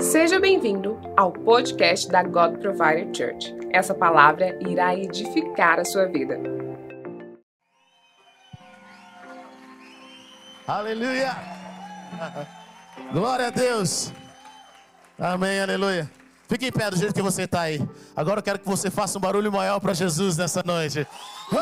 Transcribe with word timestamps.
Seja 0.00 0.38
bem-vindo 0.38 0.96
ao 1.16 1.32
podcast 1.32 2.08
da 2.08 2.22
God 2.22 2.58
Provider 2.58 3.08
Church. 3.12 3.52
Essa 3.72 3.92
palavra 3.92 4.56
irá 4.60 4.94
edificar 4.94 5.80
a 5.80 5.84
sua 5.84 6.06
vida. 6.06 6.38
Aleluia! 10.68 11.36
Glória 13.12 13.48
a 13.48 13.50
Deus! 13.50 14.12
Amém, 15.18 15.60
aleluia. 15.60 16.08
Fique 16.48 16.66
em 16.66 16.72
pé 16.72 16.88
do 16.88 16.96
jeito 16.96 17.12
que 17.12 17.22
você 17.22 17.42
está 17.42 17.62
aí. 17.62 17.80
Agora 18.14 18.38
eu 18.38 18.44
quero 18.44 18.60
que 18.60 18.68
você 18.68 18.88
faça 18.88 19.18
um 19.18 19.20
barulho 19.20 19.50
maior 19.50 19.80
para 19.80 19.94
Jesus 19.94 20.36
nessa 20.36 20.62
noite. 20.64 21.04
Oh! 21.52 21.56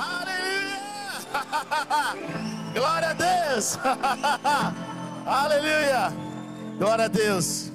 Aleluia! 0.00 0.78
Glória 2.72 3.08
a 3.08 3.14
Deus! 3.14 3.78
Aleluia! 5.26 6.10
Glória 6.76 7.06
a 7.06 7.08
Deus! 7.08 7.72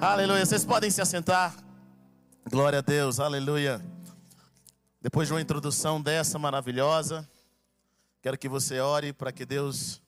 Aleluia! 0.00 0.46
Vocês 0.46 0.64
podem 0.64 0.90
se 0.90 1.02
assentar. 1.02 1.54
Glória 2.50 2.78
a 2.78 2.82
Deus, 2.82 3.20
aleluia. 3.20 3.84
Depois 4.98 5.28
de 5.28 5.34
uma 5.34 5.42
introdução 5.42 6.00
dessa 6.00 6.38
maravilhosa, 6.38 7.28
quero 8.22 8.38
que 8.38 8.48
você 8.48 8.80
ore 8.80 9.12
para 9.12 9.30
que 9.30 9.44
Deus 9.44 10.00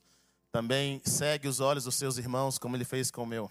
também 0.50 1.02
segue 1.04 1.46
os 1.46 1.60
olhos 1.60 1.84
dos 1.84 1.94
seus 1.94 2.16
irmãos, 2.16 2.56
como 2.58 2.74
ele 2.74 2.86
fez 2.86 3.10
com 3.10 3.24
o 3.24 3.26
meu, 3.26 3.50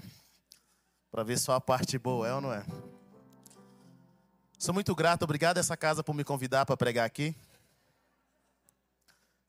para 1.12 1.22
ver 1.22 1.38
só 1.38 1.54
a 1.54 1.62
parte 1.62 2.00
boa, 2.00 2.28
é 2.28 2.34
ou 2.34 2.42
não 2.42 2.52
é? 2.52 2.66
Sou 4.58 4.74
muito 4.74 4.96
grato, 4.96 5.22
obrigado 5.22 5.58
a 5.58 5.60
essa 5.60 5.78
casa 5.78 6.04
por 6.04 6.16
me 6.16 6.24
convidar 6.24 6.66
para 6.66 6.76
pregar 6.76 7.06
aqui. 7.06 7.36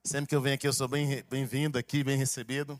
Sempre 0.04 0.28
que 0.28 0.36
eu 0.36 0.42
venho 0.42 0.56
aqui, 0.56 0.68
eu 0.68 0.74
sou 0.74 0.88
bem 0.88 1.24
bem-vindo 1.30 1.78
aqui, 1.78 2.04
bem 2.04 2.18
recebido. 2.18 2.78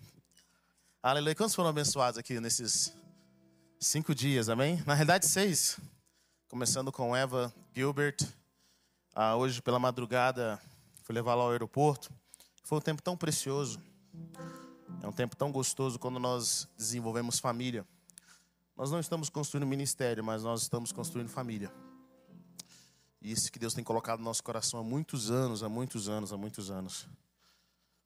Aleluia. 1.05 1.35
Quantos 1.35 1.57
foram 1.57 1.69
abençoados 1.69 2.17
aqui 2.17 2.39
nesses 2.39 2.95
cinco 3.81 4.15
dias, 4.15 4.49
amém? 4.49 4.81
Na 4.87 4.95
realidade, 4.95 5.27
seis. 5.27 5.77
Começando 6.49 6.93
com 6.93 7.17
Eva 7.17 7.53
Gilbert. 7.75 8.19
Ah, 9.13 9.35
hoje, 9.35 9.61
pela 9.61 9.81
madrugada, 9.81 10.63
fui 11.03 11.13
levá-la 11.13 11.43
ao 11.43 11.51
aeroporto. 11.51 12.09
Foi 12.63 12.79
um 12.79 12.81
tempo 12.81 13.03
tão 13.03 13.17
precioso. 13.17 13.83
É 15.03 15.09
um 15.09 15.13
tempo 15.13 15.35
tão 15.35 15.51
gostoso 15.51 15.99
quando 15.99 16.21
nós 16.21 16.69
desenvolvemos 16.79 17.41
família. 17.41 17.85
Nós 18.77 18.93
não 18.93 19.01
estamos 19.01 19.29
construindo 19.29 19.67
ministério, 19.67 20.23
mas 20.23 20.45
nós 20.45 20.63
estamos 20.63 20.93
construindo 20.93 21.29
família. 21.29 21.73
E 23.21 23.33
isso 23.33 23.51
que 23.51 23.59
Deus 23.59 23.75
tem 23.75 23.83
colocado 23.83 24.21
no 24.21 24.25
nosso 24.25 24.45
coração 24.45 24.79
há 24.79 24.85
muitos 24.85 25.33
anos, 25.33 25.65
há 25.65 25.69
muitos 25.69 26.09
anos, 26.09 26.33
há 26.33 26.37
muitos 26.37 26.71
anos. 26.71 27.09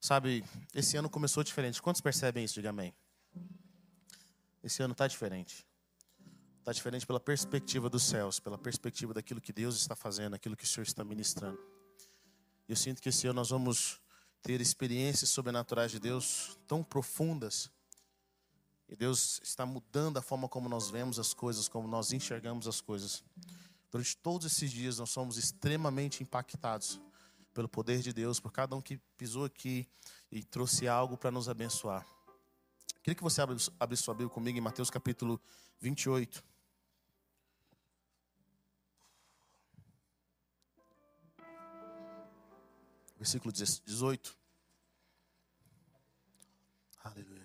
Sabe, 0.07 0.41
esse 0.73 0.95
ano 0.95 1.09
começou 1.09 1.43
diferente. 1.43 1.81
Quantos 1.81 1.99
percebem 1.99 2.45
isso? 2.45 2.53
Diga 2.53 2.69
amém. 2.69 2.95
Esse 4.63 4.81
ano 4.81 4.93
está 4.93 5.05
diferente. 5.05 5.67
Está 6.59 6.71
diferente 6.71 7.05
pela 7.05 7.19
perspectiva 7.19 7.89
dos 7.89 8.03
céus, 8.03 8.39
pela 8.39 8.57
perspectiva 8.57 9.13
daquilo 9.13 9.41
que 9.41 9.51
Deus 9.51 9.75
está 9.75 9.97
fazendo, 9.97 10.33
aquilo 10.33 10.55
que 10.55 10.63
o 10.63 10.67
Senhor 10.67 10.85
está 10.85 11.03
ministrando. 11.03 11.59
Eu 12.69 12.77
sinto 12.77 13.01
que 13.01 13.09
esse 13.09 13.27
ano 13.27 13.35
nós 13.35 13.49
vamos 13.49 13.99
ter 14.41 14.61
experiências 14.61 15.29
sobrenaturais 15.29 15.91
de 15.91 15.99
Deus 15.99 16.57
tão 16.65 16.81
profundas. 16.81 17.69
E 18.87 18.95
Deus 18.95 19.41
está 19.43 19.65
mudando 19.65 20.15
a 20.15 20.21
forma 20.21 20.47
como 20.47 20.69
nós 20.69 20.89
vemos 20.89 21.19
as 21.19 21.33
coisas, 21.33 21.67
como 21.67 21.85
nós 21.85 22.13
enxergamos 22.13 22.65
as 22.65 22.79
coisas. 22.79 23.25
Durante 23.91 24.15
todos 24.15 24.47
esses 24.47 24.71
dias 24.71 24.99
nós 24.99 25.09
somos 25.09 25.37
extremamente 25.37 26.23
impactados 26.23 26.97
pelo 27.57 27.67
poder 27.67 28.03
de 28.03 28.13
Deus, 28.13 28.39
por 28.39 28.51
cada 28.51 28.75
um 28.75 28.81
que 28.81 28.97
pisou 29.17 29.43
aqui 29.43 29.89
e 30.31 30.43
trouxe 30.43 30.87
algo 30.87 31.17
para 31.17 31.31
nos 31.31 31.49
abençoar. 31.49 32.05
Queria 33.01 33.15
que 33.15 33.23
você 33.23 33.41
abra 33.41 33.95
sua 33.95 34.13
Bíblia 34.13 34.29
comigo 34.29 34.59
em 34.59 34.61
Mateus 34.61 34.91
capítulo 34.91 35.41
28. 35.81 36.43
Versículo 43.17 43.51
18. 43.51 44.37
Aleluia. 47.03 47.37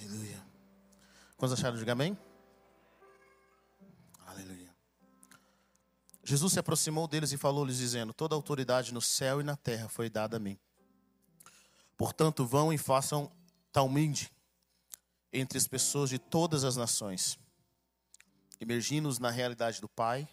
Aleluia. 0.00 0.42
Quantos 1.36 1.58
acharam? 1.58 1.76
de 1.76 1.90
amém. 1.90 2.16
Aleluia. 4.26 4.74
Jesus 6.24 6.54
se 6.54 6.58
aproximou 6.58 7.06
deles 7.06 7.32
e 7.32 7.36
falou-lhes, 7.36 7.76
dizendo: 7.76 8.14
Toda 8.14 8.34
autoridade 8.34 8.94
no 8.94 9.00
céu 9.02 9.42
e 9.42 9.44
na 9.44 9.56
terra 9.56 9.90
foi 9.90 10.08
dada 10.08 10.38
a 10.38 10.40
mim. 10.40 10.58
Portanto, 11.98 12.46
vão 12.46 12.72
e 12.72 12.78
façam 12.78 13.30
talminde 13.70 14.32
entre 15.30 15.58
as 15.58 15.68
pessoas 15.68 16.08
de 16.08 16.18
todas 16.18 16.64
as 16.64 16.76
nações, 16.76 17.38
emergindo-os 18.58 19.18
na 19.18 19.30
realidade 19.30 19.82
do 19.82 19.88
Pai, 19.88 20.26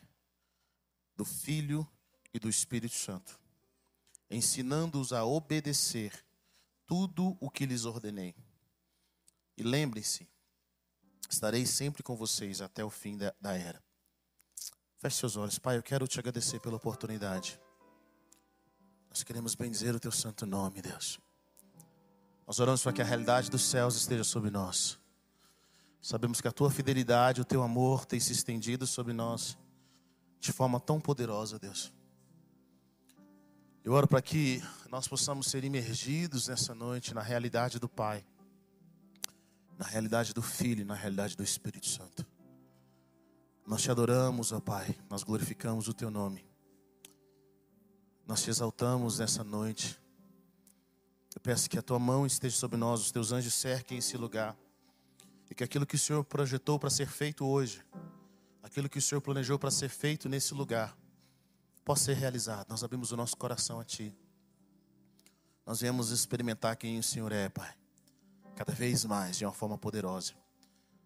do 1.17 1.25
Filho 1.25 1.85
e 2.33 2.39
do 2.39 2.47
Espírito 2.47 2.95
Santo, 2.95 3.37
ensinando-os 4.29 5.11
a 5.11 5.25
obedecer 5.25 6.25
tudo 6.85 7.35
o 7.41 7.49
que 7.49 7.65
lhes 7.65 7.83
ordenei. 7.83 8.33
E 9.57 9.63
lembrem-se, 9.63 10.29
estarei 11.27 11.65
sempre 11.65 12.03
com 12.03 12.15
vocês 12.15 12.61
até 12.61 12.85
o 12.85 12.91
fim 12.91 13.17
da, 13.17 13.33
da 13.41 13.57
era. 13.57 13.83
Feche 14.97 15.17
seus 15.17 15.35
olhos, 15.35 15.57
Pai. 15.57 15.77
Eu 15.77 15.83
quero 15.83 16.07
te 16.07 16.19
agradecer 16.19 16.59
pela 16.59 16.75
oportunidade. 16.75 17.59
Nós 19.09 19.23
queremos 19.23 19.55
bendizer 19.55 19.95
o 19.95 19.99
teu 19.99 20.11
santo 20.11 20.45
nome, 20.45 20.81
Deus. 20.81 21.19
Nós 22.45 22.59
oramos 22.59 22.83
para 22.83 22.93
que 22.93 23.01
a 23.01 23.05
realidade 23.05 23.49
dos 23.49 23.63
céus 23.63 23.95
esteja 23.95 24.23
sobre 24.23 24.51
nós. 24.51 24.99
Sabemos 25.99 26.39
que 26.39 26.47
a 26.47 26.51
tua 26.51 26.69
fidelidade, 26.69 27.41
o 27.41 27.45
teu 27.45 27.63
amor 27.63 28.05
tem 28.05 28.19
se 28.19 28.31
estendido 28.31 28.85
sobre 28.85 29.11
nós 29.11 29.57
de 30.39 30.53
forma 30.53 30.79
tão 30.79 31.01
poderosa, 31.01 31.57
Deus. 31.57 31.91
Eu 33.83 33.93
oro 33.93 34.07
para 34.07 34.21
que 34.21 34.63
nós 34.89 35.07
possamos 35.07 35.47
ser 35.47 35.63
imergidos 35.63 36.47
nessa 36.47 36.75
noite 36.75 37.13
na 37.13 37.21
realidade 37.21 37.79
do 37.79 37.89
Pai 37.89 38.23
na 39.77 39.85
realidade 39.85 40.33
do 40.33 40.41
Filho 40.41 40.85
na 40.85 40.95
realidade 40.95 41.37
do 41.37 41.43
Espírito 41.43 41.87
Santo. 41.87 42.25
Nós 43.65 43.81
te 43.81 43.91
adoramos, 43.91 44.51
ó 44.51 44.59
Pai, 44.59 44.97
nós 45.09 45.23
glorificamos 45.23 45.87
o 45.87 45.93
Teu 45.93 46.09
nome. 46.09 46.45
Nós 48.25 48.41
te 48.41 48.49
exaltamos 48.49 49.19
nessa 49.19 49.43
noite. 49.43 49.99
Eu 51.35 51.41
peço 51.41 51.69
que 51.69 51.77
a 51.77 51.81
Tua 51.81 51.99
mão 51.99 52.25
esteja 52.25 52.55
sobre 52.55 52.77
nós, 52.77 53.01
os 53.01 53.11
Teus 53.11 53.31
anjos 53.31 53.53
cerquem 53.53 53.97
esse 53.99 54.17
lugar. 54.17 54.57
E 55.49 55.55
que 55.55 55.63
aquilo 55.63 55.85
que 55.85 55.95
o 55.95 55.99
Senhor 55.99 56.23
projetou 56.23 56.79
para 56.79 56.89
ser 56.89 57.07
feito 57.07 57.45
hoje, 57.45 57.85
aquilo 58.63 58.89
que 58.89 58.97
o 58.97 59.01
Senhor 59.01 59.21
planejou 59.21 59.59
para 59.59 59.71
ser 59.71 59.89
feito 59.89 60.27
nesse 60.27 60.53
lugar, 60.53 60.97
possa 61.85 62.05
ser 62.05 62.15
realizado. 62.15 62.69
Nós 62.69 62.83
abrimos 62.83 63.11
o 63.11 63.17
nosso 63.17 63.37
coração 63.37 63.79
a 63.79 63.83
Ti. 63.83 64.13
Nós 65.65 65.81
viemos 65.81 66.09
experimentar 66.09 66.75
quem 66.75 66.97
o 66.99 67.03
Senhor 67.03 67.31
é, 67.31 67.49
Pai 67.49 67.75
cada 68.57 68.73
vez 68.73 69.05
mais 69.05 69.37
de 69.37 69.45
uma 69.45 69.53
forma 69.53 69.77
poderosa. 69.77 70.33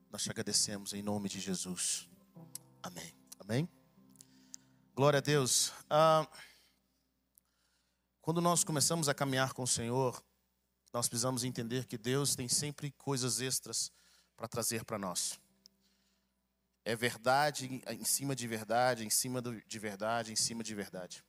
Nós 0.09 0.23
te 0.23 0.31
agradecemos 0.31 0.94
em 0.94 1.01
nome 1.01 1.28
de 1.28 1.38
Jesus. 1.41 2.07
Amém. 2.81 3.13
Amém. 3.38 3.69
Glória 4.95 5.17
a 5.17 5.22
Deus. 5.22 5.73
Ah, 5.90 6.25
quando 8.22 8.40
nós 8.40 8.63
começamos 8.63 9.09
a 9.09 9.13
caminhar 9.13 9.51
com 9.51 9.63
o 9.63 9.67
Senhor, 9.67 10.23
nós 10.94 11.09
precisamos 11.09 11.44
entender 11.44 11.85
que 11.88 11.97
Deus 11.97 12.35
tem 12.35 12.47
sempre 12.47 12.90
coisas 12.91 13.41
extras 13.41 13.91
para 14.38 14.47
trazer 14.47 14.85
para 14.85 14.97
nós. 14.97 15.38
É 16.85 16.95
verdade 16.95 17.84
em 17.85 18.06
cima 18.06 18.34
de 18.34 18.47
verdade, 18.47 19.05
em 19.05 19.09
cima 19.09 19.41
de 19.41 19.78
verdade, 19.79 20.31
em 20.31 20.37
cima 20.37 20.64
de 20.64 20.73
verdade. 20.73 21.22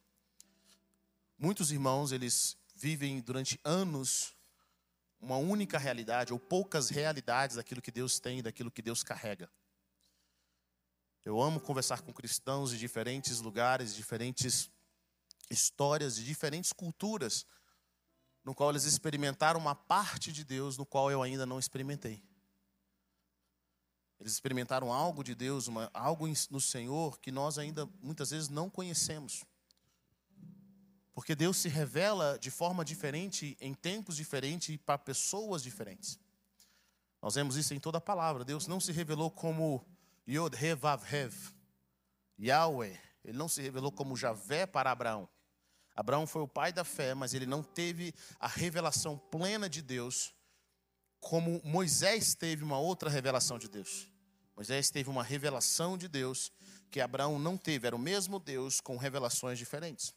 Muitos 1.37 1.73
irmãos, 1.73 2.13
eles 2.13 2.57
vivem 2.77 3.21
durante 3.21 3.59
anos 3.65 4.37
uma 5.23 5.37
única 5.37 5.79
realidade 5.79 6.33
ou 6.33 6.39
poucas 6.39 6.91
realidades 6.91 7.55
daquilo 7.55 7.81
que 7.81 7.93
Deus 7.93 8.19
tem 8.19 8.43
daquilo 8.43 8.73
que 8.73 8.83
Deus 8.83 9.05
carrega. 9.05 9.49
Eu 11.25 11.41
amo 11.41 11.61
conversar 11.61 12.03
com 12.03 12.13
cristãos 12.13 12.73
de 12.73 12.79
diferentes 12.79 13.41
lugares, 13.41 13.95
diferentes 13.95 14.69
histórias, 15.49 16.17
de 16.17 16.25
diferentes 16.25 16.73
culturas, 16.73 17.47
no 18.45 18.53
qual 18.53 18.71
eles 18.71 18.83
experimentaram 18.83 19.61
uma 19.61 19.77
parte 19.77 20.33
de 20.33 20.43
Deus 20.43 20.77
no 20.77 20.85
qual 20.85 21.09
eu 21.09 21.23
ainda 21.23 21.47
não 21.47 21.61
experimentei. 21.61 22.21
Eles 24.19 24.33
experimentaram 24.33 24.93
algo 24.93 25.23
de 25.23 25.37
Deus, 25.37 25.69
uma, 25.69 25.89
algo 25.95 26.27
no 26.51 26.61
Senhor 26.61 27.21
que 27.21 27.31
nós 27.31 27.59
ainda 27.59 27.87
muitas 28.01 28.31
vezes 28.31 28.49
não 28.49 28.69
conhecemos. 28.69 29.45
Porque 31.13 31.35
Deus 31.35 31.59
se 31.59 31.69
revela 31.69 32.39
de 32.39 32.51
forma 32.51 32.85
diferente, 32.85 33.57
em 33.61 33.75
tempos 33.75 34.17
diferentes 34.17 34.71
e 34.71 34.79
para 34.79 34.99
pessoas 34.99 35.63
diferentes. 35.63 36.19
Nós 37.21 37.35
vemos 37.35 37.57
isso 37.57 37.75
em 37.75 37.81
toda 37.81 37.99
a 37.99 38.01
palavra. 38.01 38.45
Deus 38.45 38.67
não 38.67 38.81
se 38.81 38.93
revelou 38.93 39.31
como 39.31 39.87
Yod 40.29 40.57
He 40.57 40.75
Vav 40.75 41.05
Hev. 41.13 41.35
Yahweh, 42.41 42.99
ele 43.25 43.39
não 43.39 43.49
se 43.49 43.61
revelou 43.61 43.93
como 43.93 44.17
Javé 44.17 44.67
para 44.67 44.91
Abraão. 44.91 45.29
Abraão 45.95 46.27
foi 46.27 46.43
o 46.43 46.49
pai 46.49 46.73
da 46.73 46.85
fé, 46.85 47.15
mas 47.15 47.35
ele 47.35 47.47
não 47.47 47.63
teve 47.63 48.15
a 48.41 48.49
revelação 48.49 49.19
plena 49.19 49.69
de 49.69 49.83
Deus 49.83 50.35
como 51.21 51.61
Moisés 51.63 52.35
teve 52.35 52.65
uma 52.65 52.79
outra 52.79 53.09
revelação 53.09 53.57
de 53.59 53.69
Deus. 53.69 54.11
Moisés 54.57 54.91
teve 54.91 55.09
uma 55.09 55.23
revelação 55.23 55.97
de 55.97 56.09
Deus 56.09 56.51
que 56.91 57.01
Abraão 57.01 57.39
não 57.39 57.57
teve, 57.57 57.87
era 57.87 57.95
o 57.95 57.99
mesmo 57.99 58.41
Deus 58.41 58.81
com 58.81 58.97
revelações 58.97 59.59
diferentes. 59.59 60.13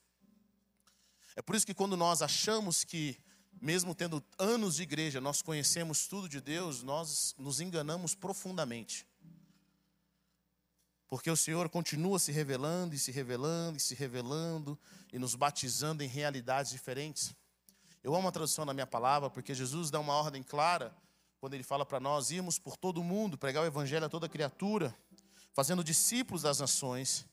É 1.35 1.41
por 1.41 1.55
isso 1.55 1.65
que 1.65 1.73
quando 1.73 1.97
nós 1.97 2.21
achamos 2.21 2.83
que, 2.83 3.17
mesmo 3.61 3.93
tendo 3.93 4.23
anos 4.39 4.77
de 4.77 4.83
igreja, 4.83 5.19
nós 5.19 5.41
conhecemos 5.41 6.07
tudo 6.07 6.29
de 6.29 6.39
Deus, 6.39 6.81
nós 6.81 7.35
nos 7.37 7.59
enganamos 7.59 8.15
profundamente. 8.15 9.05
Porque 11.07 11.29
o 11.29 11.35
Senhor 11.35 11.69
continua 11.69 12.17
se 12.19 12.31
revelando 12.31 12.95
e 12.95 12.99
se 12.99 13.11
revelando 13.11 13.77
e 13.77 13.79
se 13.79 13.93
revelando 13.93 14.79
e 15.13 15.19
nos 15.19 15.35
batizando 15.35 16.03
em 16.03 16.07
realidades 16.07 16.71
diferentes. 16.71 17.35
Eu 18.03 18.15
amo 18.15 18.27
a 18.27 18.31
tradução 18.31 18.65
da 18.65 18.73
minha 18.73 18.87
palavra 18.87 19.29
porque 19.29 19.53
Jesus 19.53 19.91
dá 19.91 19.99
uma 19.99 20.13
ordem 20.13 20.41
clara 20.41 20.95
quando 21.39 21.53
ele 21.53 21.63
fala 21.63 21.85
para 21.85 21.99
nós 21.99 22.31
irmos 22.31 22.57
por 22.57 22.75
todo 22.75 23.01
o 23.01 23.03
mundo, 23.03 23.37
pregar 23.37 23.63
o 23.63 23.67
evangelho 23.67 24.05
a 24.05 24.09
toda 24.09 24.27
criatura, 24.27 24.95
fazendo 25.53 25.83
discípulos 25.83 26.41
das 26.41 26.59
nações. 26.59 27.25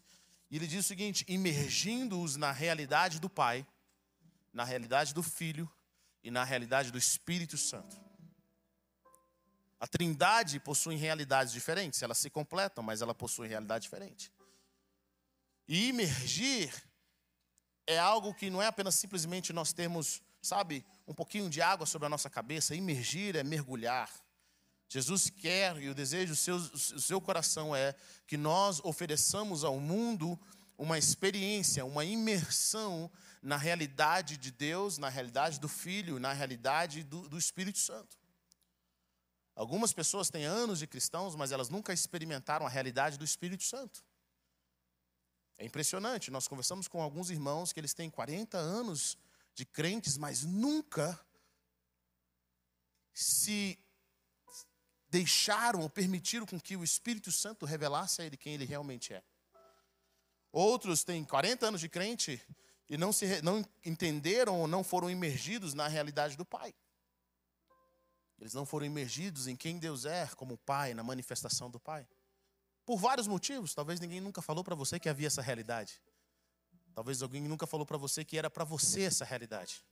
E 0.51 0.57
ele 0.57 0.67
diz 0.67 0.85
o 0.85 0.89
seguinte: 0.89 1.25
imergindo-os 1.27 2.37
na 2.37 2.53
realidade 2.53 3.19
do 3.19 3.31
Pai, 3.31 3.67
na 4.53 4.65
realidade 4.65 5.15
do 5.15 5.23
Filho 5.23 5.71
e 6.23 6.31
na 6.31 6.45
realidade 6.45 6.91
do 6.91 6.99
Espírito 6.99 7.57
Santo. 7.57 8.01
A 9.81 9.87
Trindade 9.87 10.61
possui 10.61 10.95
realidades 10.95 11.53
diferentes, 11.53 12.03
elas 12.03 12.19
se 12.19 12.31
completam, 12.31 12.85
mas 12.85 13.03
ela 13.03 13.15
possui 13.15 13.49
realidade 13.49 13.83
diferente. 13.83 14.33
E 15.67 15.89
imergir 15.89 16.73
é 17.87 17.99
algo 17.99 18.35
que 18.35 18.51
não 18.51 18.63
é 18.63 18.67
apenas 18.67 18.95
simplesmente 18.95 19.53
nós 19.53 19.73
termos, 19.73 20.23
sabe, 20.41 20.85
um 21.07 21.15
pouquinho 21.15 21.51
de 21.51 21.61
água 21.61 21.85
sobre 21.85 22.07
a 22.07 22.09
nossa 22.09 22.31
cabeça. 22.31 22.75
Imergir 22.75 23.37
é 23.37 23.43
mergulhar. 23.43 24.09
Jesus 24.89 25.31
quer 25.31 25.77
e 25.83 25.89
o 25.89 25.95
desejo 25.95 26.33
do 26.33 26.37
seu, 26.37 26.59
do 26.59 27.01
seu 27.01 27.21
coração 27.21 27.75
é 27.75 27.95
que 28.27 28.37
nós 28.37 28.79
ofereçamos 28.85 29.65
ao 29.65 29.81
mundo 29.81 30.39
uma 30.83 30.99
experiência, 30.99 31.85
uma 31.85 32.05
imersão 32.05 33.09
na 33.41 33.57
realidade 33.57 34.37
de 34.37 34.51
Deus, 34.51 34.99
na 34.99 35.09
realidade 35.09 35.61
do 35.61 35.69
Filho, 35.69 36.19
na 36.19 36.33
realidade 36.33 37.05
do, 37.05 37.29
do 37.29 37.39
Espírito 37.39 37.79
Santo. 37.79 38.19
Algumas 39.55 39.93
pessoas 39.93 40.29
têm 40.29 40.45
anos 40.45 40.81
de 40.81 40.89
cristãos, 40.89 41.37
mas 41.37 41.53
elas 41.53 41.69
nunca 41.69 41.93
experimentaram 41.93 42.67
a 42.67 42.69
realidade 42.69 43.17
do 43.17 43.25
Espírito 43.25 43.63
Santo. 43.63 44.05
É 45.57 45.65
impressionante, 45.65 46.33
nós 46.33 46.49
conversamos 46.49 46.89
com 46.89 47.01
alguns 47.01 47.31
irmãos 47.31 47.73
que 47.73 47.79
eles 47.79 47.95
têm 47.95 48.11
40 48.11 48.59
anos 48.59 49.17
de 49.55 49.65
crentes, 49.65 50.19
mas 50.19 50.43
nunca 50.43 51.25
se 53.15 53.79
deixaram 55.09 55.81
ou 55.83 55.89
permitiram 55.89 56.45
com 56.45 56.59
que 56.59 56.77
o 56.77 56.83
Espírito 56.83 57.31
Santo 57.31 57.67
revelasse 57.67 58.21
a 58.21 58.25
ele 58.25 58.37
quem 58.37 58.55
ele 58.55 58.65
realmente 58.65 59.15
é. 59.15 59.23
Outros 60.53 61.03
têm 61.03 61.25
40 61.25 61.67
anos 61.67 61.81
de 61.81 61.89
crente 61.89 62.41
e 62.89 62.99
não, 62.99 63.11
se, 63.11 63.41
não 63.41 63.65
entenderam 63.85 64.61
ou 64.61 64.69
não 64.69 64.85
foram 64.85 65.11
imergidos 65.11 65.73
na 65.73 65.89
realidade 65.89 66.37
do 66.37 66.45
Pai. 66.45 66.75
Eles 68.39 68.53
não 68.53 68.67
foram 68.67 68.85
imergidos 68.85 69.47
em 69.47 69.57
quem 69.57 69.79
Deus 69.79 70.05
é 70.05 70.27
como 70.37 70.59
Pai, 70.59 70.93
na 70.93 71.03
manifestação 71.03 71.71
do 71.71 71.81
Pai. 71.81 72.07
Por 72.85 72.99
vários 72.99 73.27
motivos. 73.27 73.73
Talvez 73.75 73.99
ninguém 73.99 74.21
nunca 74.21 74.43
falou 74.43 74.63
para 74.63 74.75
você 74.75 75.01
que 75.01 75.09
havia 75.09 75.29
essa 75.29 75.41
realidade. 75.41 76.03
Talvez 76.95 77.23
alguém 77.23 77.43
nunca 77.43 77.67
falou 77.67 77.87
para 77.87 77.97
você 77.97 78.25
que 78.25 78.37
era 78.37 78.51
para 78.51 78.65
você 78.65 79.05
essa 79.05 79.25
realidade. 79.25 79.83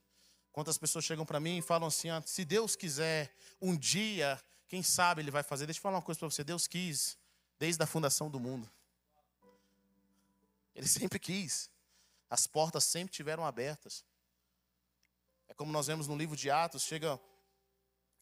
Quantas 0.51 0.77
pessoas 0.77 1.05
chegam 1.05 1.25
para 1.25 1.39
mim 1.39 1.57
e 1.57 1.61
falam 1.61 1.87
assim: 1.87 2.09
ah, 2.09 2.21
se 2.25 2.45
Deus 2.45 2.75
quiser, 2.75 3.33
um 3.61 3.75
dia, 3.75 4.39
quem 4.67 4.83
sabe 4.83 5.21
Ele 5.21 5.31
vai 5.31 5.43
fazer. 5.43 5.65
Deixa 5.65 5.79
eu 5.79 5.81
falar 5.81 5.95
uma 5.95 6.03
coisa 6.03 6.19
para 6.19 6.29
você: 6.29 6.43
Deus 6.43 6.67
quis, 6.67 7.17
desde 7.57 7.81
a 7.81 7.87
fundação 7.87 8.29
do 8.29 8.39
mundo. 8.39 8.69
Ele 10.75 10.87
sempre 10.87 11.19
quis. 11.19 11.69
As 12.29 12.47
portas 12.47 12.83
sempre 12.83 13.13
tiveram 13.13 13.45
abertas. 13.45 14.05
É 15.47 15.53
como 15.53 15.71
nós 15.71 15.87
vemos 15.87 16.07
no 16.07 16.15
livro 16.15 16.35
de 16.35 16.49
Atos: 16.49 16.83
chega 16.83 17.19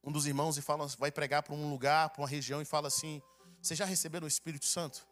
um 0.04 0.12
dos 0.12 0.26
irmãos 0.26 0.58
e 0.58 0.62
fala, 0.62 0.88
vai 0.98 1.12
pregar 1.12 1.44
para 1.44 1.54
um 1.54 1.70
lugar, 1.70 2.10
para 2.10 2.22
uma 2.22 2.28
região 2.28 2.62
e 2.62 2.66
fala 2.66 2.88
assim: 2.88 3.22
Você 3.62 3.76
já 3.76 3.86
recebeu 3.86 4.22
o 4.22 4.28
Espírito 4.28 4.66
Santo? 4.66 5.08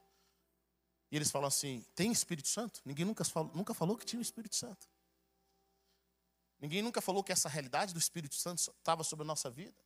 E 1.11 1.15
eles 1.15 1.29
falam 1.29 1.47
assim: 1.47 1.85
Tem 1.95 2.11
Espírito 2.11 2.47
Santo? 2.47 2.81
Ninguém 2.83 3.05
nunca 3.05 3.23
falou, 3.23 3.51
nunca 3.53 3.73
falou 3.73 3.97
que 3.97 4.05
tinha 4.05 4.19
o 4.19 4.21
Espírito 4.21 4.55
Santo. 4.55 4.89
Ninguém 6.59 6.81
nunca 6.81 7.01
falou 7.01 7.23
que 7.23 7.31
essa 7.31 7.47
realidade 7.47 7.93
do 7.93 7.99
Espírito 7.99 8.35
Santo 8.35 8.59
estava 8.59 9.03
sobre 9.03 9.23
a 9.23 9.27
nossa 9.27 9.49
vida. 9.49 9.77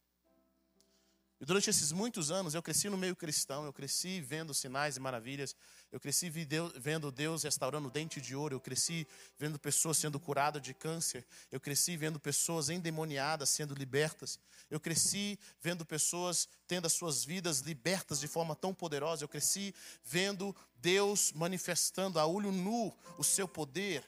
E 1.42 1.46
durante 1.46 1.72
esses 1.72 1.92
muitos 1.92 2.30
anos 2.30 2.54
eu 2.54 2.62
cresci 2.62 2.88
no 2.88 2.96
meio 2.96 3.16
cristão, 3.16 3.66
eu 3.66 3.74
cresci 3.74 4.22
vendo 4.22 4.54
sinais 4.54 4.96
e 4.96 5.00
maravilhas, 5.00 5.56
eu 5.92 6.00
cresci 6.00 6.30
vendo 6.30 7.12
Deus 7.12 7.42
restaurando 7.42 7.90
dente 7.90 8.22
de 8.22 8.36
ouro, 8.36 8.54
eu 8.54 8.60
cresci 8.60 9.08
vendo 9.40 9.58
pessoas 9.58 9.98
sendo 9.98 10.20
curadas 10.20 10.62
de 10.62 10.72
câncer, 10.76 11.26
eu 11.52 11.60
cresci 11.60 11.98
vendo 11.98 12.20
pessoas 12.20 12.70
endemoniadas 12.70 13.50
sendo 13.50 13.74
libertas, 13.74 14.40
eu 14.70 14.80
cresci 14.80 15.40
vendo 15.60 15.84
pessoas 15.84 16.48
tendo 16.68 16.86
as 16.86 16.94
suas 16.94 17.26
vidas 17.26 17.58
libertas 17.62 18.20
de 18.20 18.28
forma 18.28 18.56
tão 18.56 18.72
poderosa, 18.72 19.24
eu 19.24 19.28
cresci 19.28 19.74
vendo 20.04 20.56
Deus 20.76 21.32
manifestando 21.32 22.20
a 22.20 22.26
olho 22.28 22.52
nu 22.52 22.96
o 23.18 23.24
seu 23.24 23.48
poder. 23.48 24.08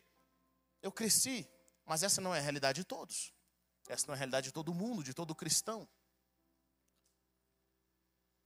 Eu 0.84 0.92
cresci, 0.92 1.48
mas 1.84 2.04
essa 2.04 2.22
não 2.22 2.36
é 2.36 2.38
a 2.38 2.44
realidade 2.44 2.82
de 2.82 2.86
todos, 2.86 3.34
essa 3.90 4.06
não 4.06 4.14
é 4.14 4.18
a 4.18 4.20
realidade 4.20 4.50
de 4.50 4.54
todo 4.54 4.72
mundo, 4.72 5.04
de 5.04 5.16
todo 5.16 5.34
cristão. 5.34 5.90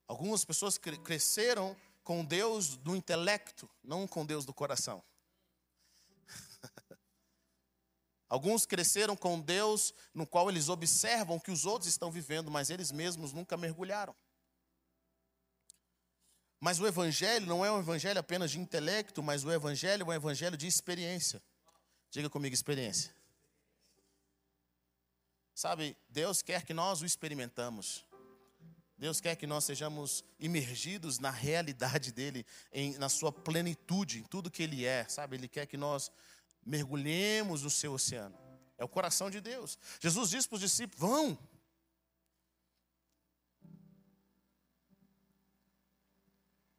Algumas 0.07 0.45
pessoas 0.45 0.77
cresceram 0.77 1.75
com 2.03 2.23
Deus 2.23 2.77
do 2.77 2.95
intelecto, 2.95 3.69
não 3.83 4.07
com 4.07 4.25
Deus 4.25 4.45
do 4.45 4.53
coração. 4.53 5.03
Alguns 8.29 8.65
cresceram 8.65 9.15
com 9.17 9.39
Deus 9.39 9.93
no 10.13 10.25
qual 10.25 10.49
eles 10.49 10.69
observam 10.69 11.39
que 11.39 11.51
os 11.51 11.65
outros 11.65 11.89
estão 11.89 12.09
vivendo, 12.09 12.49
mas 12.49 12.69
eles 12.69 12.91
mesmos 12.91 13.33
nunca 13.33 13.57
mergulharam. 13.57 14.15
Mas 16.59 16.79
o 16.79 16.87
Evangelho 16.87 17.45
não 17.45 17.63
é 17.63 17.71
um 17.71 17.79
Evangelho 17.79 18.19
apenas 18.19 18.51
de 18.51 18.59
intelecto, 18.59 19.21
mas 19.21 19.43
o 19.43 19.51
Evangelho 19.51 20.03
é 20.03 20.05
um 20.05 20.13
Evangelho 20.13 20.57
de 20.57 20.65
experiência. 20.65 21.43
Diga 22.09 22.29
comigo, 22.29 22.53
experiência. 22.53 23.13
Sabe, 25.53 25.97
Deus 26.07 26.41
quer 26.41 26.63
que 26.63 26.73
nós 26.73 27.01
o 27.01 27.05
experimentamos. 27.05 28.05
Deus 28.97 29.21
quer 29.21 29.35
que 29.35 29.45
nós 29.45 29.63
sejamos 29.63 30.23
imergidos 30.39 31.19
na 31.19 31.29
realidade 31.29 32.11
dele, 32.11 32.45
em, 32.71 32.97
na 32.97 33.09
sua 33.09 33.31
plenitude, 33.31 34.19
em 34.19 34.23
tudo 34.23 34.49
que 34.49 34.63
ele 34.63 34.85
é, 34.85 35.07
sabe? 35.07 35.35
Ele 35.35 35.47
quer 35.47 35.67
que 35.67 35.77
nós 35.77 36.11
mergulhemos 36.65 37.61
no 37.61 37.69
seu 37.69 37.93
oceano. 37.93 38.35
É 38.75 38.83
o 38.83 38.87
coração 38.87 39.29
de 39.29 39.39
Deus. 39.39 39.77
Jesus 39.99 40.31
disse 40.31 40.47
para 40.47 40.55
os 40.55 40.61
discípulos: 40.61 40.99
vão. 40.99 41.37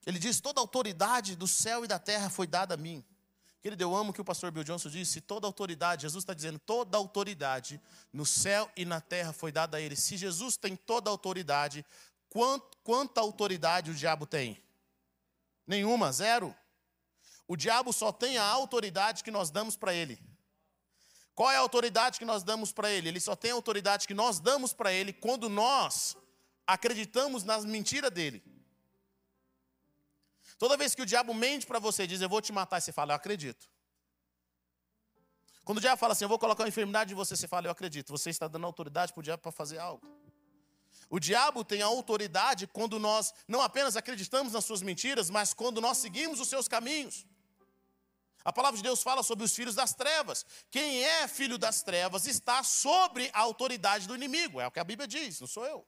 Ele 0.04 0.18
diz: 0.18 0.40
toda 0.40 0.60
a 0.60 0.62
autoridade 0.62 1.36
do 1.36 1.46
céu 1.46 1.84
e 1.84 1.88
da 1.88 1.98
terra 1.98 2.28
foi 2.28 2.46
dada 2.46 2.74
a 2.74 2.76
mim. 2.76 3.04
Querido, 3.60 3.82
eu 3.82 3.94
amo 3.94 4.12
que 4.12 4.20
o 4.20 4.24
pastor 4.24 4.50
Bill 4.50 4.62
Johnson 4.62 4.88
disse: 4.88 5.20
toda 5.20 5.46
autoridade, 5.46 6.02
Jesus 6.02 6.22
está 6.22 6.32
dizendo, 6.32 6.58
toda 6.58 6.96
autoridade 6.96 7.80
no 8.12 8.24
céu 8.24 8.70
e 8.76 8.84
na 8.84 9.00
terra 9.00 9.32
foi 9.32 9.50
dada 9.50 9.76
a 9.76 9.80
ele. 9.80 9.96
Se 9.96 10.16
Jesus 10.16 10.56
tem 10.56 10.76
toda 10.76 11.10
autoridade, 11.10 11.84
quant, 12.28 12.62
quanta 12.84 13.20
autoridade 13.20 13.90
o 13.90 13.94
diabo 13.94 14.26
tem? 14.26 14.62
Nenhuma, 15.66 16.12
zero. 16.12 16.54
O 17.48 17.56
diabo 17.56 17.92
só 17.92 18.12
tem 18.12 18.38
a 18.38 18.44
autoridade 18.44 19.24
que 19.24 19.30
nós 19.30 19.50
damos 19.50 19.76
para 19.76 19.92
ele. 19.92 20.20
Qual 21.34 21.50
é 21.50 21.56
a 21.56 21.60
autoridade 21.60 22.18
que 22.18 22.24
nós 22.24 22.42
damos 22.42 22.72
para 22.72 22.90
ele? 22.90 23.08
Ele 23.08 23.20
só 23.20 23.34
tem 23.34 23.50
a 23.50 23.54
autoridade 23.54 24.06
que 24.06 24.14
nós 24.14 24.38
damos 24.38 24.72
para 24.72 24.92
ele 24.92 25.12
quando 25.12 25.48
nós 25.48 26.16
acreditamos 26.66 27.44
nas 27.44 27.64
mentiras 27.64 28.10
dele. 28.10 28.42
Toda 30.58 30.76
vez 30.76 30.94
que 30.94 31.02
o 31.02 31.06
diabo 31.06 31.32
mente 31.32 31.66
para 31.66 31.78
você 31.78 32.02
e 32.02 32.06
diz, 32.06 32.20
eu 32.20 32.28
vou 32.28 32.42
te 32.42 32.52
matar, 32.52 32.80
você 32.80 32.92
fala, 32.92 33.12
eu 33.12 33.16
acredito. 33.16 33.70
Quando 35.64 35.78
o 35.78 35.80
diabo 35.80 35.98
fala 35.98 36.12
assim, 36.12 36.24
eu 36.24 36.28
vou 36.28 36.38
colocar 36.38 36.64
uma 36.64 36.68
enfermidade 36.68 37.12
em 37.12 37.16
você, 37.16 37.36
você 37.36 37.46
fala, 37.46 37.66
eu 37.66 37.70
acredito. 37.70 38.10
Você 38.10 38.30
está 38.30 38.48
dando 38.48 38.66
autoridade 38.66 39.12
para 39.12 39.20
o 39.20 39.22
diabo 39.22 39.42
para 39.42 39.52
fazer 39.52 39.78
algo. 39.78 40.04
O 41.10 41.20
diabo 41.20 41.64
tem 41.64 41.80
a 41.80 41.86
autoridade 41.86 42.66
quando 42.66 42.98
nós 42.98 43.32
não 43.46 43.62
apenas 43.62 43.96
acreditamos 43.96 44.52
nas 44.52 44.64
suas 44.64 44.82
mentiras, 44.82 45.30
mas 45.30 45.54
quando 45.54 45.80
nós 45.80 45.98
seguimos 45.98 46.40
os 46.40 46.48
seus 46.48 46.66
caminhos. 46.66 47.26
A 48.44 48.52
palavra 48.52 48.76
de 48.76 48.82
Deus 48.82 49.02
fala 49.02 49.22
sobre 49.22 49.44
os 49.44 49.54
filhos 49.54 49.74
das 49.74 49.94
trevas. 49.94 50.44
Quem 50.70 51.04
é 51.04 51.28
filho 51.28 51.58
das 51.58 51.82
trevas 51.82 52.26
está 52.26 52.62
sobre 52.62 53.30
a 53.32 53.40
autoridade 53.40 54.08
do 54.08 54.14
inimigo. 54.14 54.60
É 54.60 54.66
o 54.66 54.70
que 54.70 54.80
a 54.80 54.84
Bíblia 54.84 55.06
diz, 55.06 55.38
não 55.40 55.46
sou 55.46 55.66
eu. 55.66 55.86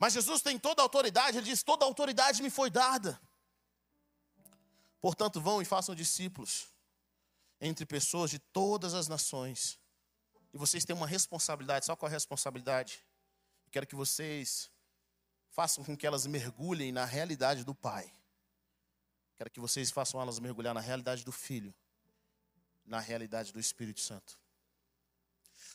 Mas 0.00 0.14
Jesus 0.14 0.40
tem 0.40 0.58
toda 0.58 0.80
a 0.80 0.84
autoridade, 0.84 1.36
ele 1.36 1.44
diz: 1.44 1.62
toda 1.62 1.84
a 1.84 1.88
autoridade 1.88 2.42
me 2.42 2.48
foi 2.48 2.70
dada. 2.70 3.20
Portanto, 4.98 5.40
vão 5.42 5.60
e 5.60 5.64
façam 5.66 5.94
discípulos 5.94 6.68
entre 7.60 7.84
pessoas 7.84 8.30
de 8.30 8.38
todas 8.38 8.94
as 8.94 9.08
nações. 9.08 9.78
E 10.54 10.58
vocês 10.58 10.86
têm 10.86 10.96
uma 10.96 11.06
responsabilidade, 11.06 11.84
sabe 11.84 11.98
qual 11.98 12.08
é 12.08 12.12
a 12.12 12.16
responsabilidade? 12.16 13.04
Quero 13.70 13.86
que 13.86 13.94
vocês 13.94 14.70
façam 15.50 15.84
com 15.84 15.94
que 15.94 16.06
elas 16.06 16.26
mergulhem 16.26 16.90
na 16.90 17.04
realidade 17.04 17.62
do 17.62 17.74
Pai. 17.74 18.10
Quero 19.36 19.50
que 19.50 19.60
vocês 19.60 19.90
façam 19.90 20.20
elas 20.20 20.38
mergulhar 20.38 20.74
na 20.74 20.80
realidade 20.80 21.24
do 21.24 21.32
Filho, 21.32 21.74
na 22.86 23.00
realidade 23.00 23.52
do 23.52 23.60
Espírito 23.60 24.00
Santo. 24.00 24.38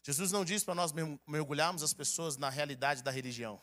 Jesus 0.04 0.32
não 0.32 0.44
diz 0.44 0.64
para 0.64 0.74
nós 0.74 0.92
mergulharmos 1.28 1.84
as 1.84 1.94
pessoas 1.94 2.38
na 2.38 2.50
realidade 2.50 3.04
da 3.04 3.12
religião. 3.12 3.62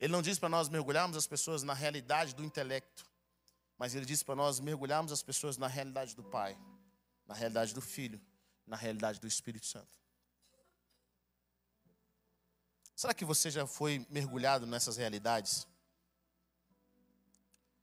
Ele 0.00 0.12
não 0.12 0.22
diz 0.22 0.38
para 0.38 0.48
nós 0.48 0.68
mergulharmos 0.68 1.16
as 1.16 1.26
pessoas 1.26 1.62
na 1.62 1.74
realidade 1.74 2.34
do 2.34 2.44
intelecto. 2.44 3.04
Mas 3.78 3.94
ele 3.94 4.04
diz 4.04 4.22
para 4.22 4.34
nós 4.34 4.60
mergulharmos 4.60 5.12
as 5.12 5.22
pessoas 5.22 5.56
na 5.56 5.66
realidade 5.66 6.14
do 6.14 6.22
Pai, 6.22 6.56
na 7.26 7.34
realidade 7.34 7.74
do 7.74 7.80
Filho, 7.80 8.20
na 8.66 8.76
realidade 8.76 9.20
do 9.20 9.26
Espírito 9.26 9.66
Santo. 9.66 9.98
Será 12.94 13.12
que 13.12 13.24
você 13.24 13.50
já 13.50 13.66
foi 13.66 14.06
mergulhado 14.08 14.66
nessas 14.66 14.96
realidades? 14.96 15.66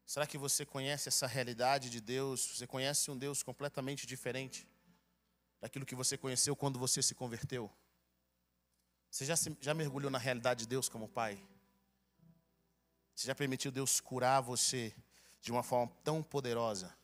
Será 0.06 0.26
que 0.26 0.38
você 0.38 0.66
conhece 0.66 1.10
essa 1.10 1.28
realidade 1.28 1.90
de 1.90 2.00
Deus? 2.00 2.58
Você 2.58 2.66
conhece 2.66 3.12
um 3.12 3.18
Deus 3.18 3.44
completamente 3.44 4.08
diferente 4.08 4.68
daquilo 5.60 5.86
que 5.86 5.96
você 5.96 6.18
conheceu 6.18 6.56
quando 6.56 6.80
você 6.80 7.02
se 7.02 7.14
converteu? 7.14 7.72
Você 9.10 9.26
já, 9.26 9.36
se, 9.36 9.56
já 9.60 9.74
mergulhou 9.74 10.10
na 10.10 10.18
realidade 10.18 10.62
de 10.62 10.68
Deus 10.68 10.88
como 10.88 11.08
Pai? 11.08 11.42
Você 13.16 13.28
já 13.28 13.36
permitiu 13.36 13.72
Deus 13.72 14.00
curar 14.00 14.42
você 14.42 14.96
de 15.42 15.52
uma 15.52 15.64
forma 15.64 15.92
tão 16.04 16.22
poderosa 16.22 16.96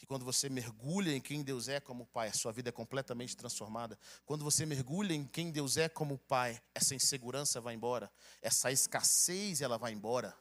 que 0.00 0.06
quando 0.06 0.24
você 0.24 0.48
mergulha 0.48 1.14
em 1.14 1.20
quem 1.20 1.42
Deus 1.42 1.68
é 1.68 1.78
como 1.78 2.06
Pai, 2.06 2.28
a 2.28 2.32
sua 2.32 2.50
vida 2.52 2.70
é 2.70 2.72
completamente 2.72 3.36
transformada. 3.36 3.98
Quando 4.24 4.42
você 4.42 4.64
mergulha 4.64 5.12
em 5.12 5.26
quem 5.26 5.50
Deus 5.50 5.76
é 5.76 5.90
como 5.90 6.16
Pai, 6.16 6.58
essa 6.74 6.94
insegurança 6.94 7.60
vai 7.60 7.74
embora, 7.74 8.10
essa 8.40 8.72
escassez 8.72 9.60
ela 9.60 9.76
vai 9.76 9.92
embora. 9.92 10.34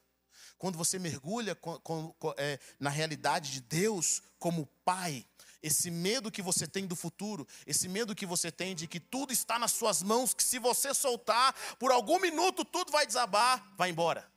Quando 0.57 0.77
você 0.77 0.97
mergulha 0.97 1.55
com, 1.55 1.77
com, 1.77 2.13
é, 2.37 2.57
na 2.79 2.89
realidade 2.89 3.51
de 3.51 3.59
Deus 3.59 4.21
como 4.39 4.65
Pai, 4.85 5.25
esse 5.61 5.91
medo 5.91 6.31
que 6.31 6.41
você 6.41 6.65
tem 6.65 6.87
do 6.87 6.95
futuro, 6.95 7.47
esse 7.65 7.87
medo 7.87 8.15
que 8.15 8.25
você 8.25 8.51
tem 8.51 8.75
de 8.75 8.87
que 8.87 8.99
tudo 8.99 9.33
está 9.33 9.59
nas 9.59 9.71
suas 9.71 10.01
mãos, 10.01 10.33
que 10.33 10.43
se 10.43 10.57
você 10.57 10.93
soltar, 10.93 11.53
por 11.77 11.91
algum 11.91 12.19
minuto 12.19 12.63
tudo 12.63 12.91
vai 12.91 13.05
desabar, 13.05 13.73
vai 13.75 13.89
embora. 13.89 14.29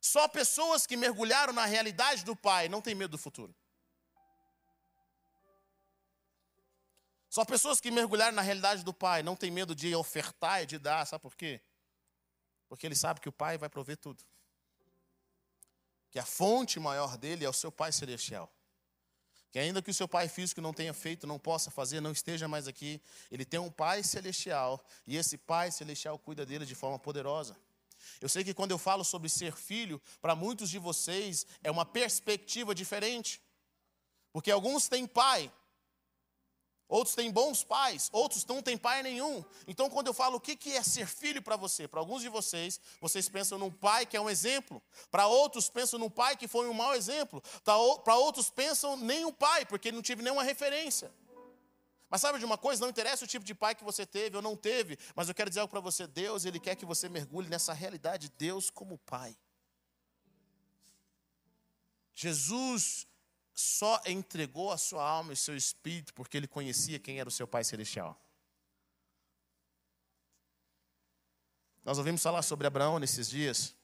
Só 0.00 0.28
pessoas 0.28 0.86
que 0.86 0.96
mergulharam 0.96 1.52
na 1.52 1.64
realidade 1.64 2.24
do 2.24 2.36
Pai 2.36 2.68
não 2.68 2.80
têm 2.80 2.94
medo 2.94 3.12
do 3.12 3.18
futuro. 3.18 3.54
Só 7.28 7.44
pessoas 7.44 7.80
que 7.80 7.90
mergulharam 7.90 8.34
na 8.34 8.42
realidade 8.42 8.82
do 8.84 8.94
Pai 8.94 9.22
não 9.22 9.36
têm 9.36 9.50
medo 9.50 9.74
de 9.74 9.94
ofertar 9.94 10.62
e 10.62 10.66
de 10.66 10.78
dar, 10.78 11.04
sabe 11.04 11.20
por 11.20 11.34
quê? 11.34 11.60
Porque 12.68 12.86
ele 12.86 12.94
sabe 12.94 13.20
que 13.20 13.28
o 13.28 13.32
Pai 13.32 13.58
vai 13.58 13.68
prover 13.68 13.96
tudo. 13.96 14.24
Que 16.10 16.18
a 16.18 16.24
fonte 16.24 16.80
maior 16.80 17.18
dele 17.18 17.44
é 17.44 17.48
o 17.48 17.52
seu 17.52 17.70
Pai 17.70 17.92
celestial. 17.92 18.50
Que 19.50 19.58
ainda 19.58 19.80
que 19.80 19.90
o 19.90 19.94
seu 19.94 20.06
pai 20.06 20.28
físico 20.28 20.60
não 20.60 20.72
tenha 20.72 20.92
feito, 20.92 21.26
não 21.26 21.38
possa 21.38 21.70
fazer, 21.70 22.00
não 22.00 22.12
esteja 22.12 22.46
mais 22.46 22.68
aqui, 22.68 23.00
ele 23.30 23.44
tem 23.44 23.58
um 23.58 23.70
pai 23.70 24.02
celestial 24.02 24.84
e 25.06 25.16
esse 25.16 25.38
pai 25.38 25.70
celestial 25.70 26.18
cuida 26.18 26.44
dele 26.44 26.66
de 26.66 26.74
forma 26.74 26.98
poderosa. 26.98 27.56
Eu 28.20 28.28
sei 28.28 28.44
que 28.44 28.54
quando 28.54 28.70
eu 28.70 28.78
falo 28.78 29.04
sobre 29.04 29.28
ser 29.28 29.54
filho, 29.56 30.00
para 30.20 30.34
muitos 30.34 30.70
de 30.70 30.78
vocês 30.78 31.46
é 31.62 31.70
uma 31.70 31.84
perspectiva 31.84 32.74
diferente. 32.74 33.40
Porque 34.32 34.50
alguns 34.50 34.88
têm 34.88 35.06
pai, 35.06 35.50
outros 36.88 37.14
têm 37.14 37.30
bons 37.30 37.62
pais, 37.62 38.08
outros 38.12 38.44
não 38.46 38.62
têm 38.62 38.78
pai 38.78 39.02
nenhum. 39.02 39.44
Então, 39.66 39.90
quando 39.90 40.06
eu 40.06 40.14
falo 40.14 40.36
o 40.36 40.40
que 40.40 40.72
é 40.72 40.82
ser 40.82 41.06
filho 41.06 41.42
para 41.42 41.56
você, 41.56 41.86
para 41.86 42.00
alguns 42.00 42.22
de 42.22 42.28
vocês, 42.28 42.80
vocês 43.00 43.28
pensam 43.28 43.58
num 43.58 43.70
pai 43.70 44.06
que 44.06 44.16
é 44.16 44.20
um 44.20 44.30
exemplo. 44.30 44.82
Para 45.10 45.26
outros, 45.26 45.68
pensam 45.68 45.98
num 45.98 46.10
pai 46.10 46.36
que 46.36 46.48
foi 46.48 46.68
um 46.68 46.74
mau 46.74 46.94
exemplo. 46.94 47.42
Para 47.62 48.16
outros, 48.16 48.50
pensam 48.50 48.96
nem 48.96 49.24
um 49.24 49.32
pai, 49.32 49.66
porque 49.66 49.92
não 49.92 50.02
tive 50.02 50.22
nenhuma 50.22 50.42
referência. 50.42 51.12
Mas 52.10 52.22
sabe 52.22 52.38
de 52.38 52.44
uma 52.44 52.56
coisa? 52.56 52.80
Não 52.80 52.88
interessa 52.88 53.24
o 53.24 53.28
tipo 53.28 53.44
de 53.44 53.54
pai 53.54 53.74
que 53.74 53.84
você 53.84 54.06
teve 54.06 54.36
ou 54.36 54.42
não 54.42 54.56
teve, 54.56 54.98
mas 55.14 55.28
eu 55.28 55.34
quero 55.34 55.50
dizer 55.50 55.60
algo 55.60 55.70
para 55.70 55.80
você: 55.80 56.06
Deus, 56.06 56.44
Ele 56.44 56.58
quer 56.58 56.74
que 56.74 56.86
você 56.86 57.08
mergulhe 57.08 57.48
nessa 57.48 57.72
realidade 57.72 58.28
de 58.28 58.34
Deus 58.36 58.70
como 58.70 58.96
Pai. 58.98 59.36
Jesus 62.14 63.06
só 63.60 64.00
entregou 64.06 64.70
a 64.70 64.78
sua 64.78 65.02
alma 65.02 65.32
e 65.32 65.36
seu 65.36 65.56
espírito 65.56 66.14
porque 66.14 66.36
ele 66.36 66.46
conhecia 66.46 66.96
quem 67.00 67.18
era 67.18 67.28
o 67.28 67.32
seu 67.32 67.44
Pai 67.44 67.64
Celestial. 67.64 68.16
Nós 71.84 71.98
ouvimos 71.98 72.22
falar 72.22 72.42
sobre 72.42 72.68
Abraão 72.68 73.00
nesses 73.00 73.28
dias, 73.28 73.74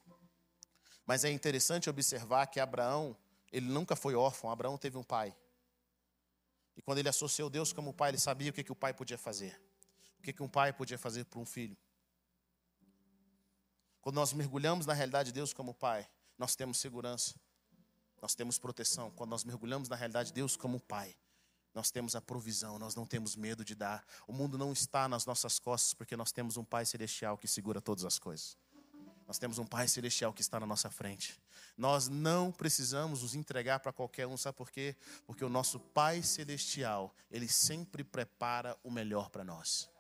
mas 1.05 1.25
é 1.25 1.31
interessante 1.31 1.91
observar 1.91 2.47
que 2.47 2.61
Abraão, 2.61 3.17
ele 3.51 3.67
nunca 3.67 3.97
foi 3.97 4.15
órfão, 4.15 4.49
Abraão 4.49 4.79
teve 4.79 4.97
um 4.97 5.03
pai. 5.03 5.37
E 6.77 6.83
quando 6.83 6.99
ele 6.99 7.09
associou 7.09 7.51
Deus 7.51 7.73
como 7.73 7.93
pai, 7.93 8.11
ele 8.11 8.19
sabia 8.21 8.51
o 8.51 8.53
que, 8.53 8.63
que 8.63 8.73
o 8.73 8.77
pai 8.77 8.95
podia 8.95 9.19
fazer. 9.19 9.61
O 10.21 10.23
que, 10.23 10.33
que 10.33 10.43
um 10.43 10.49
pai 10.49 10.73
podia 10.73 10.99
fazer 10.99 11.25
para 11.25 11.41
um 11.41 11.45
filho. 11.45 11.77
Quando 14.01 14.15
nós 14.15 14.33
mergulhamos 14.33 14.87
na 14.87 14.93
realidade 14.93 15.31
de 15.31 15.35
Deus 15.35 15.53
como 15.53 15.75
pai, 15.75 16.09
nós 16.39 16.55
temos 16.55 16.79
segurança, 16.79 17.35
nós 18.25 18.35
temos 18.35 18.59
proteção. 18.59 19.11
Quando 19.11 19.29
nós 19.29 19.45
mergulhamos 19.45 19.87
na 19.87 19.97
realidade 19.97 20.29
de 20.29 20.33
Deus 20.33 20.57
como 20.57 20.81
pai, 20.81 21.15
nós 21.75 21.91
temos 21.91 22.17
a 22.17 22.23
provisão, 22.23 22.79
nós 22.79 22.95
não 22.95 23.05
temos 23.05 23.37
medo 23.37 23.63
de 23.63 23.75
dar. 23.75 24.03
O 24.27 24.33
mundo 24.33 24.57
não 24.57 24.73
está 24.73 25.07
nas 25.07 25.27
nossas 25.27 25.59
costas 25.59 25.93
porque 25.93 26.17
nós 26.17 26.33
temos 26.33 26.57
um 26.57 26.65
Pai 26.65 26.87
celestial 26.87 27.37
que 27.37 27.47
segura 27.47 27.83
todas 27.83 28.03
as 28.03 28.19
coisas. 28.19 28.57
Nós 29.27 29.37
temos 29.37 29.59
um 29.59 29.67
Pai 29.67 29.87
Celestial 29.89 30.33
que 30.33 30.41
está 30.41 30.59
na 30.59 30.67
nossa 30.67 30.91
frente. 30.91 31.39
Nós 31.77 32.09
não 32.09 32.51
precisamos 32.51 33.21
nos 33.21 33.35
entregar 33.35 33.81
para 33.81 33.93
qualquer 33.93 34.27
um, 34.27 34.39
sabe 34.39 34.57
por 34.57 34.71
quê? 34.71 34.97
Porque 35.27 35.45
o 35.45 35.51
nosso 35.51 35.79
Pai 35.79 36.23
Celestial, 36.23 37.15
Ele 37.31 37.49
sempre 37.49 38.03
prepara 38.03 38.75
o 38.83 38.91
melhor 38.91 39.29
para 39.29 39.45
nós. 39.45 39.91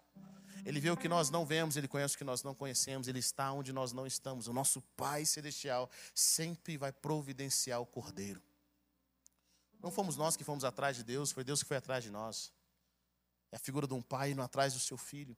Ele 0.65 0.81
vê 0.81 0.91
o 0.91 0.97
que 0.97 1.09
nós 1.09 1.29
não 1.29 1.45
vemos, 1.45 1.77
Ele 1.77 1.87
conhece 1.87 2.15
o 2.15 2.19
que 2.19 2.25
nós 2.25 2.43
não 2.43 2.55
conhecemos, 2.55 3.07
Ele 3.07 3.19
está 3.19 3.53
onde 3.53 3.73
nós 3.73 3.93
não 3.93 4.07
estamos. 4.07 4.49
O 4.49 4.53
nosso 4.53 4.81
Pai 4.97 5.27
Celestial 5.27 5.91
sempre 6.15 6.79
vai 6.79 6.91
providenciar 6.91 7.81
o 7.81 7.87
Cordeiro. 7.87 8.43
Não 9.79 9.91
fomos 9.91 10.17
nós 10.17 10.37
que 10.37 10.43
fomos 10.43 10.65
atrás 10.65 10.97
de 10.97 11.05
Deus, 11.05 11.31
foi 11.31 11.45
Deus 11.45 11.63
que 11.63 11.69
foi 11.69 11.77
atrás 11.77 12.03
de 12.03 12.11
nós. 12.11 12.51
É 13.53 13.57
a 13.57 13.59
figura 13.59 13.87
de 13.87 13.93
um 13.93 14.01
pai 14.01 14.31
indo 14.31 14.41
atrás 14.41 14.73
do 14.73 14.81
seu 14.81 14.97
filho. 14.97 15.37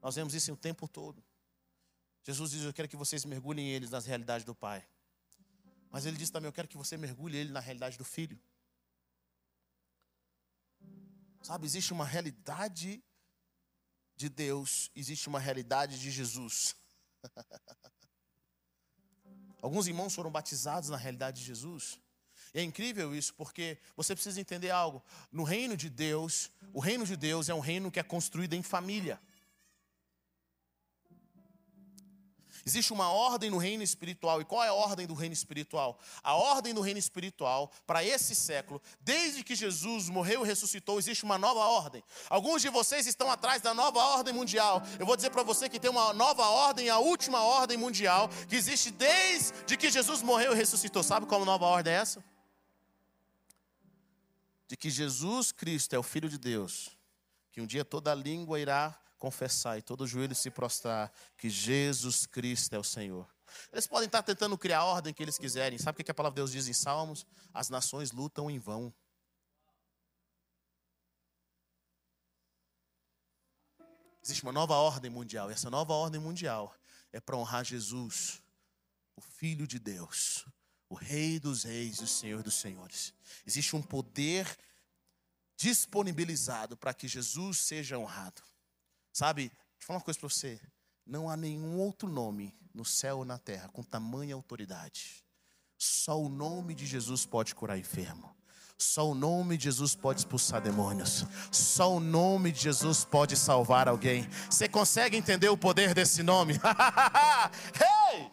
Nós 0.00 0.14
vemos 0.14 0.32
isso 0.32 0.52
o 0.52 0.56
tempo 0.56 0.86
todo. 0.86 1.22
Jesus 2.22 2.52
diz: 2.52 2.62
Eu 2.62 2.72
quero 2.72 2.88
que 2.88 2.96
vocês 2.96 3.24
mergulhem 3.24 3.68
eles 3.68 3.90
nas 3.90 4.06
realidades 4.06 4.44
do 4.44 4.54
Pai. 4.54 4.86
Mas 5.90 6.06
ele 6.06 6.16
diz 6.16 6.30
também: 6.30 6.48
Eu 6.48 6.52
quero 6.52 6.68
que 6.68 6.76
você 6.76 6.96
mergulhe 6.96 7.36
ele 7.36 7.50
na 7.50 7.60
realidade 7.60 7.98
do 7.98 8.04
Filho. 8.04 8.38
Sabe, 11.42 11.66
existe 11.66 11.92
uma 11.92 12.04
realidade 12.04 13.02
de 14.20 14.28
Deus, 14.28 14.90
existe 14.94 15.28
uma 15.28 15.40
realidade 15.40 15.98
de 15.98 16.10
Jesus. 16.10 16.76
Alguns 19.62 19.86
irmãos 19.86 20.14
foram 20.14 20.30
batizados 20.30 20.90
na 20.90 20.98
realidade 20.98 21.40
de 21.40 21.46
Jesus. 21.46 21.98
E 22.52 22.60
é 22.60 22.62
incrível 22.62 23.14
isso, 23.14 23.32
porque 23.34 23.78
você 23.96 24.14
precisa 24.14 24.38
entender 24.38 24.70
algo. 24.70 25.02
No 25.32 25.42
reino 25.42 25.74
de 25.74 25.88
Deus, 25.88 26.50
o 26.74 26.80
reino 26.80 27.06
de 27.06 27.16
Deus 27.16 27.48
é 27.48 27.54
um 27.54 27.60
reino 27.60 27.90
que 27.90 27.98
é 27.98 28.02
construído 28.02 28.52
em 28.52 28.62
família. 28.62 29.18
Existe 32.64 32.92
uma 32.92 33.10
ordem 33.10 33.50
no 33.50 33.58
reino 33.58 33.82
espiritual. 33.82 34.40
E 34.40 34.44
qual 34.44 34.62
é 34.62 34.68
a 34.68 34.74
ordem 34.74 35.06
do 35.06 35.14
reino 35.14 35.32
espiritual? 35.32 35.98
A 36.22 36.34
ordem 36.34 36.74
do 36.74 36.80
reino 36.80 36.98
espiritual, 36.98 37.70
para 37.86 38.04
esse 38.04 38.34
século, 38.34 38.80
desde 39.00 39.42
que 39.42 39.54
Jesus 39.54 40.08
morreu 40.08 40.44
e 40.44 40.46
ressuscitou, 40.46 40.98
existe 40.98 41.24
uma 41.24 41.38
nova 41.38 41.60
ordem. 41.60 42.02
Alguns 42.28 42.62
de 42.62 42.68
vocês 42.68 43.06
estão 43.06 43.30
atrás 43.30 43.62
da 43.62 43.72
nova 43.72 43.98
ordem 43.98 44.34
mundial. 44.34 44.82
Eu 44.98 45.06
vou 45.06 45.16
dizer 45.16 45.30
para 45.30 45.42
você 45.42 45.68
que 45.68 45.80
tem 45.80 45.90
uma 45.90 46.12
nova 46.12 46.46
ordem, 46.46 46.90
a 46.90 46.98
última 46.98 47.42
ordem 47.42 47.76
mundial, 47.76 48.28
que 48.48 48.56
existe 48.56 48.90
desde 48.90 49.76
que 49.76 49.90
Jesus 49.90 50.22
morreu 50.22 50.52
e 50.52 50.56
ressuscitou. 50.56 51.02
Sabe 51.02 51.26
qual 51.26 51.44
nova 51.44 51.66
ordem 51.66 51.92
é 51.92 51.96
essa? 51.96 52.24
De 54.68 54.76
que 54.76 54.90
Jesus 54.90 55.50
Cristo 55.50 55.94
é 55.94 55.98
o 55.98 56.02
Filho 56.02 56.28
de 56.28 56.38
Deus, 56.38 56.96
que 57.50 57.60
um 57.60 57.66
dia 57.66 57.84
toda 57.84 58.14
língua 58.14 58.60
irá 58.60 58.96
confessar 59.20 59.78
e 59.78 59.82
todo 59.82 60.06
joelho 60.06 60.34
se 60.34 60.50
prostrar 60.50 61.12
que 61.36 61.48
Jesus 61.48 62.26
Cristo 62.26 62.74
é 62.74 62.78
o 62.78 62.82
Senhor. 62.82 63.28
Eles 63.70 63.86
podem 63.86 64.06
estar 64.06 64.22
tentando 64.22 64.56
criar 64.56 64.78
a 64.78 64.84
ordem 64.84 65.12
que 65.12 65.22
eles 65.22 65.38
quiserem. 65.38 65.78
Sabe 65.78 66.00
o 66.00 66.04
que 66.04 66.10
a 66.10 66.14
palavra 66.14 66.34
de 66.34 66.40
Deus 66.40 66.52
diz 66.52 66.66
em 66.66 66.72
Salmos? 66.72 67.26
As 67.52 67.68
nações 67.68 68.10
lutam 68.10 68.50
em 68.50 68.58
vão. 68.58 68.92
Existe 74.24 74.42
uma 74.42 74.52
nova 74.52 74.74
ordem 74.74 75.10
mundial. 75.10 75.50
E 75.50 75.52
essa 75.52 75.68
nova 75.68 75.92
ordem 75.92 76.20
mundial 76.20 76.74
é 77.12 77.20
para 77.20 77.36
honrar 77.36 77.64
Jesus, 77.64 78.42
o 79.16 79.20
Filho 79.20 79.66
de 79.66 79.78
Deus, 79.78 80.46
o 80.88 80.94
Rei 80.94 81.38
dos 81.38 81.64
Reis 81.64 81.98
e 81.98 82.04
o 82.04 82.08
Senhor 82.08 82.42
dos 82.42 82.54
Senhores. 82.54 83.12
Existe 83.46 83.76
um 83.76 83.82
poder 83.82 84.46
disponibilizado 85.56 86.76
para 86.76 86.94
que 86.94 87.06
Jesus 87.06 87.58
seja 87.58 87.98
honrado. 87.98 88.49
Sabe, 89.12 89.48
deixa 89.48 89.56
eu 89.80 89.86
falar 89.86 89.98
uma 89.98 90.04
coisa 90.04 90.20
para 90.20 90.28
você. 90.28 90.60
Não 91.06 91.28
há 91.28 91.36
nenhum 91.36 91.78
outro 91.78 92.08
nome 92.08 92.54
no 92.74 92.84
céu 92.84 93.18
ou 93.18 93.24
na 93.24 93.38
terra 93.38 93.68
com 93.68 93.82
tamanha 93.82 94.34
autoridade. 94.34 95.24
Só 95.76 96.20
o 96.20 96.28
nome 96.28 96.74
de 96.74 96.86
Jesus 96.86 97.24
pode 97.24 97.54
curar 97.54 97.78
enfermo. 97.78 98.34
Só 98.78 99.10
o 99.10 99.14
nome 99.14 99.58
de 99.58 99.64
Jesus 99.64 99.94
pode 99.94 100.20
expulsar 100.20 100.62
demônios. 100.62 101.26
Só 101.50 101.94
o 101.94 102.00
nome 102.00 102.50
de 102.50 102.60
Jesus 102.60 103.04
pode 103.04 103.36
salvar 103.36 103.88
alguém. 103.88 104.28
Você 104.48 104.68
consegue 104.68 105.16
entender 105.16 105.48
o 105.48 105.56
poder 105.56 105.92
desse 105.92 106.22
nome? 106.22 106.54
hey! 108.14 108.30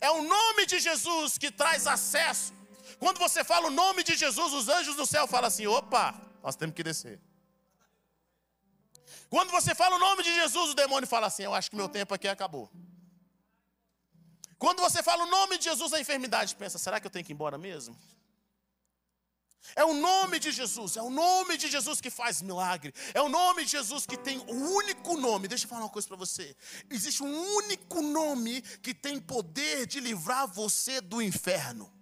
É 0.00 0.10
o 0.10 0.22
nome 0.22 0.66
de 0.66 0.80
Jesus 0.80 1.38
que 1.38 1.52
traz 1.52 1.86
acesso. 1.86 2.52
Quando 2.98 3.18
você 3.18 3.44
fala 3.44 3.68
o 3.68 3.70
nome 3.70 4.02
de 4.02 4.16
Jesus, 4.16 4.52
os 4.52 4.68
anjos 4.68 4.96
do 4.96 5.06
céu 5.06 5.26
falam 5.28 5.46
assim: 5.46 5.66
opa, 5.66 6.20
nós 6.42 6.56
temos 6.56 6.74
que 6.74 6.82
descer. 6.82 7.20
Quando 9.30 9.52
você 9.52 9.76
fala 9.76 9.94
o 9.94 9.98
nome 9.98 10.24
de 10.24 10.34
Jesus, 10.34 10.72
o 10.72 10.74
demônio 10.74 11.08
fala 11.08 11.28
assim: 11.28 11.44
eu 11.44 11.54
acho 11.54 11.70
que 11.70 11.76
meu 11.76 11.88
tempo 11.88 12.12
aqui 12.12 12.26
acabou. 12.26 12.68
Quando 14.58 14.80
você 14.80 15.02
fala 15.02 15.24
o 15.24 15.30
nome 15.30 15.56
de 15.56 15.64
Jesus, 15.64 15.92
a 15.92 16.00
enfermidade 16.00 16.56
pensa: 16.56 16.78
será 16.78 16.98
que 17.00 17.06
eu 17.06 17.10
tenho 17.10 17.24
que 17.24 17.32
ir 17.32 17.34
embora 17.34 17.56
mesmo? 17.56 17.96
É 19.76 19.84
o 19.84 19.94
nome 19.94 20.40
de 20.40 20.50
Jesus, 20.50 20.96
é 20.96 21.02
o 21.02 21.10
nome 21.10 21.56
de 21.56 21.68
Jesus 21.68 22.00
que 22.00 22.10
faz 22.10 22.42
milagre. 22.42 22.92
É 23.14 23.20
o 23.20 23.28
nome 23.28 23.64
de 23.64 23.70
Jesus 23.70 24.04
que 24.04 24.16
tem 24.16 24.38
o 24.38 24.52
único 24.52 25.16
nome. 25.16 25.46
Deixa 25.46 25.64
eu 25.64 25.68
falar 25.68 25.82
uma 25.82 25.90
coisa 25.90 26.08
para 26.08 26.16
você. 26.16 26.56
Existe 26.90 27.22
um 27.22 27.54
único 27.56 28.02
nome 28.02 28.62
que 28.82 28.92
tem 28.92 29.20
poder 29.20 29.86
de 29.86 30.00
livrar 30.00 30.48
você 30.48 31.00
do 31.00 31.22
inferno. 31.22 31.99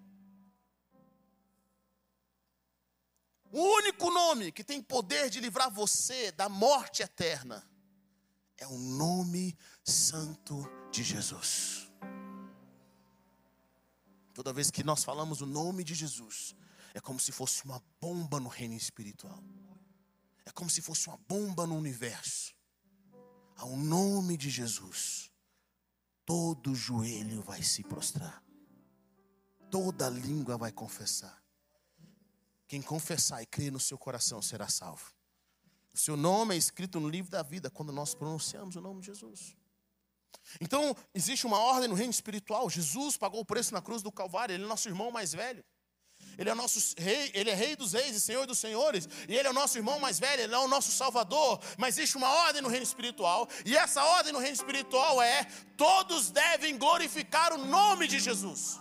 O 3.50 3.60
único 3.60 4.10
nome 4.10 4.52
que 4.52 4.62
tem 4.62 4.82
poder 4.82 5.30
de 5.30 5.40
livrar 5.40 5.70
você 5.70 6.30
da 6.32 6.48
morte 6.48 7.02
eterna 7.02 7.66
é 8.58 8.66
o 8.66 8.76
nome 8.76 9.56
santo 9.84 10.68
de 10.90 11.02
Jesus. 11.02 11.90
Toda 14.34 14.52
vez 14.52 14.70
que 14.70 14.84
nós 14.84 15.02
falamos 15.02 15.40
o 15.40 15.46
nome 15.46 15.82
de 15.82 15.94
Jesus, 15.94 16.54
é 16.92 17.00
como 17.00 17.18
se 17.18 17.32
fosse 17.32 17.64
uma 17.64 17.82
bomba 18.00 18.38
no 18.38 18.48
reino 18.48 18.74
espiritual. 18.74 19.42
É 20.44 20.50
como 20.50 20.68
se 20.68 20.82
fosse 20.82 21.08
uma 21.08 21.16
bomba 21.16 21.66
no 21.66 21.76
universo. 21.76 22.54
Ao 23.56 23.76
nome 23.76 24.36
de 24.36 24.50
Jesus, 24.50 25.32
todo 26.24 26.74
joelho 26.74 27.42
vai 27.42 27.62
se 27.62 27.82
prostrar, 27.82 28.42
toda 29.70 30.08
língua 30.08 30.56
vai 30.56 30.70
confessar. 30.70 31.37
Quem 32.68 32.82
confessar 32.82 33.42
e 33.42 33.46
crer 33.46 33.72
no 33.72 33.80
seu 33.80 33.96
coração 33.96 34.42
será 34.42 34.68
salvo. 34.68 35.10
O 35.92 35.98
seu 35.98 36.16
nome 36.16 36.54
é 36.54 36.58
escrito 36.58 37.00
no 37.00 37.08
livro 37.08 37.30
da 37.30 37.42
vida 37.42 37.70
quando 37.70 37.90
nós 37.90 38.14
pronunciamos 38.14 38.76
o 38.76 38.80
nome 38.80 39.00
de 39.00 39.06
Jesus. 39.06 39.56
Então, 40.60 40.94
existe 41.14 41.46
uma 41.46 41.58
ordem 41.58 41.88
no 41.88 41.94
reino 41.94 42.10
espiritual. 42.10 42.68
Jesus 42.68 43.16
pagou 43.16 43.40
o 43.40 43.44
preço 43.44 43.72
na 43.72 43.80
cruz 43.80 44.02
do 44.02 44.12
Calvário, 44.12 44.54
ele 44.54 44.64
é 44.64 44.66
nosso 44.66 44.88
irmão 44.88 45.10
mais 45.10 45.32
velho. 45.32 45.64
Ele 46.36 46.50
é 46.50 46.54
nosso 46.54 46.94
rei, 46.96 47.30
ele 47.34 47.50
é 47.50 47.54
rei 47.54 47.74
dos 47.74 47.92
reis 47.94 48.14
e 48.14 48.20
senhor 48.20 48.46
dos 48.46 48.58
senhores, 48.58 49.08
e 49.28 49.34
ele 49.34 49.48
é 49.48 49.50
o 49.50 49.54
nosso 49.54 49.76
irmão 49.76 49.98
mais 49.98 50.20
velho, 50.20 50.42
ele 50.42 50.54
é 50.54 50.58
o 50.58 50.68
nosso 50.68 50.92
salvador. 50.92 51.60
Mas 51.76 51.96
existe 51.96 52.16
uma 52.16 52.28
ordem 52.28 52.62
no 52.62 52.68
reino 52.68 52.84
espiritual, 52.84 53.48
e 53.64 53.76
essa 53.76 54.04
ordem 54.04 54.32
no 54.32 54.38
reino 54.38 54.54
espiritual 54.54 55.20
é: 55.20 55.44
todos 55.76 56.30
devem 56.30 56.78
glorificar 56.78 57.52
o 57.52 57.58
nome 57.58 58.06
de 58.06 58.20
Jesus. 58.20 58.78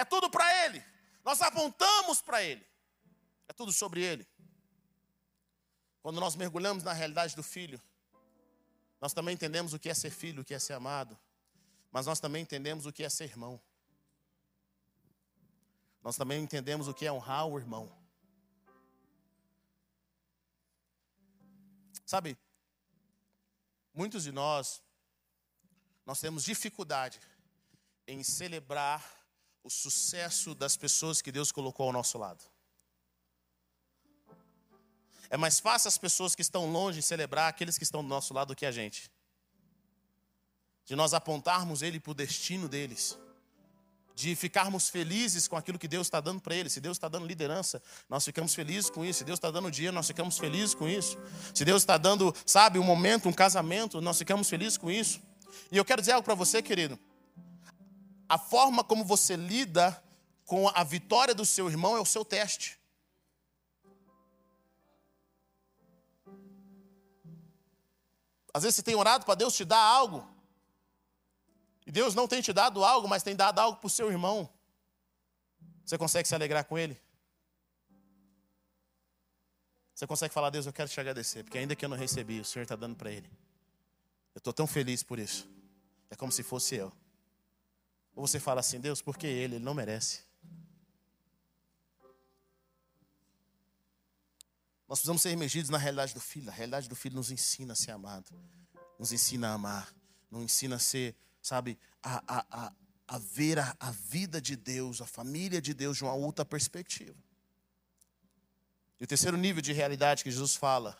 É 0.00 0.04
tudo 0.06 0.30
para 0.30 0.64
ele. 0.64 0.82
Nós 1.22 1.42
apontamos 1.42 2.22
para 2.22 2.42
ele. 2.42 2.66
É 3.46 3.52
tudo 3.52 3.70
sobre 3.70 4.00
ele. 4.00 4.26
Quando 6.00 6.18
nós 6.18 6.34
mergulhamos 6.34 6.82
na 6.82 6.94
realidade 6.94 7.36
do 7.36 7.42
filho, 7.42 7.78
nós 8.98 9.12
também 9.12 9.34
entendemos 9.34 9.74
o 9.74 9.78
que 9.78 9.90
é 9.90 9.94
ser 9.94 10.08
filho, 10.08 10.40
o 10.40 10.44
que 10.44 10.54
é 10.54 10.58
ser 10.58 10.72
amado, 10.72 11.18
mas 11.92 12.06
nós 12.06 12.18
também 12.18 12.40
entendemos 12.40 12.86
o 12.86 12.92
que 12.92 13.04
é 13.04 13.10
ser 13.10 13.24
irmão. 13.24 13.60
Nós 16.02 16.16
também 16.16 16.42
entendemos 16.42 16.88
o 16.88 16.94
que 16.94 17.04
é 17.04 17.12
honrar 17.12 17.46
o 17.46 17.58
irmão. 17.58 17.94
Sabe, 22.06 22.38
muitos 23.92 24.22
de 24.22 24.32
nós, 24.32 24.82
nós 26.06 26.18
temos 26.18 26.44
dificuldade 26.44 27.20
em 28.06 28.24
celebrar 28.24 29.19
o 29.62 29.70
sucesso 29.70 30.54
das 30.54 30.76
pessoas 30.76 31.20
que 31.20 31.30
Deus 31.30 31.52
colocou 31.52 31.86
ao 31.86 31.92
nosso 31.92 32.18
lado. 32.18 32.42
É 35.28 35.36
mais 35.36 35.60
fácil 35.60 35.88
as 35.88 35.98
pessoas 35.98 36.34
que 36.34 36.42
estão 36.42 36.70
longe 36.70 37.02
celebrar 37.02 37.48
aqueles 37.48 37.78
que 37.78 37.84
estão 37.84 38.02
do 38.02 38.08
nosso 38.08 38.34
lado 38.34 38.48
do 38.48 38.56
que 38.56 38.66
a 38.66 38.72
gente. 38.72 39.10
De 40.84 40.96
nós 40.96 41.14
apontarmos 41.14 41.82
ele 41.82 42.00
para 42.00 42.10
o 42.10 42.14
destino 42.14 42.68
deles 42.68 43.18
de 44.20 44.36
ficarmos 44.36 44.90
felizes 44.90 45.48
com 45.48 45.56
aquilo 45.56 45.78
que 45.78 45.88
Deus 45.88 46.06
está 46.06 46.20
dando 46.20 46.42
para 46.42 46.54
eles. 46.54 46.74
Se 46.74 46.80
Deus 46.80 46.98
está 46.98 47.08
dando 47.08 47.26
liderança, 47.26 47.82
nós 48.06 48.22
ficamos 48.22 48.54
felizes 48.54 48.90
com 48.90 49.02
isso. 49.02 49.20
Se 49.20 49.24
Deus 49.24 49.38
está 49.38 49.50
dando 49.50 49.70
dinheiro, 49.70 49.94
nós 49.94 50.06
ficamos 50.06 50.38
felizes 50.38 50.74
com 50.74 50.86
isso. 50.86 51.16
Se 51.54 51.64
Deus 51.64 51.82
está 51.82 51.96
dando, 51.96 52.34
sabe, 52.44 52.78
um 52.78 52.84
momento, 52.84 53.30
um 53.30 53.32
casamento, 53.32 53.98
nós 54.00 54.18
ficamos 54.18 54.48
felizes 54.48 54.76
com 54.76 54.90
isso. 54.90 55.22
E 55.72 55.76
eu 55.78 55.84
quero 55.86 56.02
dizer 56.02 56.12
algo 56.12 56.24
para 56.24 56.34
você, 56.34 56.60
querido. 56.60 56.98
A 58.30 58.38
forma 58.38 58.84
como 58.84 59.04
você 59.04 59.34
lida 59.34 60.00
com 60.46 60.68
a 60.68 60.84
vitória 60.84 61.34
do 61.34 61.44
seu 61.44 61.68
irmão 61.68 61.96
é 61.96 62.00
o 62.00 62.06
seu 62.06 62.24
teste. 62.24 62.78
Às 68.54 68.62
vezes 68.62 68.76
você 68.76 68.84
tem 68.84 68.94
orado 68.94 69.24
para 69.24 69.34
Deus 69.34 69.56
te 69.56 69.64
dar 69.64 69.82
algo, 69.82 70.24
e 71.84 71.90
Deus 71.90 72.14
não 72.14 72.28
tem 72.28 72.40
te 72.40 72.52
dado 72.52 72.84
algo, 72.84 73.08
mas 73.08 73.24
tem 73.24 73.34
dado 73.34 73.58
algo 73.58 73.78
para 73.78 73.88
o 73.88 73.90
seu 73.90 74.08
irmão. 74.12 74.48
Você 75.84 75.98
consegue 75.98 76.28
se 76.28 76.34
alegrar 76.36 76.64
com 76.66 76.78
ele? 76.78 77.02
Você 79.92 80.06
consegue 80.06 80.32
falar, 80.32 80.50
Deus, 80.50 80.66
eu 80.66 80.72
quero 80.72 80.88
te 80.88 81.00
agradecer, 81.00 81.42
porque 81.42 81.58
ainda 81.58 81.74
que 81.74 81.84
eu 81.84 81.88
não 81.88 81.96
recebi, 81.96 82.38
o 82.38 82.44
Senhor 82.44 82.62
está 82.62 82.76
dando 82.76 82.94
para 82.94 83.10
ele. 83.10 83.28
Eu 84.36 84.38
estou 84.38 84.52
tão 84.52 84.68
feliz 84.68 85.02
por 85.02 85.18
isso. 85.18 85.50
É 86.08 86.14
como 86.14 86.30
se 86.30 86.44
fosse 86.44 86.76
eu. 86.76 86.92
Ou 88.20 88.26
você 88.26 88.38
fala 88.38 88.60
assim, 88.60 88.78
Deus, 88.78 89.00
porque 89.00 89.26
ele, 89.26 89.56
ele 89.56 89.64
não 89.64 89.72
merece. 89.72 90.20
Nós 94.86 94.98
precisamos 94.98 95.22
ser 95.22 95.30
emergidos 95.30 95.70
na 95.70 95.78
realidade 95.78 96.12
do 96.12 96.20
Filho. 96.20 96.50
A 96.50 96.52
realidade 96.52 96.86
do 96.86 96.94
Filho 96.94 97.14
nos 97.14 97.30
ensina 97.30 97.72
a 97.72 97.76
ser 97.76 97.92
amado, 97.92 98.30
nos 98.98 99.10
ensina 99.10 99.48
a 99.48 99.54
amar, 99.54 99.94
nos 100.30 100.42
ensina 100.42 100.76
a 100.76 100.78
ser 100.78 101.16
sabe, 101.40 101.78
a, 102.02 102.22
a, 102.26 102.66
a, 102.66 102.72
a 103.08 103.18
ver 103.18 103.58
a, 103.58 103.74
a 103.80 103.90
vida 103.90 104.38
de 104.38 104.54
Deus, 104.54 105.00
a 105.00 105.06
família 105.06 105.62
de 105.62 105.72
Deus 105.72 105.96
de 105.96 106.04
uma 106.04 106.12
outra 106.12 106.44
perspectiva. 106.44 107.16
E 109.00 109.04
o 109.04 109.06
terceiro 109.06 109.38
nível 109.38 109.62
de 109.62 109.72
realidade 109.72 110.22
que 110.22 110.30
Jesus 110.30 110.56
fala 110.56 110.94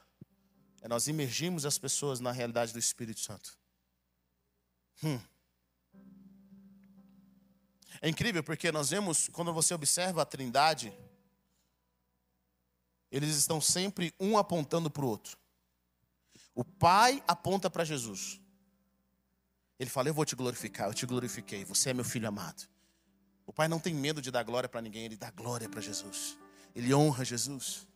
é 0.81 0.89
nós 0.89 1.07
imergirmos 1.07 1.67
as 1.67 1.77
pessoas 1.77 2.19
na 2.19 2.33
realidade 2.33 2.73
do 2.73 2.79
Espírito 2.79 3.21
Santo. 3.21 3.59
Hum. 5.05 5.21
É 8.01 8.09
incrível 8.09 8.43
porque 8.43 8.73
nós 8.73 8.91
vemos, 8.91 9.29
quando 9.29 9.53
você 9.53 9.75
observa 9.75 10.23
a 10.23 10.25
trindade, 10.25 10.93
eles 13.11 13.37
estão 13.37 13.61
sempre 13.61 14.15
um 14.19 14.39
apontando 14.39 14.91
para 14.91 15.05
o 15.05 15.09
outro. 15.09 15.37
O 16.55 16.65
Pai 16.65 17.23
aponta 17.27 17.69
para 17.69 17.85
Jesus. 17.85 18.41
Ele 19.79 19.91
fala: 19.91 20.09
Eu 20.09 20.15
vou 20.15 20.25
te 20.25 20.37
glorificar, 20.37 20.89
eu 20.89 20.95
te 20.95 21.07
glorifiquei, 21.07 21.65
você 21.65 21.91
é 21.91 21.95
meu 21.95 22.05
filho 22.05 22.29
amado. 22.29 22.69
O 23.47 23.53
Pai 23.53 23.67
não 23.67 23.81
tem 23.81 23.95
medo 23.95 24.23
de 24.23 24.31
dar 24.31 24.45
glória 24.45 24.69
para 24.69 24.81
ninguém, 24.81 25.05
ele 25.05 25.17
dá 25.17 25.31
glória 25.31 25.69
para 25.69 25.81
Jesus. 25.81 26.39
Ele 26.75 26.95
honra 26.95 27.25
Jesus. 27.25 27.87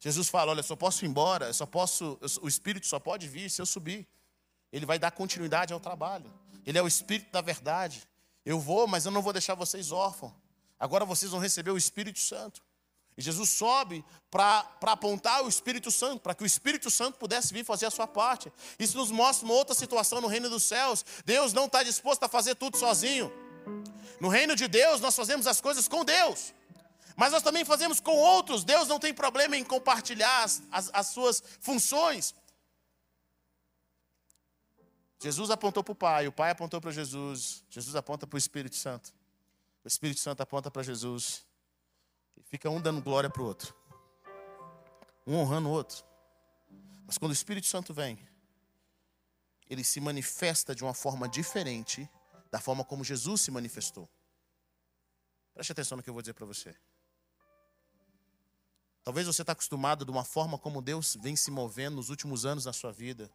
Jesus 0.00 0.28
fala: 0.28 0.52
Olha, 0.52 0.62
só 0.62 0.76
posso 0.76 1.04
ir 1.04 1.08
embora, 1.08 1.52
só 1.52 1.64
posso, 1.64 2.18
o 2.42 2.48
Espírito 2.48 2.86
só 2.86 2.98
pode 2.98 3.28
vir 3.28 3.50
se 3.50 3.62
eu 3.62 3.66
subir. 3.66 4.06
Ele 4.72 4.84
vai 4.84 4.98
dar 4.98 5.10
continuidade 5.10 5.72
ao 5.72 5.80
trabalho. 5.80 6.32
Ele 6.66 6.76
é 6.76 6.82
o 6.82 6.88
Espírito 6.88 7.30
da 7.30 7.40
verdade. 7.40 8.02
Eu 8.44 8.58
vou, 8.58 8.86
mas 8.86 9.06
eu 9.06 9.12
não 9.12 9.22
vou 9.22 9.32
deixar 9.32 9.54
vocês 9.54 9.92
órfãos. 9.92 10.32
Agora 10.78 11.04
vocês 11.04 11.30
vão 11.30 11.40
receber 11.40 11.70
o 11.70 11.78
Espírito 11.78 12.18
Santo. 12.18 12.60
E 13.16 13.22
Jesus 13.22 13.48
sobe 13.48 14.04
para 14.30 14.68
apontar 14.82 15.42
o 15.42 15.48
Espírito 15.48 15.90
Santo, 15.90 16.20
para 16.20 16.34
que 16.34 16.42
o 16.42 16.46
Espírito 16.46 16.90
Santo 16.90 17.18
pudesse 17.18 17.54
vir 17.54 17.64
fazer 17.64 17.86
a 17.86 17.90
sua 17.90 18.06
parte. 18.06 18.52
Isso 18.78 18.98
nos 18.98 19.10
mostra 19.10 19.46
uma 19.46 19.54
outra 19.54 19.74
situação 19.74 20.20
no 20.20 20.26
reino 20.26 20.50
dos 20.50 20.64
céus. 20.64 21.04
Deus 21.24 21.54
não 21.54 21.64
está 21.64 21.82
disposto 21.82 22.22
a 22.24 22.28
fazer 22.28 22.56
tudo 22.56 22.76
sozinho. 22.76 23.32
No 24.20 24.28
reino 24.28 24.54
de 24.54 24.68
Deus, 24.68 25.00
nós 25.00 25.16
fazemos 25.16 25.46
as 25.46 25.60
coisas 25.60 25.88
com 25.88 26.04
Deus. 26.04 26.52
Mas 27.16 27.32
nós 27.32 27.42
também 27.42 27.64
fazemos 27.64 28.00
com 28.00 28.14
outros. 28.14 28.64
Deus 28.64 28.86
não 28.86 28.98
tem 28.98 29.14
problema 29.14 29.56
em 29.56 29.64
compartilhar 29.64 30.44
as, 30.44 30.62
as, 30.70 30.90
as 30.92 31.06
suas 31.06 31.42
funções. 31.60 32.34
Jesus 35.18 35.50
apontou 35.50 35.82
para 35.82 35.92
o 35.92 35.94
Pai, 35.94 36.28
o 36.28 36.32
Pai 36.32 36.50
apontou 36.50 36.80
para 36.80 36.90
Jesus, 36.90 37.64
Jesus 37.70 37.96
aponta 37.96 38.26
para 38.26 38.36
o 38.36 38.38
Espírito 38.38 38.76
Santo. 38.76 39.14
O 39.84 39.88
Espírito 39.88 40.20
Santo 40.20 40.42
aponta 40.42 40.70
para 40.70 40.82
Jesus. 40.82 41.46
E 42.36 42.42
fica 42.42 42.68
um 42.68 42.80
dando 42.80 43.00
glória 43.00 43.30
para 43.30 43.42
o 43.42 43.46
outro. 43.46 43.74
Um 45.26 45.36
honrando 45.36 45.68
o 45.68 45.72
outro. 45.72 46.04
Mas 47.06 47.16
quando 47.16 47.30
o 47.30 47.34
Espírito 47.34 47.66
Santo 47.66 47.94
vem, 47.94 48.18
ele 49.70 49.84
se 49.84 50.00
manifesta 50.00 50.74
de 50.74 50.84
uma 50.84 50.92
forma 50.92 51.28
diferente 51.28 52.08
da 52.50 52.60
forma 52.60 52.84
como 52.84 53.04
Jesus 53.04 53.40
se 53.40 53.50
manifestou. 53.50 54.08
Preste 55.54 55.72
atenção 55.72 55.96
no 55.96 56.02
que 56.02 56.10
eu 56.10 56.14
vou 56.14 56.22
dizer 56.22 56.34
para 56.34 56.46
você. 56.46 56.76
Talvez 59.02 59.26
você 59.26 59.42
está 59.42 59.52
acostumado 59.52 60.04
de 60.04 60.10
uma 60.10 60.24
forma 60.24 60.58
como 60.58 60.82
Deus 60.82 61.16
vem 61.20 61.36
se 61.36 61.50
movendo 61.50 61.96
nos 61.96 62.10
últimos 62.10 62.44
anos 62.44 62.64
na 62.64 62.72
sua 62.72 62.92
vida. 62.92 63.30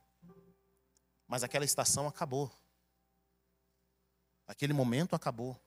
Mas 1.31 1.45
aquela 1.45 1.63
estação 1.63 2.09
acabou. 2.09 2.51
Aquele 4.45 4.73
momento 4.73 5.15
acabou. 5.15 5.57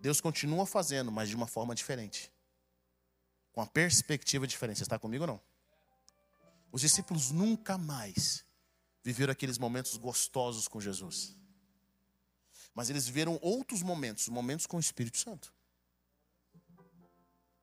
Deus 0.00 0.20
continua 0.20 0.66
fazendo, 0.66 1.12
mas 1.12 1.28
de 1.28 1.36
uma 1.36 1.46
forma 1.46 1.76
diferente. 1.76 2.28
Com 3.52 3.60
uma 3.60 3.68
perspectiva 3.68 4.48
diferente. 4.48 4.78
Você 4.78 4.82
está 4.82 4.98
comigo 4.98 5.22
ou 5.22 5.28
não? 5.28 5.40
Os 6.72 6.80
discípulos 6.80 7.30
nunca 7.30 7.78
mais 7.78 8.44
viveram 9.04 9.30
aqueles 9.30 9.58
momentos 9.58 9.96
gostosos 9.96 10.66
com 10.66 10.80
Jesus. 10.80 11.36
Mas 12.74 12.90
eles 12.90 13.06
viveram 13.06 13.38
outros 13.40 13.80
momentos, 13.80 14.26
momentos 14.26 14.66
com 14.66 14.78
o 14.78 14.80
Espírito 14.80 15.18
Santo. 15.18 15.54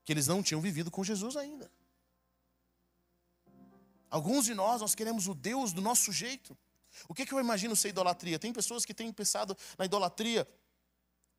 Que 0.06 0.14
eles 0.14 0.28
não 0.28 0.42
tinham 0.42 0.62
vivido 0.62 0.90
com 0.90 1.04
Jesus 1.04 1.36
ainda. 1.36 1.70
Alguns 4.10 4.46
de 4.46 4.54
nós, 4.54 4.80
nós 4.80 4.96
queremos 4.96 5.28
o 5.28 5.34
Deus 5.34 5.74
do 5.74 5.82
nosso 5.82 6.14
jeito. 6.14 6.58
O 7.08 7.14
que, 7.14 7.26
que 7.26 7.34
eu 7.34 7.40
imagino 7.40 7.76
ser 7.76 7.90
idolatria? 7.90 8.40
Tem 8.40 8.54
pessoas 8.54 8.86
que 8.86 8.94
têm 8.94 9.12
pensado 9.12 9.58
na 9.78 9.86
idolatria 9.86 10.48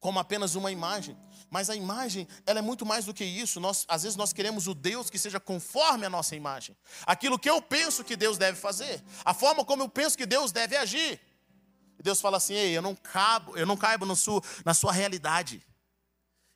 como 0.03 0.19
apenas 0.19 0.57
uma 0.57 0.73
imagem. 0.73 1.17
Mas 1.49 1.71
a 1.71 1.77
imagem, 1.77 2.27
ela 2.45 2.59
é 2.59 2.63
muito 2.63 2.85
mais 2.85 3.05
do 3.05 3.15
que 3.15 3.25
isso. 3.25 3.61
Nós, 3.61 3.85
às 3.87 4.03
vezes 4.03 4.17
nós 4.17 4.33
queremos 4.33 4.67
o 4.67 4.75
Deus 4.75 5.09
que 5.09 5.17
seja 5.17 5.39
conforme 5.39 6.05
a 6.05 6.11
nossa 6.11 6.35
imagem. 6.35 6.77
Aquilo 7.07 7.39
que 7.39 7.49
eu 7.49 7.63
penso 7.63 8.03
que 8.03 8.17
Deus 8.17 8.37
deve 8.37 8.59
fazer, 8.59 9.01
a 9.25 9.33
forma 9.33 9.65
como 9.65 9.85
eu 9.85 9.89
penso 9.89 10.19
que 10.19 10.27
Deus 10.27 10.51
deve 10.51 10.77
agir. 10.77 11.21
E 11.97 12.03
Deus 12.03 12.21
fala 12.21 12.39
assim: 12.39 12.55
"Ei, 12.55 12.77
eu 12.77 12.83
não 12.83 12.97
cabo, 12.97 13.57
eu 13.57 13.65
não 13.65 13.77
caibo 13.77 14.05
no 14.05 14.17
seu, 14.17 14.43
na 14.65 14.75
sua 14.75 14.91
realidade. 14.93 15.65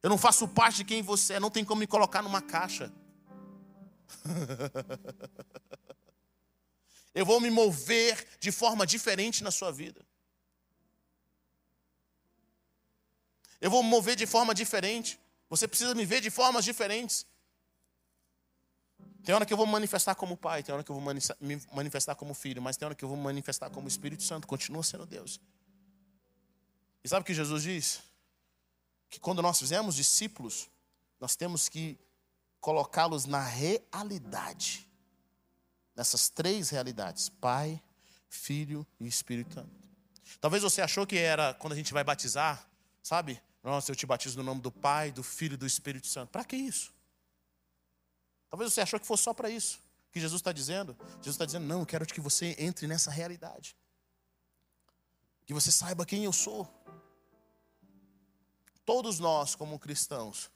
Eu 0.03 0.11
não 0.11 0.19
faço 0.19 0.49
parte 0.49 0.79
de 0.79 0.85
quem 0.85 1.01
você 1.01 1.35
é, 1.35 1.41
não 1.41 1.51
tem 1.51 1.65
como 1.65 1.79
me 1.79 1.87
colocar 1.87 2.23
numa 2.23 2.43
caixa." 2.43 2.93
Eu 7.17 7.25
vou 7.25 7.41
me 7.41 7.51
mover 7.51 8.15
de 8.39 8.53
forma 8.53 8.87
diferente 8.87 9.43
na 9.43 9.51
sua 9.51 9.73
vida. 9.73 10.05
Eu 13.59 13.71
vou 13.71 13.83
me 13.83 13.89
mover 13.89 14.15
de 14.15 14.27
forma 14.27 14.55
diferente. 14.55 15.19
Você 15.49 15.67
precisa 15.67 15.95
me 15.95 16.05
ver 16.05 16.21
de 16.21 16.29
formas 16.29 16.63
diferentes. 16.63 17.25
Tem 19.25 19.35
hora 19.35 19.47
que 19.47 19.53
eu 19.55 19.57
vou 19.57 19.65
manifestar 19.65 20.15
como 20.15 20.37
pai, 20.37 20.63
tem 20.63 20.75
hora 20.75 20.85
que 20.85 20.91
eu 20.91 21.01
vou 21.01 21.15
me 21.41 21.63
manifestar 21.73 22.15
como 22.15 22.35
filho, 22.35 22.61
mas 22.61 22.77
tem 22.77 22.85
hora 22.85 22.95
que 22.95 23.03
eu 23.03 23.09
vou 23.09 23.17
manifestar 23.17 23.71
como 23.71 23.89
Espírito 23.89 24.23
Santo, 24.23 24.47
continua 24.47 24.83
sendo 24.83 25.07
Deus. 25.07 25.41
E 27.03 27.09
sabe 27.09 27.23
o 27.23 27.25
que 27.25 27.33
Jesus 27.33 27.63
diz? 27.63 28.03
Que 29.09 29.19
quando 29.19 29.41
nós 29.41 29.59
fizemos 29.59 29.97
discípulos, 29.97 30.69
nós 31.19 31.35
temos 31.35 31.67
que 31.67 31.99
colocá-los 32.61 33.25
na 33.25 33.43
realidade 33.43 34.86
nessas 35.97 36.29
três 36.29 36.71
realidades: 36.71 37.29
Pai, 37.29 37.83
Filho 38.29 38.87
e 39.01 39.07
Espírito 39.07 39.55
Santo. 39.55 39.71
Talvez 40.41 40.63
você 40.63 40.83
achou 40.83 41.07
que 41.07 41.17
era 41.17 41.55
quando 41.55 41.73
a 41.73 41.77
gente 41.77 41.93
vai 41.93 42.05
batizar, 42.05 42.69
sabe? 43.03 43.41
Nossa, 43.63 43.91
eu 43.91 43.97
te 43.97 44.07
batizo 44.07 44.37
no 44.37 44.45
nome 44.45 44.61
do 44.61 44.71
Pai, 44.71 45.11
do 45.11 45.23
Filho 45.23 45.55
e 45.55 45.57
do 45.57 45.67
Espírito 45.67 46.07
Santo. 46.07 46.31
Para 46.31 46.45
que 46.45 46.57
isso? 46.57 46.95
Talvez 48.51 48.73
você 48.73 48.81
achou 48.81 49.01
que 49.01 49.07
fosse 49.07 49.25
só 49.25 49.35
para 49.35 49.51
isso 49.51 49.81
que 50.13 50.21
Jesus 50.21 50.41
está 50.41 50.53
dizendo. 50.53 50.97
Jesus 51.19 51.35
está 51.35 51.45
dizendo: 51.45 51.67
não, 51.67 51.81
eu 51.81 51.87
quero 51.87 52.07
que 52.07 52.21
você 52.21 52.55
entre 52.59 52.87
nessa 52.87 53.11
realidade. 53.11 53.77
Que 55.45 55.55
você 55.55 55.71
saiba 55.71 56.07
quem 56.07 56.25
eu 56.25 56.33
sou. 56.33 56.67
Todos 58.85 59.19
nós, 59.19 59.55
como 59.55 59.79
cristãos, 59.79 60.51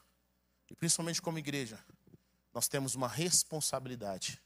e 0.70 0.74
principalmente 0.74 1.20
como 1.20 1.38
igreja, 1.38 1.78
nós 2.54 2.68
temos 2.68 2.94
uma 2.94 3.08
responsabilidade 3.08 4.40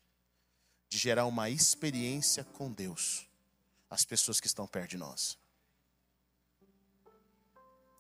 de 0.95 1.01
gerar 1.01 1.27
uma 1.27 1.51
experiência 1.51 2.45
com 2.45 2.71
Deus 2.71 3.27
às 3.91 4.05
pessoas 4.05 4.39
que 4.39 4.47
estão 4.47 4.65
perto 4.65 4.91
de 4.91 4.97
nós. 4.97 5.37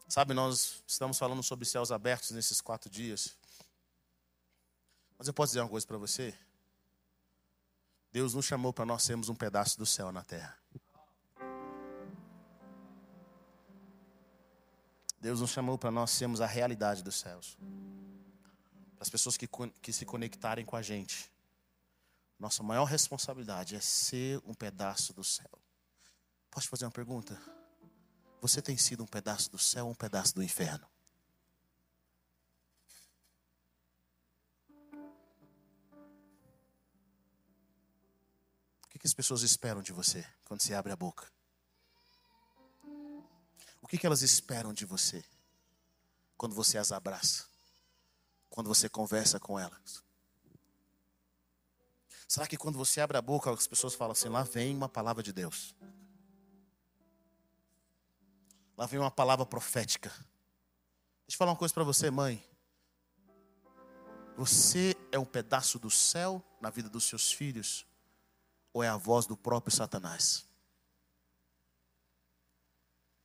Sabe, 0.07 0.33
nós 0.33 0.80
estamos 0.87 1.18
falando 1.18 1.42
sobre 1.42 1.64
céus 1.64 1.90
abertos 1.90 2.30
nesses 2.30 2.61
quatro 2.61 2.88
dias. 2.88 3.37
Mas 5.18 5.26
eu 5.26 5.35
posso 5.35 5.50
dizer 5.50 5.61
uma 5.62 5.68
coisa 5.68 5.85
para 5.85 5.98
você? 5.98 6.38
Deus 8.12 8.33
nos 8.33 8.44
chamou 8.44 8.72
para 8.72 8.87
nós 8.87 9.02
sermos 9.02 9.28
um 9.28 9.35
pedaço 9.35 9.76
do 9.76 9.85
céu 9.85 10.12
na 10.12 10.22
terra. 10.22 10.57
Deus 15.20 15.40
nos 15.40 15.50
chamou 15.50 15.76
para 15.76 15.90
nós 15.90 16.12
sermos 16.12 16.40
a 16.40 16.46
realidade 16.46 17.02
dos 17.02 17.16
céus. 17.16 17.59
Para 18.94 19.02
as 19.02 19.11
pessoas 19.11 19.37
que, 19.37 19.48
que 19.83 19.92
se 19.92 20.04
conectarem 20.07 20.64
com 20.64 20.76
a 20.76 20.83
gente 20.83 21.34
nossa 22.38 22.62
maior 22.62 22.85
responsabilidade 22.85 23.77
é 23.77 23.81
ser 23.81 24.40
um 24.44 24.55
pedaço 24.55 25.12
do 25.12 25.25
céu. 25.25 25.51
Posso 26.51 26.68
fazer 26.68 26.85
uma 26.85 26.90
pergunta? 26.90 27.40
Você 28.40 28.61
tem 28.61 28.77
sido 28.77 29.03
um 29.03 29.07
pedaço 29.07 29.51
do 29.51 29.59
céu 29.59 29.87
ou 29.87 29.92
um 29.92 29.94
pedaço 29.94 30.35
do 30.35 30.42
inferno? 30.42 30.87
O 38.85 38.88
que, 38.90 38.99
que 38.99 39.07
as 39.07 39.14
pessoas 39.14 39.42
esperam 39.42 39.83
de 39.83 39.92
você 39.92 40.25
quando 40.44 40.61
você 40.61 40.75
abre 40.75 40.92
a 40.92 40.97
boca? 40.97 41.33
O 43.81 43.87
que, 43.87 43.99
que 43.99 44.07
elas 44.07 44.23
esperam 44.23 44.73
de 44.73 44.85
você 44.85 45.25
quando 46.37 46.55
você 46.55 46.79
as 46.79 46.92
abraça? 46.92 47.47
Quando 48.49 48.68
você 48.68 48.88
conversa 48.88 49.40
com 49.40 49.59
elas? 49.59 50.05
Será 52.27 52.47
que 52.47 52.57
quando 52.57 52.79
você 52.79 53.01
abre 53.01 53.17
a 53.17 53.23
boca, 53.23 53.51
as 53.51 53.67
pessoas 53.67 53.95
falam 53.95 54.13
assim: 54.13 54.29
lá 54.29 54.43
vem 54.43 54.75
uma 54.75 54.89
palavra 54.89 55.23
de 55.23 55.33
Deus? 55.33 55.75
Lá 58.77 58.87
vem 58.87 58.99
uma 58.99 59.11
palavra 59.11 59.47
profética. 59.47 60.11
Deixa 60.11 61.35
eu 61.35 61.39
falar 61.39 61.53
uma 61.53 61.59
coisa 61.59 61.73
para 61.73 61.85
você, 61.85 62.11
mãe. 62.11 62.45
Você 64.37 64.97
é 65.13 65.19
um 65.19 65.25
pedaço 65.25 65.79
do 65.79 65.91
céu 65.91 66.43
na 66.61 66.71
vida 66.71 66.89
dos 66.89 67.05
seus 67.05 67.33
filhos? 67.33 67.87
Ou 68.73 68.83
é 68.83 68.89
a 68.89 68.97
voz 68.97 69.27
do 69.27 69.37
próprio 69.37 69.75
Satanás? 69.75 70.45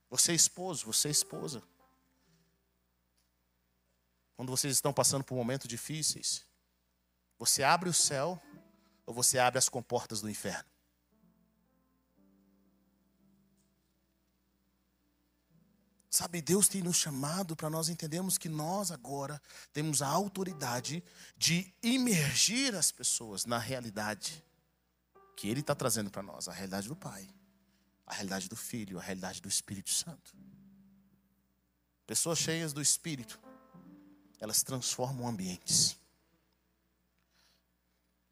Você 0.10 0.32
é 0.32 0.36
esposo, 0.36 0.86
você 0.86 1.08
é 1.08 1.12
esposa. 1.12 1.64
Quando 4.36 4.50
vocês 4.50 4.74
estão 4.74 4.94
passando 4.94 5.24
por 5.24 5.36
momentos 5.36 5.68
difíceis, 5.68 6.46
você 7.38 7.64
abre 7.64 7.90
o 7.90 7.94
céu 7.94 8.42
ou 9.10 9.16
você 9.16 9.40
abre 9.40 9.58
as 9.58 9.68
comportas 9.68 10.22
do 10.22 10.30
inferno? 10.30 10.70
Sabe, 16.12 16.40
Deus 16.44 16.68
tem 16.68 16.84
nos 16.84 16.98
chamado 16.98 17.56
para 17.56 17.72
nós 17.72 17.90
entendermos 17.90 18.38
que 18.38 18.48
nós 18.48 18.92
agora 18.92 19.42
temos 19.74 20.04
a 20.04 20.08
autoridade 20.08 21.04
de 21.36 21.74
imergir 21.82 22.76
as 22.76 22.92
pessoas 22.92 23.48
na 23.48 23.58
realidade 23.58 24.44
que 25.36 25.50
Ele 25.50 25.62
está 25.62 25.74
trazendo 25.74 26.12
para 26.12 26.22
nós 26.22 26.48
a 26.48 26.52
realidade 26.52 26.88
do 26.88 26.96
Pai, 26.96 27.28
a 28.06 28.14
realidade 28.14 28.48
do 28.48 28.56
Filho, 28.56 29.00
a 29.00 29.02
realidade 29.02 29.42
do 29.42 29.50
Espírito 29.50 29.90
Santo. 29.90 30.36
Pessoas 32.06 32.38
cheias 32.38 32.74
do 32.74 32.82
Espírito, 32.82 33.40
elas 34.40 34.62
transformam 34.62 35.28
ambientes. 35.28 35.98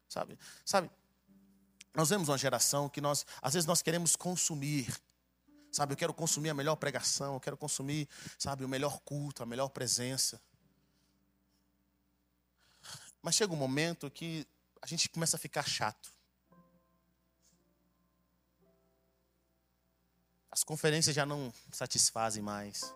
Sabe? 0.08 0.38
Sabe? 0.64 0.90
Nós 1.94 2.08
vemos 2.08 2.28
uma 2.28 2.38
geração 2.38 2.88
que 2.88 3.00
nós, 3.00 3.26
às 3.42 3.54
vezes 3.54 3.66
nós 3.66 3.82
queremos 3.82 4.16
consumir. 4.16 4.92
Sabe, 5.70 5.92
eu 5.92 5.96
quero 5.96 6.14
consumir 6.14 6.48
a 6.48 6.54
melhor 6.54 6.76
pregação, 6.76 7.34
eu 7.34 7.40
quero 7.40 7.56
consumir, 7.56 8.08
sabe, 8.38 8.64
o 8.64 8.68
melhor 8.68 9.00
culto, 9.00 9.42
a 9.42 9.46
melhor 9.46 9.68
presença. 9.68 10.40
Mas 13.20 13.34
chega 13.34 13.52
um 13.52 13.56
momento 13.56 14.10
que 14.10 14.46
a 14.80 14.86
gente 14.86 15.08
começa 15.08 15.36
a 15.36 15.38
ficar 15.38 15.68
chato. 15.68 16.10
As 20.50 20.64
conferências 20.64 21.14
já 21.14 21.26
não 21.26 21.52
satisfazem 21.70 22.42
mais. 22.42 22.94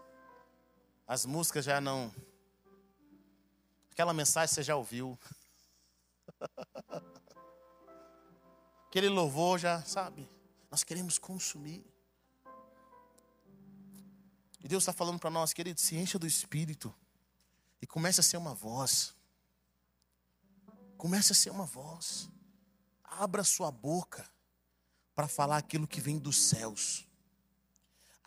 As 1.06 1.26
músicas 1.26 1.64
já 1.64 1.80
não 1.80 2.12
Aquela 3.92 4.14
mensagem 4.14 4.52
você 4.52 4.62
já 4.62 4.74
ouviu. 4.74 5.18
Aquele 8.86 9.08
louvor 9.08 9.58
já, 9.58 9.82
sabe? 9.82 10.28
Nós 10.70 10.84
queremos 10.84 11.18
consumir. 11.18 11.84
E 14.62 14.68
Deus 14.68 14.82
está 14.82 14.92
falando 14.92 15.18
para 15.18 15.30
nós, 15.30 15.52
querido, 15.52 15.80
se 15.80 15.96
encha 15.96 16.18
do 16.18 16.26
Espírito 16.26 16.94
e 17.80 17.86
comece 17.86 18.20
a 18.20 18.22
ser 18.22 18.36
uma 18.36 18.54
voz. 18.54 19.14
Comece 20.96 21.32
a 21.32 21.34
ser 21.34 21.50
uma 21.50 21.66
voz. 21.66 22.28
Abra 23.02 23.42
sua 23.42 23.70
boca 23.70 24.28
para 25.14 25.26
falar 25.26 25.56
aquilo 25.56 25.86
que 25.86 26.00
vem 26.00 26.18
dos 26.18 26.36
céus. 26.36 27.06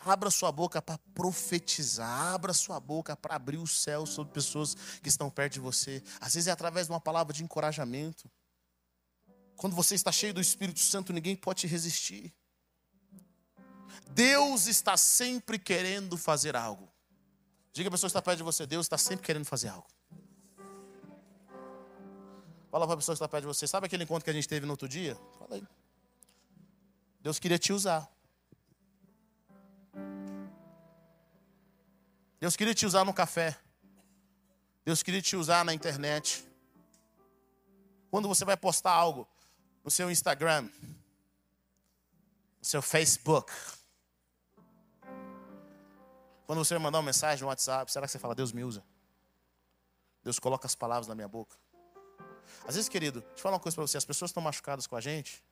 Abra 0.06 0.30
sua 0.30 0.52
boca 0.52 0.82
para 0.82 1.00
profetizar. 1.16 2.36
Abra 2.36 2.54
sua 2.54 2.80
boca 2.80 3.16
para 3.18 3.36
abrir 3.36 3.58
o 3.58 3.66
céu 3.66 4.06
sobre 4.06 4.32
pessoas 4.32 4.76
que 5.02 5.10
estão 5.10 5.32
perto 5.32 5.54
de 5.54 5.60
você. 5.60 6.04
Às 6.22 6.36
vezes 6.36 6.48
é 6.48 6.52
através 6.52 6.86
de 6.86 6.94
uma 6.94 7.02
palavra 7.02 7.34
de 7.34 7.44
encorajamento. 7.44 8.30
Quando 9.58 9.76
você 9.76 9.96
está 9.96 10.12
cheio 10.12 10.34
do 10.34 10.40
Espírito 10.40 10.80
Santo, 10.80 11.12
ninguém 11.12 11.36
pode 11.36 11.62
te 11.62 11.68
resistir. 11.68 12.32
Deus 14.12 14.68
está 14.68 14.96
sempre 14.96 15.58
querendo 15.58 16.18
fazer 16.18 16.56
algo. 16.56 16.88
Diga 17.74 17.90
a 17.90 17.92
pessoa 17.92 18.08
que 18.08 18.12
está 18.12 18.22
perto 18.22 18.38
de 18.38 18.44
você: 18.44 18.68
Deus 18.68 18.86
está 18.86 18.98
sempre 18.98 19.26
querendo 19.26 19.46
fazer 19.46 19.70
algo. 19.70 19.88
Fala 22.70 22.86
para 22.86 22.94
a 22.94 22.98
pessoa 22.98 23.14
que 23.14 23.18
está 23.18 23.28
perto 23.28 23.42
de 23.42 23.48
você: 23.48 23.66
Sabe 23.66 23.88
aquele 23.88 24.04
encontro 24.04 24.24
que 24.24 24.30
a 24.30 24.34
gente 24.34 24.48
teve 24.48 24.68
no 24.68 24.74
outro 24.74 24.88
dia? 24.88 25.16
Fala 25.40 25.56
aí. 25.56 25.68
Deus 27.22 27.40
queria 27.40 27.58
te 27.58 27.74
usar. 27.74 28.15
Deus 32.40 32.56
queria 32.56 32.74
te 32.74 32.86
usar 32.86 33.06
no 33.06 33.14
café. 33.14 33.58
Deus 34.84 35.02
queria 35.02 35.22
te 35.22 35.36
usar 35.36 35.64
na 35.66 35.74
internet. 35.74 36.46
Quando 38.12 38.28
você 38.28 38.46
vai 38.46 38.56
postar 38.56 38.92
algo 38.92 39.28
no 39.84 39.90
seu 39.90 40.12
Instagram, 40.12 40.64
no 40.64 40.72
seu 42.62 42.82
Facebook, 42.82 43.52
quando 46.46 46.60
você 46.60 46.76
vai 46.76 46.84
mandar 46.84 47.00
uma 47.00 47.06
mensagem 47.06 47.42
no 47.42 47.48
WhatsApp, 47.48 47.92
será 47.92 48.06
que 48.06 48.12
você 48.12 48.20
fala, 48.20 48.36
Deus 48.36 48.52
me 48.52 48.64
usa? 48.64 48.84
Deus 50.24 50.40
coloca 50.40 50.68
as 50.68 50.76
palavras 50.76 51.08
na 51.08 51.16
minha 51.16 51.28
boca. 51.28 51.56
Às 52.68 52.76
vezes, 52.76 52.90
querido, 52.90 53.22
deixa 53.22 53.36
eu 53.36 53.42
falar 53.42 53.56
uma 53.56 53.60
coisa 53.60 53.76
para 53.76 53.88
você: 53.88 53.98
as 53.98 54.06
pessoas 54.06 54.30
estão 54.30 54.42
machucadas 54.42 54.88
com 54.88 54.96
a 54.96 55.02
gente, 55.02 55.44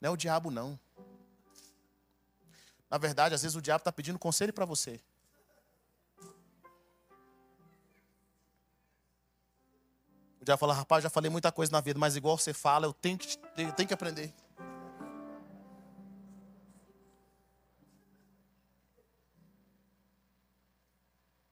não 0.00 0.10
é 0.10 0.12
o 0.12 0.16
diabo, 0.16 0.50
não. 0.50 0.78
Na 2.90 2.96
verdade, 2.96 3.34
às 3.34 3.42
vezes 3.42 3.54
o 3.54 3.60
diabo 3.60 3.80
está 3.80 3.92
pedindo 3.92 4.18
conselho 4.18 4.52
para 4.52 4.64
você. 4.64 5.00
Diabo 10.48 10.60
fala, 10.60 10.72
rapaz, 10.72 11.02
já 11.02 11.10
falei 11.10 11.30
muita 11.30 11.52
coisa 11.52 11.70
na 11.70 11.78
vida, 11.78 11.98
mas 11.98 12.16
igual 12.16 12.38
você 12.38 12.54
fala, 12.54 12.86
eu 12.86 12.92
tenho 12.94 13.18
que, 13.18 13.38
eu 13.58 13.70
tenho 13.70 13.86
que 13.86 13.92
aprender. 13.92 14.34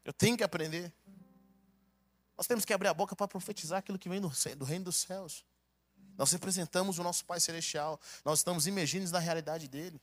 Eu 0.02 0.14
tenho 0.14 0.34
que 0.34 0.42
aprender. 0.42 0.90
Nós 2.38 2.46
temos 2.46 2.64
que 2.64 2.72
abrir 2.72 2.88
a 2.88 2.94
boca 2.94 3.14
para 3.14 3.28
profetizar 3.28 3.80
aquilo 3.80 3.98
que 3.98 4.08
vem 4.08 4.18
do, 4.18 4.32
do 4.56 4.64
reino 4.64 4.86
dos 4.86 4.96
céus. 4.96 5.44
Nós 6.16 6.32
representamos 6.32 6.98
o 6.98 7.02
nosso 7.02 7.22
Pai 7.26 7.38
Celestial. 7.38 8.00
Nós 8.24 8.38
estamos 8.38 8.66
imergidos 8.66 9.10
na 9.10 9.18
realidade 9.18 9.68
dele. 9.68 10.00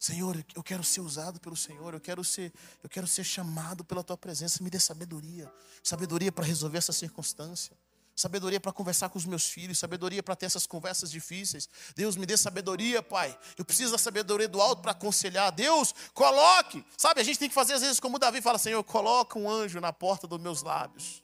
Senhor, 0.00 0.42
eu 0.54 0.62
quero 0.62 0.82
ser 0.82 1.02
usado 1.02 1.38
pelo 1.38 1.54
Senhor, 1.54 1.92
eu 1.92 2.00
quero 2.00 2.24
ser, 2.24 2.50
eu 2.82 2.88
quero 2.88 3.06
ser 3.06 3.22
chamado 3.22 3.84
pela 3.84 4.02
tua 4.02 4.16
presença, 4.16 4.64
me 4.64 4.70
dê 4.70 4.80
sabedoria, 4.80 5.52
sabedoria 5.84 6.32
para 6.32 6.42
resolver 6.42 6.78
essa 6.78 6.90
circunstância, 6.90 7.76
sabedoria 8.16 8.58
para 8.58 8.72
conversar 8.72 9.10
com 9.10 9.18
os 9.18 9.26
meus 9.26 9.44
filhos, 9.44 9.78
sabedoria 9.78 10.22
para 10.22 10.34
ter 10.34 10.46
essas 10.46 10.66
conversas 10.66 11.10
difíceis. 11.10 11.68
Deus, 11.94 12.16
me 12.16 12.24
dê 12.24 12.34
sabedoria, 12.34 13.02
Pai. 13.02 13.38
Eu 13.58 13.64
preciso 13.64 13.92
da 13.92 13.98
sabedoria 13.98 14.48
do 14.48 14.58
alto 14.58 14.80
para 14.80 14.92
aconselhar. 14.92 15.52
Deus, 15.52 15.94
coloque. 16.14 16.82
Sabe, 16.96 17.20
a 17.20 17.24
gente 17.24 17.38
tem 17.38 17.50
que 17.50 17.54
fazer 17.54 17.74
às 17.74 17.82
vezes 17.82 18.00
como 18.00 18.18
Davi 18.18 18.40
fala, 18.40 18.56
Senhor, 18.56 18.82
coloca 18.82 19.38
um 19.38 19.50
anjo 19.50 19.80
na 19.80 19.92
porta 19.92 20.26
dos 20.26 20.40
meus 20.40 20.62
lábios. 20.62 21.22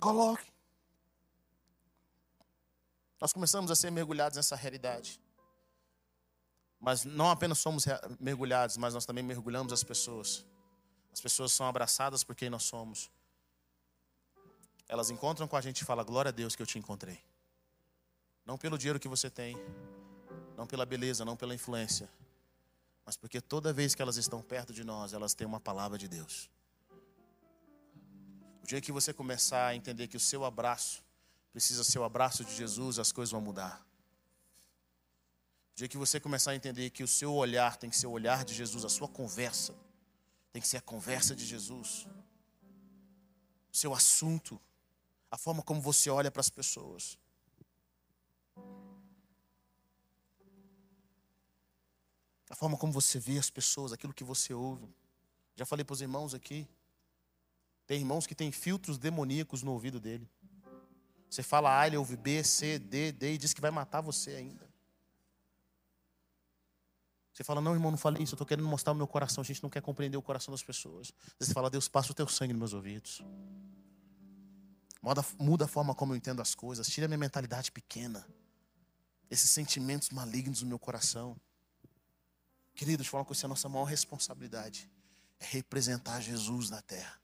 Coloque. 0.00 0.53
Nós 3.20 3.32
começamos 3.32 3.70
a 3.70 3.74
ser 3.74 3.90
mergulhados 3.90 4.36
nessa 4.36 4.56
realidade. 4.56 5.20
Mas 6.80 7.04
não 7.04 7.30
apenas 7.30 7.58
somos 7.58 7.84
mergulhados, 8.20 8.76
mas 8.76 8.92
nós 8.94 9.06
também 9.06 9.24
mergulhamos 9.24 9.72
as 9.72 9.82
pessoas. 9.82 10.44
As 11.12 11.20
pessoas 11.20 11.52
são 11.52 11.66
abraçadas 11.66 12.24
por 12.24 12.34
quem 12.34 12.50
nós 12.50 12.64
somos. 12.64 13.10
Elas 14.88 15.10
encontram 15.10 15.48
com 15.48 15.56
a 15.56 15.60
gente 15.60 15.80
e 15.80 15.84
falam: 15.84 16.04
Glória 16.04 16.28
a 16.28 16.32
Deus 16.32 16.54
que 16.54 16.62
eu 16.62 16.66
te 16.66 16.78
encontrei. 16.78 17.22
Não 18.44 18.58
pelo 18.58 18.76
dinheiro 18.76 19.00
que 19.00 19.08
você 19.08 19.30
tem, 19.30 19.56
não 20.56 20.66
pela 20.66 20.84
beleza, 20.84 21.24
não 21.24 21.36
pela 21.36 21.54
influência, 21.54 22.10
mas 23.04 23.16
porque 23.16 23.40
toda 23.40 23.72
vez 23.72 23.94
que 23.94 24.02
elas 24.02 24.16
estão 24.16 24.42
perto 24.42 24.72
de 24.72 24.82
nós, 24.82 25.12
elas 25.12 25.34
têm 25.34 25.46
uma 25.46 25.60
palavra 25.60 25.98
de 25.98 26.08
Deus. 26.08 26.50
O 28.62 28.66
dia 28.66 28.80
que 28.80 28.90
você 28.90 29.12
começar 29.12 29.66
a 29.68 29.74
entender 29.74 30.08
que 30.08 30.16
o 30.16 30.20
seu 30.20 30.44
abraço 30.44 31.03
precisa 31.54 31.84
ser 31.84 32.00
o 32.00 32.04
abraço 32.04 32.44
de 32.44 32.52
Jesus, 32.52 32.98
as 32.98 33.12
coisas 33.12 33.30
vão 33.30 33.40
mudar. 33.40 33.80
O 35.72 35.76
dia 35.76 35.86
que 35.86 35.96
você 35.96 36.18
começar 36.18 36.50
a 36.50 36.56
entender 36.56 36.90
que 36.90 37.04
o 37.04 37.08
seu 37.08 37.32
olhar 37.32 37.76
tem 37.76 37.88
que 37.88 37.96
ser 37.96 38.08
o 38.08 38.10
olhar 38.10 38.44
de 38.44 38.52
Jesus, 38.52 38.84
a 38.84 38.88
sua 38.88 39.06
conversa 39.06 39.72
tem 40.52 40.60
que 40.60 40.66
ser 40.66 40.78
a 40.78 40.80
conversa 40.80 41.34
de 41.34 41.46
Jesus, 41.46 42.08
o 43.72 43.76
seu 43.76 43.94
assunto, 43.94 44.60
a 45.30 45.38
forma 45.38 45.62
como 45.62 45.80
você 45.80 46.10
olha 46.10 46.30
para 46.30 46.40
as 46.40 46.50
pessoas. 46.50 47.16
A 52.50 52.56
forma 52.56 52.76
como 52.76 52.92
você 52.92 53.20
vê 53.20 53.38
as 53.38 53.50
pessoas, 53.50 53.92
aquilo 53.92 54.12
que 54.12 54.24
você 54.24 54.52
ouve. 54.52 54.92
Já 55.54 55.64
falei 55.64 55.84
para 55.84 55.94
os 55.94 56.00
irmãos 56.00 56.34
aqui. 56.34 56.68
Tem 57.86 58.00
irmãos 58.00 58.26
que 58.26 58.34
têm 58.34 58.50
filtros 58.50 58.98
demoníacos 58.98 59.62
no 59.62 59.72
ouvido 59.72 60.00
dele. 60.00 60.28
Você 61.34 61.42
fala 61.42 61.80
A, 61.80 61.84
ele 61.84 61.96
ouve 61.96 62.16
B, 62.16 62.44
C, 62.44 62.78
D, 62.78 63.10
D 63.10 63.34
e 63.34 63.38
diz 63.38 63.52
que 63.52 63.60
vai 63.60 63.72
matar 63.72 64.00
você 64.00 64.36
ainda. 64.36 64.72
Você 67.32 67.42
fala, 67.42 67.60
não, 67.60 67.74
irmão, 67.74 67.90
não 67.90 67.98
falei 67.98 68.22
isso, 68.22 68.34
eu 68.34 68.36
estou 68.36 68.46
querendo 68.46 68.68
mostrar 68.68 68.92
o 68.92 68.94
meu 68.94 69.08
coração. 69.08 69.42
A 69.42 69.44
gente 69.44 69.60
não 69.60 69.68
quer 69.68 69.82
compreender 69.82 70.16
o 70.16 70.22
coração 70.22 70.52
das 70.52 70.62
pessoas. 70.62 71.12
Você 71.40 71.52
fala, 71.52 71.68
Deus, 71.68 71.88
passa 71.88 72.12
o 72.12 72.14
teu 72.14 72.28
sangue 72.28 72.52
nos 72.52 72.60
meus 72.60 72.72
ouvidos. 72.72 73.20
Muda, 75.36 75.64
a 75.64 75.68
forma 75.68 75.92
como 75.92 76.12
eu 76.12 76.16
entendo 76.16 76.40
as 76.40 76.54
coisas. 76.54 76.86
Tira 76.86 77.06
a 77.06 77.08
minha 77.08 77.18
mentalidade 77.18 77.72
pequena. 77.72 78.24
Esses 79.28 79.50
sentimentos 79.50 80.10
malignos 80.10 80.62
no 80.62 80.68
meu 80.68 80.78
coração. 80.78 81.36
Queridos, 82.76 83.08
eu 83.08 83.10
falar 83.10 83.22
uma 83.22 83.26
coisa, 83.26 83.44
a 83.44 83.48
nossa 83.48 83.68
maior 83.68 83.86
responsabilidade 83.86 84.88
é 85.40 85.46
representar 85.46 86.20
Jesus 86.20 86.70
na 86.70 86.80
terra. 86.80 87.20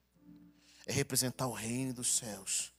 É 0.85 0.92
representar 0.92 1.46
o 1.46 1.53
reino 1.53 1.94
dos 1.94 2.16
céus. 2.16 2.73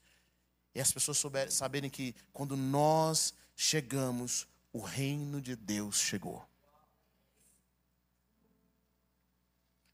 E 0.74 0.80
as 0.80 0.92
pessoas 0.92 1.18
souberem, 1.18 1.52
saberem 1.52 1.90
que 1.90 2.16
quando 2.32 2.56
nós 2.56 3.34
chegamos, 3.56 4.48
o 4.72 4.80
reino 4.80 5.42
de 5.42 5.56
Deus 5.56 5.98
chegou. 5.98 6.48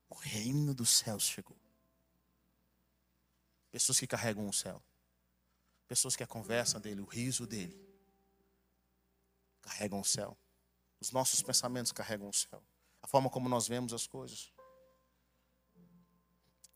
O 0.10 0.16
reino 0.16 0.74
dos 0.74 0.90
céus 0.90 1.24
chegou. 1.24 1.58
Pessoas 3.72 4.00
que 4.00 4.08
carregam 4.08 4.48
o 4.48 4.54
céu. 4.54 4.82
Pessoas 5.88 6.16
que 6.16 6.24
a 6.24 6.28
conversa 6.28 6.80
dele, 6.80 7.02
o 7.02 7.06
riso 7.06 7.48
dele, 7.48 7.80
carregam 9.62 10.00
o 10.00 10.06
céu. 10.06 10.38
Os 11.00 11.12
nossos 11.12 11.42
pensamentos 11.42 11.92
carregam 11.92 12.30
o 12.30 12.34
céu. 12.34 12.62
A 13.02 13.08
forma 13.08 13.30
como 13.30 13.48
nós 13.48 13.68
vemos 13.68 13.94
as 13.94 14.06
coisas. 14.06 14.52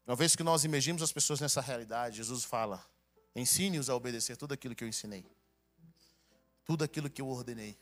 Uma 0.05 0.15
vez 0.15 0.35
que 0.35 0.43
nós 0.43 0.63
imergimos 0.63 1.01
as 1.01 1.11
pessoas 1.11 1.39
nessa 1.39 1.61
realidade, 1.61 2.17
Jesus 2.17 2.43
fala: 2.43 2.85
Ensine-os 3.35 3.89
a 3.89 3.95
obedecer 3.95 4.35
tudo 4.35 4.53
aquilo 4.53 4.75
que 4.75 4.83
eu 4.83 4.87
ensinei. 4.87 5.25
Tudo 6.65 6.83
aquilo 6.83 7.09
que 7.09 7.21
eu 7.21 7.27
ordenei. 7.27 7.77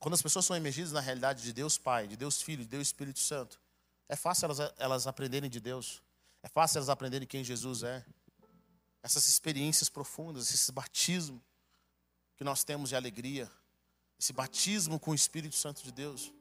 Quando 0.00 0.14
as 0.14 0.22
pessoas 0.22 0.44
são 0.44 0.56
emergidas 0.56 0.92
na 0.92 1.00
realidade 1.00 1.42
de 1.42 1.52
Deus 1.52 1.78
Pai, 1.78 2.08
de 2.08 2.16
Deus 2.16 2.42
Filho, 2.42 2.62
de 2.62 2.68
Deus 2.68 2.88
Espírito 2.88 3.20
Santo, 3.20 3.60
é 4.08 4.16
fácil 4.16 4.46
elas, 4.46 4.58
elas 4.76 5.06
aprenderem 5.06 5.48
de 5.48 5.60
Deus. 5.60 6.02
É 6.42 6.48
fácil 6.48 6.78
elas 6.78 6.88
aprenderem 6.88 7.26
quem 7.26 7.44
Jesus 7.44 7.82
é. 7.82 8.04
Essas 9.02 9.28
experiências 9.28 9.88
profundas, 9.88 10.52
esse 10.52 10.72
batismo 10.72 11.42
que 12.36 12.44
nós 12.44 12.64
temos 12.64 12.88
de 12.88 12.96
alegria, 12.96 13.50
esse 14.18 14.32
batismo 14.32 14.98
com 14.98 15.12
o 15.12 15.14
Espírito 15.14 15.54
Santo 15.54 15.82
de 15.82 15.92
Deus. 15.92 16.32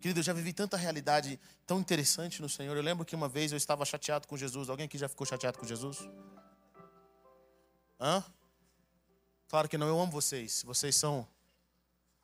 Querido, 0.00 0.20
eu 0.20 0.24
já 0.24 0.32
vivi 0.32 0.52
tanta 0.52 0.76
realidade 0.76 1.38
tão 1.66 1.80
interessante 1.80 2.40
no 2.42 2.48
Senhor. 2.48 2.76
Eu 2.76 2.82
lembro 2.82 3.04
que 3.04 3.14
uma 3.14 3.28
vez 3.28 3.52
eu 3.52 3.58
estava 3.58 3.84
chateado 3.84 4.26
com 4.26 4.36
Jesus. 4.36 4.68
Alguém 4.68 4.86
aqui 4.86 4.98
já 4.98 5.08
ficou 5.08 5.26
chateado 5.26 5.58
com 5.58 5.66
Jesus? 5.66 5.98
Hã? 8.00 8.24
Claro 9.48 9.68
que 9.68 9.78
não, 9.78 9.86
eu 9.86 9.98
amo 10.00 10.12
vocês. 10.12 10.62
Vocês 10.64 10.96
são 10.96 11.26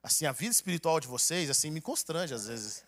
Assim, 0.03 0.27
a 0.27 0.33
vida 0.33 0.51
espiritual 0.51 0.99
de 0.99 1.07
vocês, 1.07 1.49
assim, 1.49 1.71
me 1.71 1.81
constrange 1.81 2.35
às 2.35 2.47
vezes. 2.49 2.83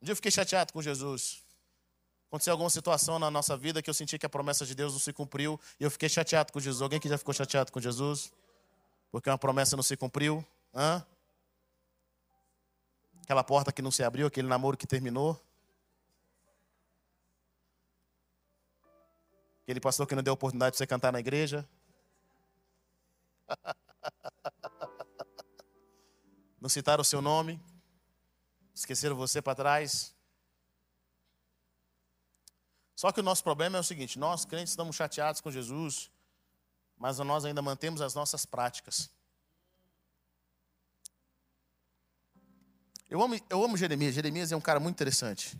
Um 0.00 0.04
dia 0.04 0.12
eu 0.12 0.16
fiquei 0.16 0.30
chateado 0.30 0.72
com 0.72 0.80
Jesus. 0.80 1.42
Aconteceu 2.28 2.52
alguma 2.52 2.70
situação 2.70 3.18
na 3.18 3.28
nossa 3.30 3.56
vida 3.56 3.82
que 3.82 3.90
eu 3.90 3.94
senti 3.94 4.16
que 4.16 4.26
a 4.26 4.28
promessa 4.28 4.64
de 4.64 4.72
Deus 4.72 4.92
não 4.92 5.00
se 5.00 5.12
cumpriu 5.12 5.58
e 5.80 5.84
eu 5.84 5.90
fiquei 5.90 6.08
chateado 6.08 6.52
com 6.52 6.60
Jesus. 6.60 6.80
Alguém 6.80 7.00
que 7.00 7.08
já 7.08 7.18
ficou 7.18 7.34
chateado 7.34 7.72
com 7.72 7.80
Jesus? 7.80 8.32
Porque 9.10 9.28
uma 9.28 9.38
promessa 9.38 9.74
não 9.74 9.82
se 9.82 9.96
cumpriu? 9.96 10.46
Hã? 10.74 11.06
Aquela 13.22 13.44
porta 13.44 13.72
que 13.72 13.82
não 13.82 13.90
se 13.90 14.02
abriu, 14.02 14.26
aquele 14.26 14.48
namoro 14.48 14.76
que 14.76 14.86
terminou? 14.86 15.38
Aquele 19.62 19.80
pastor 19.80 20.06
que 20.06 20.14
não 20.14 20.22
deu 20.22 20.32
oportunidade 20.32 20.72
de 20.72 20.78
você 20.78 20.86
cantar 20.86 21.12
na 21.12 21.20
igreja? 21.20 21.68
Não 26.60 26.68
citaram 26.68 27.02
o 27.02 27.04
seu 27.04 27.22
nome? 27.22 27.62
Esqueceram 28.74 29.14
você 29.14 29.40
para 29.40 29.54
trás? 29.54 30.12
Só 32.96 33.12
que 33.12 33.20
o 33.20 33.22
nosso 33.22 33.44
problema 33.44 33.76
é 33.76 33.80
o 33.80 33.84
seguinte: 33.84 34.18
nós 34.18 34.44
crentes 34.44 34.72
estamos 34.72 34.96
chateados 34.96 35.40
com 35.40 35.52
Jesus, 35.52 36.10
mas 36.96 37.18
nós 37.18 37.44
ainda 37.44 37.62
mantemos 37.62 38.00
as 38.00 38.14
nossas 38.14 38.44
práticas. 38.44 39.08
Eu 43.10 43.22
amo, 43.22 43.40
eu 43.48 43.64
amo 43.64 43.76
Jeremias. 43.76 44.14
Jeremias 44.14 44.52
é 44.52 44.56
um 44.56 44.60
cara 44.60 44.78
muito 44.78 44.96
interessante. 44.96 45.58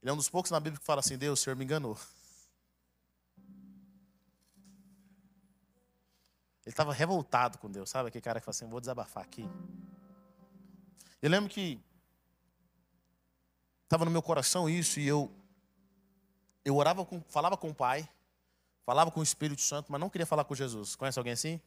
Ele 0.00 0.10
é 0.10 0.12
um 0.12 0.16
dos 0.16 0.28
poucos 0.28 0.50
na 0.50 0.60
Bíblia 0.60 0.78
que 0.78 0.86
fala 0.86 1.00
assim: 1.00 1.18
Deus, 1.18 1.40
o 1.40 1.42
Senhor 1.42 1.56
me 1.56 1.64
enganou. 1.64 1.98
Ele 6.64 6.72
estava 6.72 6.92
revoltado 6.92 7.58
com 7.58 7.70
Deus, 7.70 7.90
sabe? 7.90 8.08
Aquele 8.08 8.22
cara 8.22 8.38
que 8.38 8.44
fala 8.44 8.54
assim: 8.54 8.68
vou 8.68 8.80
desabafar 8.80 9.24
aqui. 9.24 9.48
Eu 11.20 11.28
lembro 11.28 11.50
que 11.50 11.80
estava 13.84 14.04
no 14.04 14.10
meu 14.10 14.22
coração 14.22 14.70
isso 14.70 15.00
e 15.00 15.06
eu 15.06 15.30
eu 16.64 16.76
orava 16.76 17.04
com, 17.04 17.20
falava 17.22 17.56
com 17.56 17.70
o 17.70 17.74
Pai, 17.74 18.08
falava 18.84 19.10
com 19.10 19.20
o 19.20 19.22
Espírito 19.22 19.62
Santo, 19.62 19.90
mas 19.90 20.00
não 20.00 20.08
queria 20.08 20.26
falar 20.26 20.44
com 20.44 20.54
Jesus. 20.54 20.94
Conhece 20.94 21.18
alguém 21.18 21.32
assim? 21.32 21.60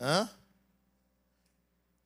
Hã? 0.00 0.30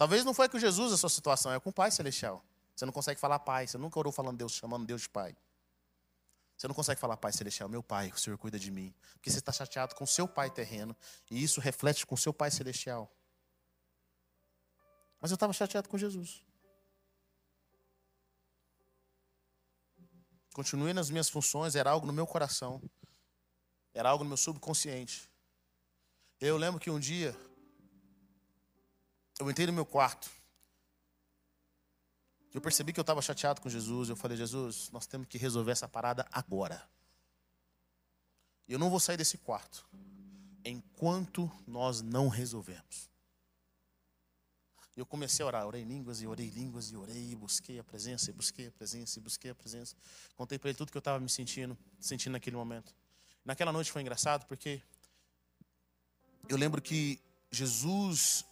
Talvez 0.03 0.25
não 0.25 0.35
foi 0.35 0.49
com 0.49 0.59
Jesus 0.59 0.93
a 0.93 0.97
sua 0.97 1.09
situação, 1.09 1.53
é 1.53 1.61
com 1.61 1.71
o 1.71 1.73
Pai 1.73 1.89
Celestial. 1.89 2.45
Você 2.75 2.85
não 2.85 2.93
consegue 2.93 3.21
falar 3.21 3.39
Pai, 3.39 3.69
você 3.69 3.79
nunca 3.79 4.01
orou 4.01 4.13
falando 4.13 4.37
Deus, 4.37 4.51
chamando 4.51 4.85
Deus 4.85 5.03
de 5.03 5.09
Pai. 5.09 5.37
Você 6.57 6.67
não 6.67 6.75
consegue 6.75 7.01
falar, 7.01 7.17
Pai 7.17 7.33
Celestial, 7.33 7.69
meu 7.69 7.85
Pai, 7.85 8.09
o 8.09 8.19
Senhor 8.19 8.37
cuida 8.37 8.59
de 8.59 8.69
mim. 8.73 8.93
Porque 9.13 9.31
você 9.31 9.39
está 9.39 9.53
chateado 9.53 9.95
com 9.95 10.03
o 10.03 10.07
seu 10.09 10.27
Pai 10.27 10.51
terreno. 10.51 10.97
E 11.31 11.41
isso 11.41 11.61
reflete 11.61 12.05
com 12.05 12.17
o 12.17 12.19
seu 12.19 12.35
Pai 12.35 12.51
Celestial. 12.51 13.09
Mas 15.21 15.31
eu 15.31 15.37
estava 15.37 15.53
chateado 15.53 15.89
com 15.89 15.97
Jesus. 15.97 16.43
Continuei 20.53 20.93
nas 20.93 21.11
minhas 21.11 21.29
funções, 21.29 21.77
era 21.77 21.93
algo 21.93 22.09
no 22.09 22.13
meu 22.13 22.27
coração. 22.27 22.83
Era 23.95 24.11
algo 24.11 24.25
no 24.25 24.31
meu 24.31 24.37
subconsciente. 24.37 25.31
Eu 26.41 26.57
lembro 26.57 26.81
que 26.81 26.91
um 26.91 26.99
dia, 26.99 27.37
eu 29.43 29.51
entrei 29.51 29.67
no 29.67 29.73
meu 29.73 29.87
quarto. 29.87 30.31
Eu 32.55 32.61
percebi 32.61 32.93
que 32.93 33.01
eu 33.01 33.03
estava 33.03 33.23
chateado 33.23 33.61
com 33.61 33.69
Jesus. 33.69 34.09
Eu 34.09 34.17
falei, 34.17 34.37
Jesus, 34.37 34.91
nós 34.91 35.07
temos 35.07 35.27
que 35.27 35.39
resolver 35.39 35.73
essa 35.73 35.89
parada 35.89 36.27
agora. 36.31 36.87
Eu 38.69 38.79
não 38.79 38.91
vou 38.91 39.01
sair 39.01 39.17
desse 39.17 39.39
quarto 39.39 39.87
enquanto 40.65 41.51
nós 41.67 42.03
não 42.03 42.29
resolvermos. 42.29 43.11
Eu 44.95 45.07
comecei 45.07 45.43
a 45.43 45.47
orar, 45.47 45.67
orei 45.67 45.83
línguas 45.83 46.21
e 46.21 46.27
orei 46.27 46.51
línguas 46.51 46.91
e 46.91 46.97
orei 46.97 47.31
e 47.33 47.35
busquei 47.35 47.79
a 47.79 47.85
presença, 47.85 48.29
e 48.31 48.33
busquei 48.33 48.67
a 48.69 48.71
presença, 48.71 49.19
e 49.19 49.23
busquei 49.23 49.51
a 49.51 49.55
presença. 49.55 49.97
Contei 50.37 50.59
para 50.59 50.69
ele 50.69 50.77
tudo 50.77 50.93
que 50.93 50.97
eu 50.97 51.01
estava 51.01 51.19
me 51.19 51.31
sentindo, 51.31 51.77
sentindo 51.99 52.33
naquele 52.33 52.57
momento. 52.57 52.95
Naquela 53.43 53.73
noite 53.73 53.91
foi 53.91 54.03
engraçado 54.03 54.47
porque 54.47 54.83
eu 56.47 56.59
lembro 56.59 56.83
que 56.83 57.19
Jesus, 57.51 58.45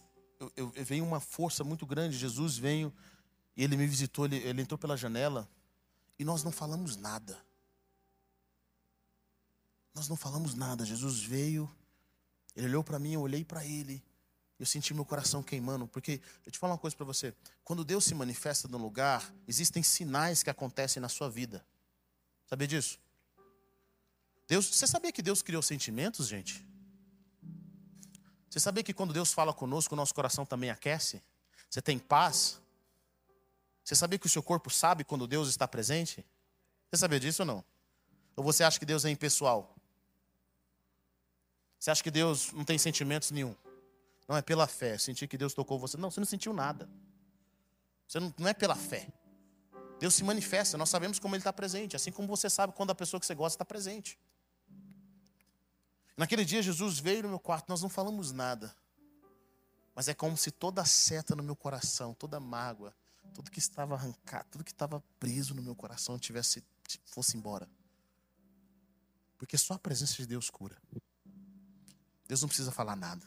eu, 0.55 0.73
eu, 0.75 0.85
veio 0.85 1.03
uma 1.03 1.19
força 1.19 1.63
muito 1.63 1.85
grande, 1.85 2.17
Jesus 2.17 2.57
veio 2.57 2.91
e 3.55 3.63
ele 3.63 3.77
me 3.77 3.85
visitou, 3.85 4.25
ele, 4.25 4.37
ele 4.37 4.61
entrou 4.61 4.77
pela 4.77 4.97
janela 4.97 5.47
e 6.17 6.25
nós 6.25 6.43
não 6.43 6.51
falamos 6.51 6.95
nada. 6.95 7.37
Nós 9.93 10.07
não 10.07 10.15
falamos 10.15 10.55
nada. 10.55 10.85
Jesus 10.85 11.21
veio, 11.21 11.69
ele 12.55 12.67
olhou 12.67 12.83
para 12.83 12.97
mim, 12.97 13.13
eu 13.13 13.21
olhei 13.21 13.43
para 13.45 13.65
ele. 13.65 14.03
Eu 14.57 14.65
senti 14.65 14.93
meu 14.93 15.03
coração 15.03 15.41
queimando, 15.41 15.87
porque 15.87 16.21
eu 16.45 16.51
te 16.51 16.59
falo 16.59 16.73
uma 16.73 16.79
coisa 16.79 16.95
para 16.95 17.05
você: 17.05 17.33
quando 17.63 17.83
Deus 17.83 18.05
se 18.05 18.13
manifesta 18.13 18.67
num 18.67 18.77
lugar, 18.77 19.33
existem 19.47 19.81
sinais 19.81 20.43
que 20.43 20.49
acontecem 20.49 21.01
na 21.01 21.09
sua 21.09 21.29
vida. 21.29 21.65
Sabia 22.45 22.67
disso? 22.67 22.99
Deus, 24.47 24.67
você 24.67 24.85
sabia 24.85 25.11
que 25.11 25.21
Deus 25.21 25.41
criou 25.41 25.61
sentimentos, 25.61 26.27
gente? 26.27 26.63
Você 28.51 28.59
sabia 28.59 28.83
que 28.83 28.93
quando 28.93 29.13
Deus 29.13 29.31
fala 29.31 29.53
conosco, 29.53 29.95
o 29.95 29.97
nosso 29.97 30.13
coração 30.13 30.45
também 30.45 30.69
aquece? 30.69 31.23
Você 31.69 31.81
tem 31.81 31.97
paz? 31.97 32.59
Você 33.81 33.95
sabia 33.95 34.19
que 34.19 34.25
o 34.25 34.29
seu 34.29 34.43
corpo 34.43 34.69
sabe 34.69 35.05
quando 35.05 35.25
Deus 35.25 35.47
está 35.47 35.65
presente? 35.65 36.25
Você 36.89 36.97
sabia 36.97 37.17
disso 37.17 37.43
ou 37.43 37.45
não? 37.45 37.63
Ou 38.35 38.43
você 38.43 38.65
acha 38.65 38.77
que 38.77 38.85
Deus 38.85 39.05
é 39.05 39.09
impessoal? 39.09 39.73
Você 41.79 41.91
acha 41.91 42.03
que 42.03 42.11
Deus 42.11 42.51
não 42.51 42.65
tem 42.65 42.77
sentimentos 42.77 43.31
nenhum? 43.31 43.55
Não 44.27 44.35
é 44.35 44.41
pela 44.41 44.67
fé, 44.67 44.97
sentir 44.97 45.27
que 45.27 45.37
Deus 45.37 45.53
tocou 45.53 45.79
você. 45.79 45.95
Não, 45.95 46.11
você 46.11 46.19
não 46.19 46.27
sentiu 46.27 46.51
nada. 46.51 46.89
Você 48.05 48.19
não, 48.19 48.33
não 48.37 48.49
é 48.49 48.53
pela 48.53 48.75
fé. 48.75 49.07
Deus 49.97 50.13
se 50.13 50.25
manifesta, 50.25 50.77
nós 50.77 50.89
sabemos 50.89 51.19
como 51.19 51.35
Ele 51.35 51.39
está 51.39 51.53
presente, 51.53 51.95
assim 51.95 52.11
como 52.11 52.27
você 52.27 52.49
sabe 52.49 52.73
quando 52.73 52.91
a 52.91 52.95
pessoa 52.95 53.17
que 53.17 53.25
você 53.25 53.33
gosta 53.33 53.55
está 53.55 53.63
presente. 53.63 54.19
Naquele 56.17 56.45
dia, 56.45 56.61
Jesus 56.61 56.99
veio 56.99 57.23
no 57.23 57.29
meu 57.29 57.39
quarto, 57.39 57.69
nós 57.69 57.81
não 57.81 57.89
falamos 57.89 58.31
nada. 58.31 58.75
Mas 59.95 60.07
é 60.07 60.13
como 60.13 60.37
se 60.37 60.51
toda 60.51 60.81
a 60.81 60.85
seta 60.85 61.35
no 61.35 61.43
meu 61.43 61.55
coração, 61.55 62.13
toda 62.13 62.37
a 62.37 62.39
mágoa, 62.39 62.93
tudo 63.33 63.51
que 63.51 63.59
estava 63.59 63.95
arrancado, 63.95 64.47
tudo 64.51 64.63
que 64.63 64.71
estava 64.71 65.03
preso 65.19 65.53
no 65.53 65.61
meu 65.61 65.75
coração 65.75 66.17
tivesse 66.17 66.63
fosse 67.05 67.37
embora. 67.37 67.69
Porque 69.37 69.57
só 69.57 69.73
a 69.73 69.79
presença 69.79 70.15
de 70.17 70.25
Deus 70.25 70.49
cura. 70.49 70.77
Deus 72.27 72.41
não 72.41 72.47
precisa 72.47 72.71
falar 72.71 72.95
nada. 72.95 73.25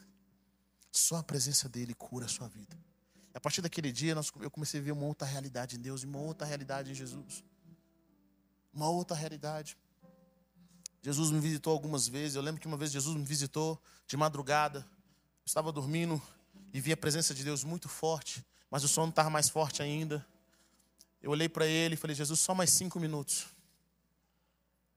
Só 0.91 1.17
a 1.17 1.23
presença 1.23 1.67
dele 1.67 1.93
cura 1.93 2.25
a 2.25 2.29
sua 2.29 2.47
vida. 2.47 2.77
E 3.33 3.37
a 3.37 3.41
partir 3.41 3.61
daquele 3.61 3.91
dia 3.91 4.15
eu 4.41 4.49
comecei 4.49 4.79
a 4.79 4.83
ver 4.83 4.91
uma 4.91 5.05
outra 5.05 5.27
realidade 5.27 5.75
em 5.75 5.79
Deus, 5.79 6.03
uma 6.03 6.19
outra 6.19 6.47
realidade 6.47 6.91
em 6.91 6.95
Jesus. 6.95 7.43
Uma 8.73 8.89
outra 8.89 9.15
realidade. 9.15 9.77
Jesus 11.05 11.31
me 11.31 11.39
visitou 11.39 11.71
algumas 11.71 12.07
vezes. 12.07 12.35
Eu 12.35 12.41
lembro 12.41 12.59
que 12.59 12.67
uma 12.67 12.77
vez 12.77 12.91
Jesus 12.91 13.15
me 13.15 13.23
visitou 13.23 13.81
de 14.07 14.17
madrugada. 14.17 14.79
Eu 14.79 15.45
estava 15.45 15.71
dormindo 15.71 16.21
e 16.73 16.81
vi 16.81 16.91
a 16.91 16.97
presença 16.97 17.33
de 17.33 17.43
Deus 17.43 17.63
muito 17.63 17.87
forte 17.87 18.43
mas 18.75 18.83
o 18.83 18.89
sono 18.89 19.09
estava 19.09 19.29
mais 19.29 19.47
forte 19.47 19.81
ainda. 19.81 20.25
Eu 21.21 21.31
olhei 21.31 21.47
para 21.47 21.65
ele 21.65 21.93
e 21.93 21.97
falei, 21.97 22.13
Jesus, 22.13 22.41
só 22.41 22.53
mais 22.53 22.71
cinco 22.71 22.99
minutos. 22.99 23.45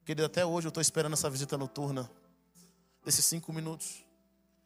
Querido, 0.04 0.24
até 0.24 0.44
hoje 0.44 0.66
eu 0.66 0.70
estou 0.70 0.80
esperando 0.80 1.12
essa 1.12 1.30
visita 1.30 1.56
noturna. 1.56 2.10
Desses 3.04 3.24
cinco 3.24 3.52
minutos. 3.52 4.04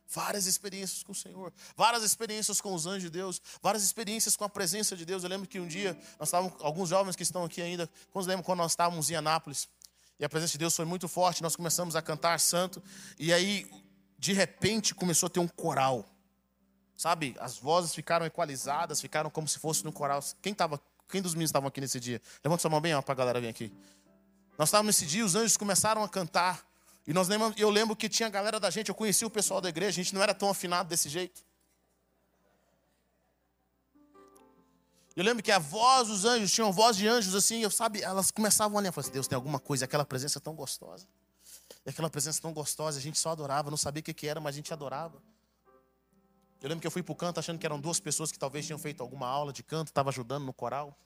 Várias 0.09 0.47
experiências 0.47 1.03
com 1.03 1.13
o 1.13 1.15
Senhor, 1.15 1.53
várias 1.77 2.03
experiências 2.03 2.59
com 2.59 2.75
os 2.75 2.87
anjos 2.87 3.03
de 3.03 3.11
Deus, 3.11 3.41
várias 3.63 3.83
experiências 3.83 4.35
com 4.35 4.45
a 4.45 4.49
presença 4.49 4.97
de 4.97 5.05
Deus. 5.05 5.23
Eu 5.23 5.29
lembro 5.29 5.47
que 5.47 5.61
um 5.61 5.67
dia, 5.67 5.93
nós 6.19 6.29
estávamos, 6.29 6.55
alguns 6.63 6.89
jovens 6.89 7.15
que 7.15 7.23
estão 7.23 7.45
aqui 7.45 7.61
ainda, 7.61 7.89
quando 8.11 8.27
lembram 8.27 8.43
quando 8.43 8.59
nós 8.59 8.73
estávamos 8.73 9.11
em 9.11 9.15
Anápolis, 9.15 9.69
e 10.23 10.25
a 10.25 10.29
presença 10.29 10.53
de 10.53 10.59
Deus 10.59 10.77
foi 10.77 10.85
muito 10.85 11.09
forte, 11.09 11.43
nós 11.43 11.57
começamos 11.57 11.97
a 11.97 12.01
cantar 12.01 12.39
santo, 12.39 12.81
e 13.19 13.33
aí, 13.33 13.69
de 14.17 14.33
repente, 14.33 14.95
começou 14.95 15.27
a 15.27 15.31
ter 15.31 15.41
um 15.41 15.49
coral. 15.49 16.09
Sabe, 16.97 17.35
as 17.41 17.59
vozes 17.59 17.93
ficaram 17.93 18.25
equalizadas, 18.25 19.01
ficaram 19.01 19.29
como 19.29 19.49
se 19.49 19.59
fosse 19.59 19.85
no 19.85 19.91
coral. 19.91 20.23
Quem, 20.41 20.55
tava, 20.55 20.81
quem 21.09 21.21
dos 21.21 21.35
meninos 21.35 21.49
estavam 21.49 21.67
aqui 21.67 21.81
nesse 21.81 21.99
dia? 21.99 22.23
Levanta 22.45 22.61
sua 22.61 22.71
mão 22.71 22.81
bem 22.81 22.93
para 23.03 23.13
a 23.13 23.17
galera 23.17 23.41
vir 23.41 23.49
aqui. 23.49 23.73
Nós 24.57 24.69
estávamos 24.69 24.95
nesse 24.95 25.11
dia, 25.11 25.25
os 25.25 25.35
anjos 25.35 25.57
começaram 25.57 26.05
a 26.05 26.09
cantar. 26.09 26.65
E 27.05 27.13
nós 27.13 27.27
lembra, 27.27 27.53
eu 27.57 27.69
lembro 27.69 27.97
que 27.97 28.09
tinha 28.09 28.29
a 28.29 28.31
galera 28.31 28.61
da 28.61 28.71
gente, 28.71 28.91
eu 28.91 28.95
conhecia 28.95 29.27
o 29.27 29.31
pessoal 29.31 29.61
da 29.61 29.71
igreja, 29.71 30.01
a 30.01 30.05
gente 30.05 30.15
não 30.15 30.23
era 30.23 30.33
tão 30.33 30.49
afinado 30.49 30.89
desse 30.89 31.09
jeito. 31.09 31.43
Eu 35.15 35.25
lembro 35.25 35.43
que 35.43 35.53
a 35.53 35.59
voz 35.59 36.09
dos 36.09 36.25
anjos, 36.25 36.51
tinham 36.51 36.73
voz 36.73 36.97
de 36.97 37.07
anjos 37.07 37.35
assim, 37.35 37.61
eu 37.63 37.71
sabe, 37.71 38.03
elas 38.03 38.31
começavam 38.31 38.79
a 38.79 38.81
olhar, 38.81 38.93
falei 38.93 39.07
assim, 39.07 39.13
Deus 39.13 39.29
tem 39.29 39.37
alguma 39.37 39.61
coisa, 39.61 39.85
aquela 39.85 40.05
presença 40.05 40.41
tão 40.41 40.55
gostosa. 40.55 41.07
E 41.85 41.91
aquela 41.91 42.09
presença 42.09 42.41
tão 42.41 42.53
gostosa, 42.53 42.99
a 42.99 43.03
gente 43.03 43.19
só 43.19 43.31
adorava, 43.31 43.71
não 43.71 43.77
sabia 43.77 44.01
o 44.01 44.05
que, 44.05 44.15
que 44.15 44.27
era, 44.27 44.41
mas 44.41 44.55
a 44.55 44.57
gente 44.57 44.73
adorava. 44.73 45.23
Eu 46.63 46.69
lembro 46.69 46.81
que 46.81 46.87
eu 46.87 46.91
fui 46.91 47.03
para 47.03 47.13
o 47.13 47.17
canto 47.17 47.41
achando 47.41 47.59
que 47.59 47.67
eram 47.67 47.81
duas 47.81 47.99
pessoas 47.99 48.31
que 48.31 48.39
talvez 48.39 48.65
tinham 48.65 48.79
feito 48.79 49.03
alguma 49.03 49.27
aula 49.27 49.53
de 49.53 49.63
canto, 49.63 49.89
estava 49.89 50.11
ajudando 50.11 50.45
no 50.45 50.53
coral. 50.53 50.97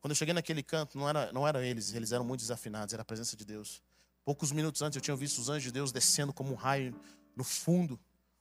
Quando 0.00 0.10
eu 0.10 0.16
cheguei 0.16 0.34
naquele 0.34 0.62
canto, 0.62 0.98
não 0.98 1.08
era, 1.08 1.32
não 1.32 1.46
era 1.46 1.64
eles, 1.64 1.94
eles 1.94 2.10
eram 2.10 2.24
muito 2.24 2.40
desafinados, 2.40 2.92
era 2.92 3.02
a 3.02 3.04
presença 3.04 3.36
de 3.36 3.44
Deus. 3.44 3.82
Poucos 4.24 4.50
minutos 4.50 4.82
antes 4.82 4.96
eu 4.96 5.02
tinha 5.02 5.16
visto 5.16 5.38
os 5.38 5.48
anjos 5.48 5.64
de 5.64 5.72
Deus 5.72 5.92
descendo 5.92 6.32
como 6.32 6.52
um 6.52 6.54
raio 6.54 6.98
no 7.36 7.44
fundo. 7.44 8.00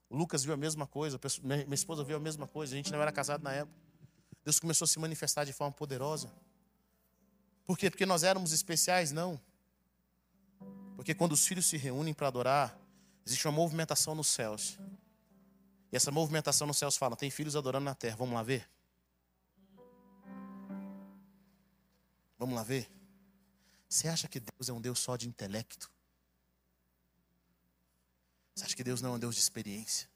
O 0.09 0.15
Lucas 0.15 0.43
viu 0.43 0.53
a 0.53 0.57
mesma 0.57 0.85
coisa, 0.85 1.19
minha 1.41 1.73
esposa 1.73 2.03
viu 2.03 2.17
a 2.17 2.19
mesma 2.19 2.47
coisa, 2.47 2.73
a 2.73 2.77
gente 2.77 2.91
não 2.91 3.01
era 3.01 3.11
casado 3.11 3.43
na 3.43 3.53
época. 3.53 3.77
Deus 4.43 4.59
começou 4.59 4.85
a 4.85 4.87
se 4.87 4.99
manifestar 4.99 5.45
de 5.45 5.53
forma 5.53 5.73
poderosa. 5.73 6.31
Por 7.65 7.77
quê? 7.77 7.89
Porque 7.89 8.05
nós 8.05 8.23
éramos 8.23 8.51
especiais? 8.51 9.11
Não. 9.11 9.39
Porque 10.95 11.15
quando 11.15 11.31
os 11.31 11.45
filhos 11.45 11.65
se 11.65 11.77
reúnem 11.77 12.13
para 12.13 12.27
adorar, 12.27 12.77
existe 13.25 13.47
uma 13.47 13.53
movimentação 13.53 14.13
nos 14.13 14.27
céus. 14.27 14.77
E 15.91 15.95
essa 15.95 16.11
movimentação 16.11 16.67
nos 16.67 16.77
céus 16.77 16.97
fala: 16.97 17.15
tem 17.15 17.29
filhos 17.29 17.55
adorando 17.55 17.85
na 17.85 17.95
terra, 17.95 18.15
vamos 18.15 18.33
lá 18.33 18.43
ver? 18.43 18.69
Vamos 22.37 22.55
lá 22.55 22.63
ver? 22.63 22.91
Você 23.87 24.07
acha 24.07 24.27
que 24.27 24.39
Deus 24.39 24.67
é 24.67 24.73
um 24.73 24.81
Deus 24.81 24.99
só 24.99 25.15
de 25.15 25.29
intelecto? 25.29 25.92
Você 28.55 28.65
acha 28.65 28.75
que 28.75 28.83
Deus 28.83 29.01
não 29.01 29.13
é 29.13 29.15
um 29.15 29.19
Deus 29.19 29.35
de 29.35 29.41
experiência? 29.41 30.09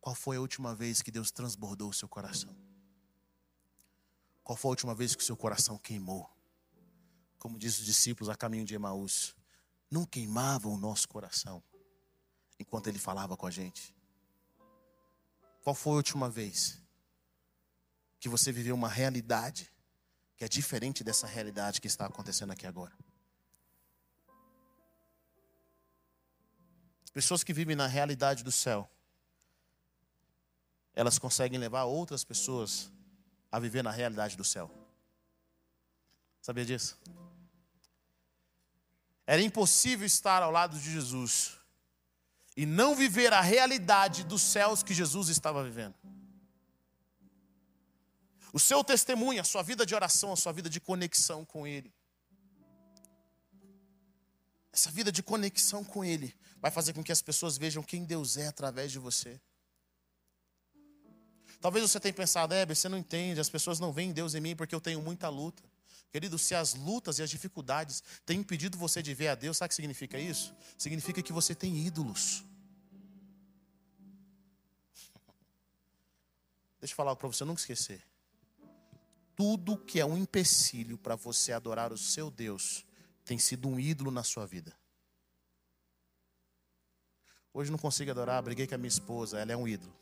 Qual 0.00 0.14
foi 0.14 0.36
a 0.36 0.40
última 0.40 0.74
vez 0.74 1.02
que 1.02 1.10
Deus 1.10 1.30
transbordou 1.30 1.90
o 1.90 1.94
seu 1.94 2.08
coração? 2.08 2.56
Qual 4.42 4.56
foi 4.56 4.70
a 4.70 4.72
última 4.72 4.94
vez 4.94 5.14
que 5.14 5.22
o 5.22 5.26
seu 5.26 5.36
coração 5.36 5.78
queimou? 5.78 6.28
Como 7.38 7.58
diz 7.58 7.78
os 7.78 7.84
discípulos 7.84 8.28
a 8.28 8.34
caminho 8.34 8.64
de 8.64 8.74
Emaús, 8.74 9.34
não 9.90 10.06
queimavam 10.06 10.72
o 10.72 10.78
nosso 10.78 11.08
coração 11.08 11.62
enquanto 12.58 12.86
ele 12.86 12.98
falava 12.98 13.36
com 13.36 13.46
a 13.46 13.50
gente. 13.50 13.94
Qual 15.62 15.74
foi 15.74 15.92
a 15.92 15.96
última 15.96 16.30
vez 16.30 16.80
que 18.18 18.28
você 18.28 18.50
viveu 18.50 18.74
uma 18.74 18.88
realidade 18.88 19.70
que 20.36 20.44
é 20.44 20.48
diferente 20.48 21.04
dessa 21.04 21.26
realidade 21.26 21.80
que 21.80 21.86
está 21.86 22.06
acontecendo 22.06 22.52
aqui 22.52 22.66
agora? 22.66 22.96
Pessoas 27.12 27.42
que 27.42 27.52
vivem 27.52 27.74
na 27.74 27.86
realidade 27.86 28.44
do 28.44 28.52
céu, 28.52 28.88
elas 30.94 31.18
conseguem 31.18 31.58
levar 31.58 31.84
outras 31.84 32.24
pessoas 32.24 32.90
a 33.50 33.58
viver 33.58 33.82
na 33.82 33.90
realidade 33.90 34.36
do 34.36 34.44
céu. 34.44 34.70
Sabia 36.40 36.64
disso? 36.64 36.98
Era 39.26 39.42
impossível 39.42 40.06
estar 40.06 40.42
ao 40.42 40.50
lado 40.50 40.78
de 40.78 40.90
Jesus 40.92 41.58
e 42.56 42.66
não 42.66 42.94
viver 42.94 43.32
a 43.32 43.40
realidade 43.40 44.24
dos 44.24 44.42
céus 44.42 44.82
que 44.82 44.94
Jesus 44.94 45.28
estava 45.28 45.62
vivendo. 45.64 45.94
O 48.52 48.58
seu 48.58 48.82
testemunho, 48.82 49.40
a 49.40 49.44
sua 49.44 49.62
vida 49.62 49.86
de 49.86 49.94
oração, 49.94 50.32
a 50.32 50.36
sua 50.36 50.52
vida 50.52 50.68
de 50.68 50.80
conexão 50.80 51.44
com 51.44 51.66
Ele. 51.66 51.94
Essa 54.72 54.90
vida 54.90 55.12
de 55.12 55.22
conexão 55.22 55.84
com 55.84 56.04
Ele 56.04 56.36
vai 56.60 56.70
fazer 56.70 56.92
com 56.92 57.02
que 57.02 57.12
as 57.12 57.22
pessoas 57.22 57.56
vejam 57.56 57.82
quem 57.82 58.04
Deus 58.04 58.36
é 58.36 58.46
através 58.46 58.92
de 58.92 58.98
você. 58.98 59.40
Talvez 61.60 61.88
você 61.88 62.00
tenha 62.00 62.14
pensado, 62.14 62.54
Heber, 62.54 62.76
você 62.76 62.88
não 62.88 62.96
entende, 62.98 63.40
as 63.40 63.48
pessoas 63.48 63.78
não 63.78 63.92
veem 63.92 64.12
Deus 64.12 64.34
em 64.34 64.40
mim 64.40 64.56
porque 64.56 64.74
eu 64.74 64.80
tenho 64.80 65.02
muita 65.02 65.28
luta. 65.28 65.62
Querido, 66.10 66.38
se 66.38 66.54
as 66.54 66.74
lutas 66.74 67.18
e 67.18 67.22
as 67.22 67.30
dificuldades 67.30 68.02
têm 68.26 68.40
impedido 68.40 68.76
você 68.76 69.02
de 69.02 69.14
ver 69.14 69.28
a 69.28 69.34
Deus, 69.34 69.56
sabe 69.58 69.66
o 69.66 69.68
que 69.68 69.74
significa 69.76 70.18
isso? 70.18 70.54
Significa 70.76 71.22
que 71.22 71.32
você 71.32 71.54
tem 71.54 71.76
ídolos. 71.86 72.42
Deixa 76.80 76.92
eu 76.92 76.96
falar 76.96 77.14
para 77.14 77.28
você 77.28 77.44
nunca 77.44 77.60
esquecer. 77.60 78.02
Tudo 79.36 79.76
que 79.76 80.00
é 80.00 80.04
um 80.04 80.16
empecilho 80.16 80.98
para 80.98 81.14
você 81.14 81.52
adorar 81.52 81.92
o 81.92 81.98
seu 81.98 82.30
Deus 82.30 82.84
tem 83.24 83.38
sido 83.38 83.68
um 83.68 83.78
ídolo 83.78 84.10
na 84.10 84.24
sua 84.24 84.46
vida. 84.46 84.79
Hoje 87.52 87.70
não 87.70 87.78
consigo 87.78 88.10
adorar, 88.10 88.42
briguei 88.42 88.66
com 88.66 88.74
a 88.74 88.78
minha 88.78 88.88
esposa, 88.88 89.38
ela 89.38 89.52
é 89.52 89.56
um 89.56 89.66
ídolo. 89.66 89.92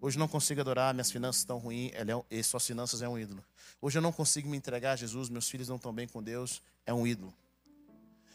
Hoje 0.00 0.18
não 0.18 0.26
consigo 0.26 0.60
adorar, 0.60 0.92
minhas 0.92 1.10
finanças 1.10 1.42
estão 1.42 1.58
ruins, 1.58 1.92
ela 1.94 2.12
é, 2.12 2.38
e 2.38 2.42
suas 2.42 2.66
finanças 2.66 3.02
é 3.02 3.08
um 3.08 3.18
ídolo. 3.18 3.44
Hoje 3.80 3.98
eu 3.98 4.02
não 4.02 4.12
consigo 4.12 4.48
me 4.48 4.56
entregar 4.56 4.92
a 4.92 4.96
Jesus, 4.96 5.28
meus 5.28 5.48
filhos 5.48 5.68
não 5.68 5.76
estão 5.76 5.92
bem 5.92 6.08
com 6.08 6.22
Deus, 6.22 6.60
é 6.84 6.92
um 6.92 7.06
ídolo. 7.06 7.32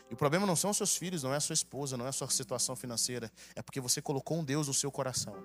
E 0.10 0.14
o 0.14 0.18
problema 0.18 0.46
não 0.46 0.56
são 0.56 0.74
seus 0.74 0.96
filhos, 0.96 1.24
não 1.24 1.34
é 1.34 1.38
a 1.38 1.42
sua 1.42 1.54
esposa, 1.54 1.98
não 1.98 2.06
é 2.06 2.10
a 2.10 2.14
sua 2.14 2.30
situação 2.30 2.76
financeira, 2.76 3.32
é 3.54 3.62
porque 3.62 3.82
você 3.82 4.02
colocou 4.02 4.38
um 4.38 4.44
Deus 4.44 4.68
no 4.68 4.74
seu 4.74 4.90
coração. 4.90 5.36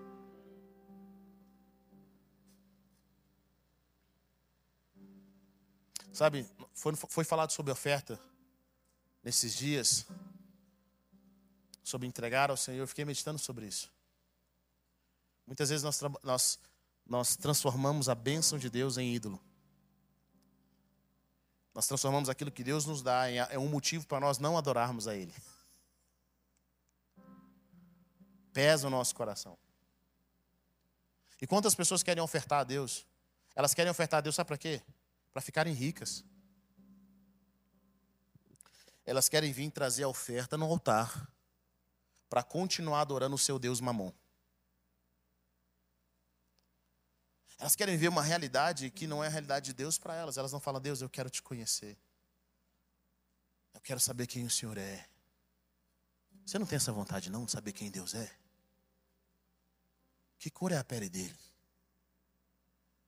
Sabe, 6.12 6.46
foi, 6.74 6.94
foi 6.94 7.24
falado 7.24 7.50
sobre 7.50 7.72
oferta 7.72 8.20
nesses 9.24 9.56
dias, 9.56 10.06
sobre 11.82 12.06
entregar 12.06 12.50
ao 12.50 12.56
Senhor, 12.56 12.78
eu 12.78 12.86
fiquei 12.86 13.04
meditando 13.04 13.38
sobre 13.38 13.66
isso. 13.66 13.92
Muitas 15.46 15.68
vezes 15.68 15.82
nós, 15.82 16.00
nós, 16.22 16.58
nós 17.06 17.36
transformamos 17.36 18.08
a 18.08 18.14
bênção 18.14 18.58
de 18.58 18.70
Deus 18.70 18.96
em 18.96 19.14
ídolo. 19.14 19.40
Nós 21.74 21.86
transformamos 21.86 22.28
aquilo 22.28 22.50
que 22.50 22.62
Deus 22.62 22.84
nos 22.84 23.02
dá 23.02 23.30
em 23.30 23.38
é 23.38 23.58
um 23.58 23.68
motivo 23.68 24.06
para 24.06 24.20
nós 24.20 24.38
não 24.38 24.56
adorarmos 24.56 25.08
a 25.08 25.16
Ele. 25.16 25.34
Pesa 28.52 28.86
o 28.86 28.90
nosso 28.90 29.14
coração. 29.14 29.56
E 31.40 31.46
quantas 31.46 31.74
pessoas 31.74 32.02
querem 32.02 32.22
ofertar 32.22 32.60
a 32.60 32.64
Deus? 32.64 33.06
Elas 33.54 33.74
querem 33.74 33.90
ofertar 33.90 34.18
a 34.18 34.20
Deus, 34.20 34.34
sabe 34.34 34.48
para 34.48 34.58
quê? 34.58 34.80
Para 35.32 35.42
ficarem 35.42 35.72
ricas. 35.72 36.22
Elas 39.04 39.28
querem 39.28 39.52
vir 39.52 39.70
trazer 39.70 40.04
a 40.04 40.08
oferta 40.08 40.56
no 40.56 40.66
altar 40.66 41.31
para 42.32 42.42
continuar 42.42 43.02
adorando 43.02 43.34
o 43.34 43.38
seu 43.38 43.58
Deus 43.58 43.78
mamon. 43.78 44.10
Elas 47.58 47.76
querem 47.76 47.94
ver 47.94 48.08
uma 48.08 48.22
realidade 48.22 48.90
que 48.90 49.06
não 49.06 49.22
é 49.22 49.26
a 49.26 49.30
realidade 49.30 49.66
de 49.66 49.72
Deus 49.74 49.98
para 49.98 50.14
elas. 50.14 50.38
Elas 50.38 50.50
não 50.50 50.58
falam, 50.58 50.80
Deus, 50.80 51.02
eu 51.02 51.10
quero 51.10 51.28
te 51.28 51.42
conhecer. 51.42 51.94
Eu 53.74 53.82
quero 53.82 54.00
saber 54.00 54.26
quem 54.26 54.46
o 54.46 54.50
Senhor 54.50 54.78
é. 54.78 55.06
Você 56.46 56.58
não 56.58 56.64
tem 56.64 56.76
essa 56.76 56.90
vontade 56.90 57.28
não 57.28 57.44
de 57.44 57.52
saber 57.52 57.74
quem 57.74 57.90
Deus 57.90 58.14
é? 58.14 58.34
Que 60.38 60.50
cor 60.50 60.72
é 60.72 60.78
a 60.78 60.84
pele 60.84 61.10
dele? 61.10 61.38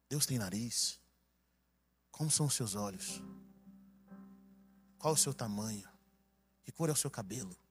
Deus 0.06 0.26
tem 0.26 0.36
nariz? 0.36 1.00
Como 2.10 2.30
são 2.30 2.44
os 2.44 2.52
seus 2.52 2.74
olhos? 2.74 3.22
Qual 4.98 5.14
o 5.14 5.16
seu 5.16 5.32
tamanho? 5.32 5.88
Que 6.62 6.70
cor 6.70 6.90
é 6.90 6.92
o 6.92 6.96
seu 6.96 7.10
cabelo? 7.10 7.63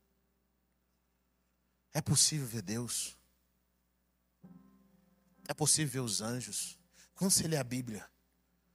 É 1.93 2.01
possível 2.01 2.47
ver 2.47 2.61
Deus? 2.61 3.15
É 5.47 5.53
possível 5.53 5.91
ver 5.91 5.99
os 5.99 6.21
anjos. 6.21 6.77
Quando 7.13 7.31
você 7.31 7.47
lê 7.47 7.57
a 7.57 7.63
Bíblia, 7.63 8.09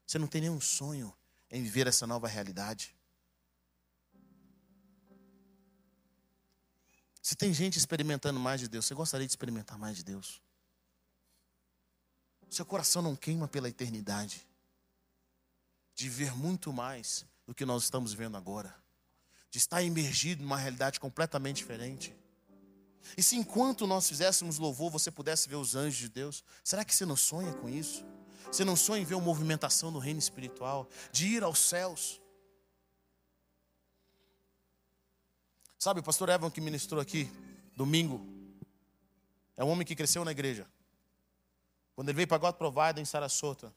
você 0.07 0.19
não 0.19 0.29
tem 0.29 0.43
nenhum 0.43 0.61
sonho 0.61 1.13
em 1.51 1.63
viver 1.63 1.87
essa 1.87 2.07
nova 2.07 2.29
realidade. 2.29 2.95
Se 7.21 7.35
tem 7.35 7.53
gente 7.53 7.77
experimentando 7.77 8.39
mais 8.39 8.61
de 8.61 8.69
Deus, 8.69 8.87
você 8.87 8.95
gostaria 8.95 9.27
de 9.27 9.33
experimentar 9.33 9.77
mais 9.79 9.97
de 9.97 10.05
Deus? 10.05 10.41
Seu 12.49 12.65
coração 12.65 13.03
não 13.03 13.15
queima 13.15 13.47
pela 13.47 13.69
eternidade, 13.69 14.47
de 15.95 16.09
ver 16.09 16.35
muito 16.35 16.73
mais 16.73 17.27
do 17.47 17.55
que 17.55 17.67
nós 17.67 17.83
estamos 17.83 18.15
vendo 18.15 18.37
agora, 18.37 18.75
de 19.51 19.59
estar 19.59 19.83
imergido 19.83 20.43
numa 20.43 20.57
realidade 20.57 20.99
completamente 20.99 21.57
diferente. 21.57 22.15
E 23.17 23.23
se 23.23 23.37
enquanto 23.37 23.87
nós 23.87 24.09
fizéssemos 24.09 24.59
louvor, 24.59 24.91
você 24.91 25.11
pudesse 25.11 25.49
ver 25.49 25.57
os 25.57 25.75
anjos 25.75 25.99
de 25.99 26.09
Deus, 26.09 26.45
será 26.63 26.85
que 26.85 26.95
você 26.95 27.07
não 27.07 27.17
sonha 27.17 27.53
com 27.55 27.69
isso? 27.69 28.05
Você 28.51 28.65
não 28.65 28.77
sonha 28.77 29.03
em 29.03 29.05
ver 29.05 29.15
uma 29.15 29.25
movimentação 29.25 29.91
no 29.91 29.99
reino 29.99 30.19
espiritual, 30.19 30.89
de 31.13 31.27
ir 31.27 31.43
aos 31.43 31.59
céus? 31.59 32.21
Sabe, 35.79 36.01
o 36.01 36.03
pastor 36.03 36.29
Evan 36.29 36.51
que 36.51 36.61
ministrou 36.61 37.01
aqui, 37.01 37.31
domingo, 37.77 38.27
é 39.57 39.65
um 39.65 39.69
homem 39.69 39.87
que 39.87 39.95
cresceu 39.95 40.25
na 40.25 40.33
igreja. 40.33 40.67
Quando 41.95 42.09
ele 42.09 42.17
veio 42.17 42.29
para 42.29 42.39
God 42.39 42.55
Provider 42.55 42.99
em 42.99 43.05
Sarasota, 43.05 43.75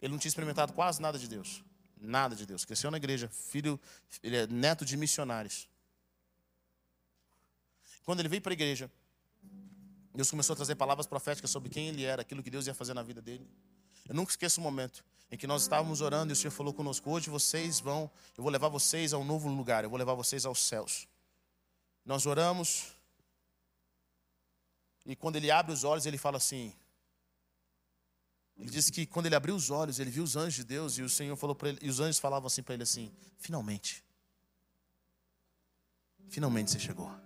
ele 0.00 0.12
não 0.12 0.18
tinha 0.18 0.28
experimentado 0.28 0.72
quase 0.72 1.00
nada 1.00 1.18
de 1.18 1.28
Deus. 1.28 1.64
Nada 1.96 2.36
de 2.36 2.44
Deus. 2.44 2.64
Cresceu 2.64 2.90
na 2.90 2.98
igreja, 2.98 3.28
filho, 3.28 3.80
ele 4.22 4.36
é 4.36 4.46
neto 4.46 4.84
de 4.84 4.96
missionários. 4.96 5.68
Quando 8.04 8.20
ele 8.20 8.28
veio 8.28 8.42
para 8.42 8.52
a 8.52 8.54
igreja, 8.54 8.90
Deus 10.14 10.30
começou 10.30 10.52
a 10.52 10.56
trazer 10.56 10.76
palavras 10.76 11.06
proféticas 11.06 11.50
sobre 11.50 11.68
quem 11.68 11.88
ele 11.88 12.04
era, 12.04 12.22
aquilo 12.22 12.42
que 12.42 12.50
Deus 12.50 12.66
ia 12.66 12.74
fazer 12.74 12.94
na 12.94 13.02
vida 13.02 13.20
dele. 13.20 13.48
Eu 14.08 14.14
nunca 14.14 14.30
esqueço 14.30 14.60
o 14.60 14.62
momento 14.62 15.04
em 15.30 15.36
que 15.36 15.46
nós 15.46 15.62
estávamos 15.62 16.00
orando 16.00 16.30
e 16.30 16.34
o 16.34 16.36
Senhor 16.36 16.52
falou 16.52 16.72
conosco: 16.72 17.10
hoje 17.10 17.30
vocês 17.30 17.80
vão, 17.80 18.10
eu 18.36 18.42
vou 18.42 18.52
levar 18.52 18.68
vocês 18.68 19.12
a 19.12 19.18
um 19.18 19.24
novo 19.24 19.48
lugar, 19.48 19.82
eu 19.82 19.90
vou 19.90 19.98
levar 19.98 20.14
vocês 20.14 20.44
aos 20.44 20.60
céus. 20.60 21.08
Nós 22.04 22.26
oramos, 22.26 22.92
e 25.06 25.16
quando 25.16 25.36
ele 25.36 25.50
abre 25.50 25.72
os 25.72 25.82
olhos, 25.84 26.06
ele 26.06 26.18
fala 26.18 26.36
assim: 26.36 26.72
Ele 28.56 28.70
disse 28.70 28.92
que 28.92 29.06
quando 29.06 29.26
ele 29.26 29.34
abriu 29.34 29.54
os 29.54 29.70
olhos, 29.70 29.98
ele 29.98 30.10
viu 30.10 30.22
os 30.22 30.36
anjos 30.36 30.54
de 30.54 30.64
Deus 30.64 30.98
e 30.98 31.02
o 31.02 31.08
Senhor 31.08 31.34
falou 31.36 31.56
para 31.56 31.70
ele, 31.70 31.78
e 31.82 31.88
os 31.88 31.98
anjos 31.98 32.18
falavam 32.18 32.46
assim 32.46 32.62
para 32.62 32.74
ele 32.74 32.82
assim: 32.82 33.10
"Finalmente. 33.38 34.04
Finalmente 36.28 36.70
você 36.70 36.78
chegou." 36.78 37.23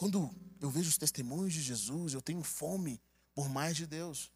Quando 0.00 0.34
eu 0.62 0.70
vejo 0.70 0.88
os 0.88 0.96
testemunhos 0.96 1.52
de 1.52 1.60
Jesus, 1.60 2.14
eu 2.14 2.22
tenho 2.22 2.42
fome 2.42 2.98
por 3.34 3.50
mais 3.50 3.76
de 3.76 3.86
Deus. 3.86 4.32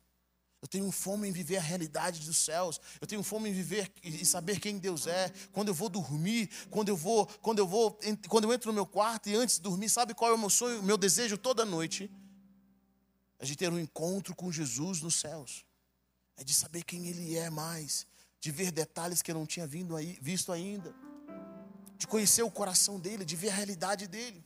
Eu 0.61 0.69
tenho 0.69 0.91
fome 0.91 1.27
em 1.27 1.33
viver 1.33 1.57
a 1.57 1.61
realidade 1.63 2.21
dos 2.21 2.37
céus. 2.37 2.79
Eu 3.01 3.07
tenho 3.07 3.23
fome 3.23 3.49
em 3.49 3.53
viver 3.55 3.91
e 4.03 4.27
saber 4.27 4.61
quem 4.61 4.77
Deus 4.77 5.07
é. 5.07 5.33
Quando 5.53 5.69
eu 5.69 5.75
vou 5.75 5.89
dormir, 5.89 6.51
quando 6.69 6.91
eu 6.91 6.97
vou, 6.99 7.27
quando 7.41 7.61
eu 7.61 7.67
vou, 7.67 7.99
quando 8.29 8.45
eu 8.45 8.53
entro 8.53 8.71
no 8.71 8.75
meu 8.75 8.85
quarto 8.85 9.31
e 9.31 9.35
antes 9.35 9.55
de 9.55 9.63
dormir, 9.63 9.89
sabe 9.89 10.13
qual 10.13 10.33
é 10.33 10.35
o 10.35 10.39
meu 10.39 10.51
sonho, 10.51 10.83
meu 10.83 10.99
desejo 10.99 11.39
toda 11.39 11.65
noite? 11.65 12.11
É 13.39 13.47
de 13.47 13.57
ter 13.57 13.73
um 13.73 13.79
encontro 13.79 14.37
com 14.37 14.53
Jesus 14.53 15.01
nos 15.01 15.15
céus. 15.15 15.65
É 16.37 16.45
de 16.45 16.53
saber 16.53 16.85
quem 16.85 17.07
Ele 17.07 17.39
é 17.39 17.49
mais, 17.49 18.07
de 18.39 18.51
ver 18.51 18.71
detalhes 18.71 19.23
que 19.23 19.31
eu 19.31 19.35
não 19.35 19.47
tinha 19.47 19.67
vindo 19.67 19.97
aí, 19.97 20.19
visto 20.21 20.53
ainda, 20.53 20.95
de 21.97 22.07
conhecer 22.07 22.43
o 22.43 22.51
coração 22.51 23.01
dele, 23.01 23.25
de 23.25 23.35
ver 23.35 23.49
a 23.49 23.55
realidade 23.55 24.07
dele. 24.07 24.45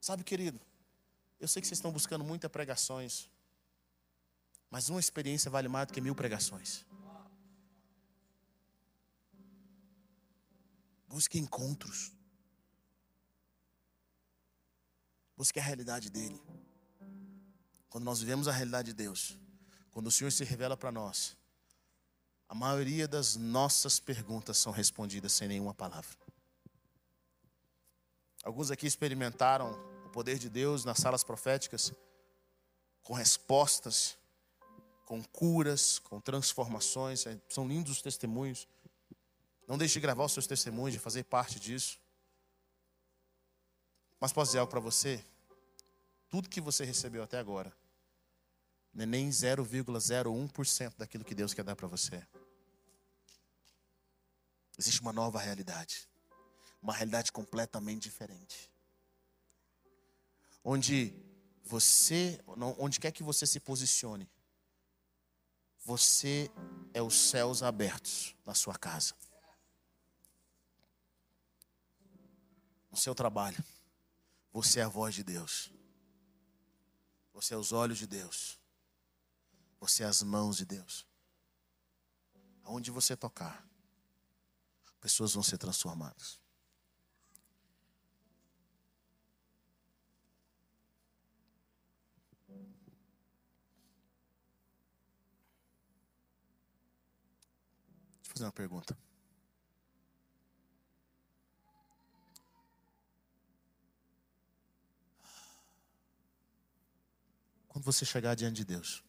Sabe, 0.00 0.24
querido? 0.24 0.58
Eu 1.38 1.46
sei 1.46 1.60
que 1.60 1.68
vocês 1.68 1.78
estão 1.78 1.92
buscando 1.92 2.24
muitas 2.24 2.50
pregações. 2.50 3.30
Mas 4.70 4.88
uma 4.88 5.00
experiência 5.00 5.50
vale 5.50 5.68
mais 5.68 5.86
do 5.86 5.92
que 5.92 6.00
mil 6.00 6.14
pregações. 6.14 6.86
Busque 11.06 11.38
encontros. 11.38 12.12
Busque 15.36 15.58
a 15.58 15.62
realidade 15.62 16.08
dele. 16.08 16.40
Quando 17.88 18.04
nós 18.04 18.20
vivemos 18.20 18.46
a 18.46 18.52
realidade 18.52 18.88
de 18.88 18.94
Deus, 18.94 19.36
quando 19.90 20.06
o 20.06 20.10
Senhor 20.10 20.30
se 20.30 20.44
revela 20.44 20.76
para 20.76 20.92
nós, 20.92 21.36
a 22.48 22.54
maioria 22.54 23.08
das 23.08 23.36
nossas 23.36 23.98
perguntas 23.98 24.56
são 24.58 24.72
respondidas 24.72 25.32
sem 25.32 25.48
nenhuma 25.48 25.74
palavra. 25.74 26.16
Alguns 28.44 28.70
aqui 28.70 28.86
experimentaram 28.86 29.89
poder 30.10 30.38
de 30.38 30.48
Deus 30.48 30.84
nas 30.84 30.98
salas 30.98 31.24
proféticas 31.24 31.92
com 33.02 33.14
respostas 33.14 34.18
com 35.10 35.20
curas, 35.24 35.98
com 35.98 36.20
transformações. 36.20 37.26
É, 37.26 37.36
são 37.48 37.66
lindos 37.66 37.90
os 37.94 38.00
testemunhos. 38.00 38.68
Não 39.66 39.76
deixe 39.76 39.94
de 39.94 40.00
gravar 40.00 40.24
os 40.24 40.32
seus 40.32 40.46
testemunhos, 40.46 40.92
de 40.92 41.00
fazer 41.00 41.24
parte 41.24 41.58
disso. 41.58 41.98
Mas 44.20 44.32
posso 44.32 44.50
dizer 44.50 44.60
algo 44.60 44.70
para 44.70 44.78
você? 44.78 45.20
Tudo 46.28 46.48
que 46.48 46.60
você 46.60 46.84
recebeu 46.84 47.24
até 47.24 47.40
agora 47.40 47.76
não 48.94 49.02
é 49.02 49.06
nem 49.06 49.28
0,01% 49.30 50.94
daquilo 50.96 51.24
que 51.24 51.34
Deus 51.34 51.52
quer 51.52 51.64
dar 51.64 51.74
para 51.74 51.88
você. 51.88 52.24
Existe 54.78 55.00
uma 55.00 55.12
nova 55.12 55.40
realidade. 55.40 56.08
Uma 56.80 56.94
realidade 56.94 57.32
completamente 57.32 58.04
diferente. 58.04 58.70
Onde 60.62 61.14
você, 61.64 62.42
onde 62.78 63.00
quer 63.00 63.12
que 63.12 63.22
você 63.22 63.46
se 63.46 63.60
posicione, 63.60 64.28
você 65.78 66.50
é 66.92 67.00
os 67.00 67.14
céus 67.14 67.62
abertos 67.62 68.36
na 68.44 68.54
sua 68.54 68.76
casa. 68.76 69.14
No 72.90 72.96
seu 72.96 73.14
trabalho, 73.14 73.62
você 74.52 74.80
é 74.80 74.82
a 74.82 74.88
voz 74.88 75.14
de 75.14 75.22
Deus. 75.22 75.72
Você 77.32 77.54
é 77.54 77.56
os 77.56 77.72
olhos 77.72 77.98
de 77.98 78.06
Deus. 78.06 78.58
Você 79.78 80.02
é 80.02 80.06
as 80.06 80.22
mãos 80.22 80.56
de 80.56 80.66
Deus. 80.66 81.06
Aonde 82.64 82.90
você 82.90 83.16
tocar, 83.16 83.66
pessoas 85.00 85.32
vão 85.32 85.42
ser 85.42 85.56
transformadas. 85.56 86.38
Fazer 98.40 98.44
uma 98.44 98.52
pergunta. 98.52 98.96
Quando 107.68 107.84
você 107.84 108.04
chegar 108.04 108.34
diante 108.34 108.56
de 108.56 108.64
Deus, 108.64 109.04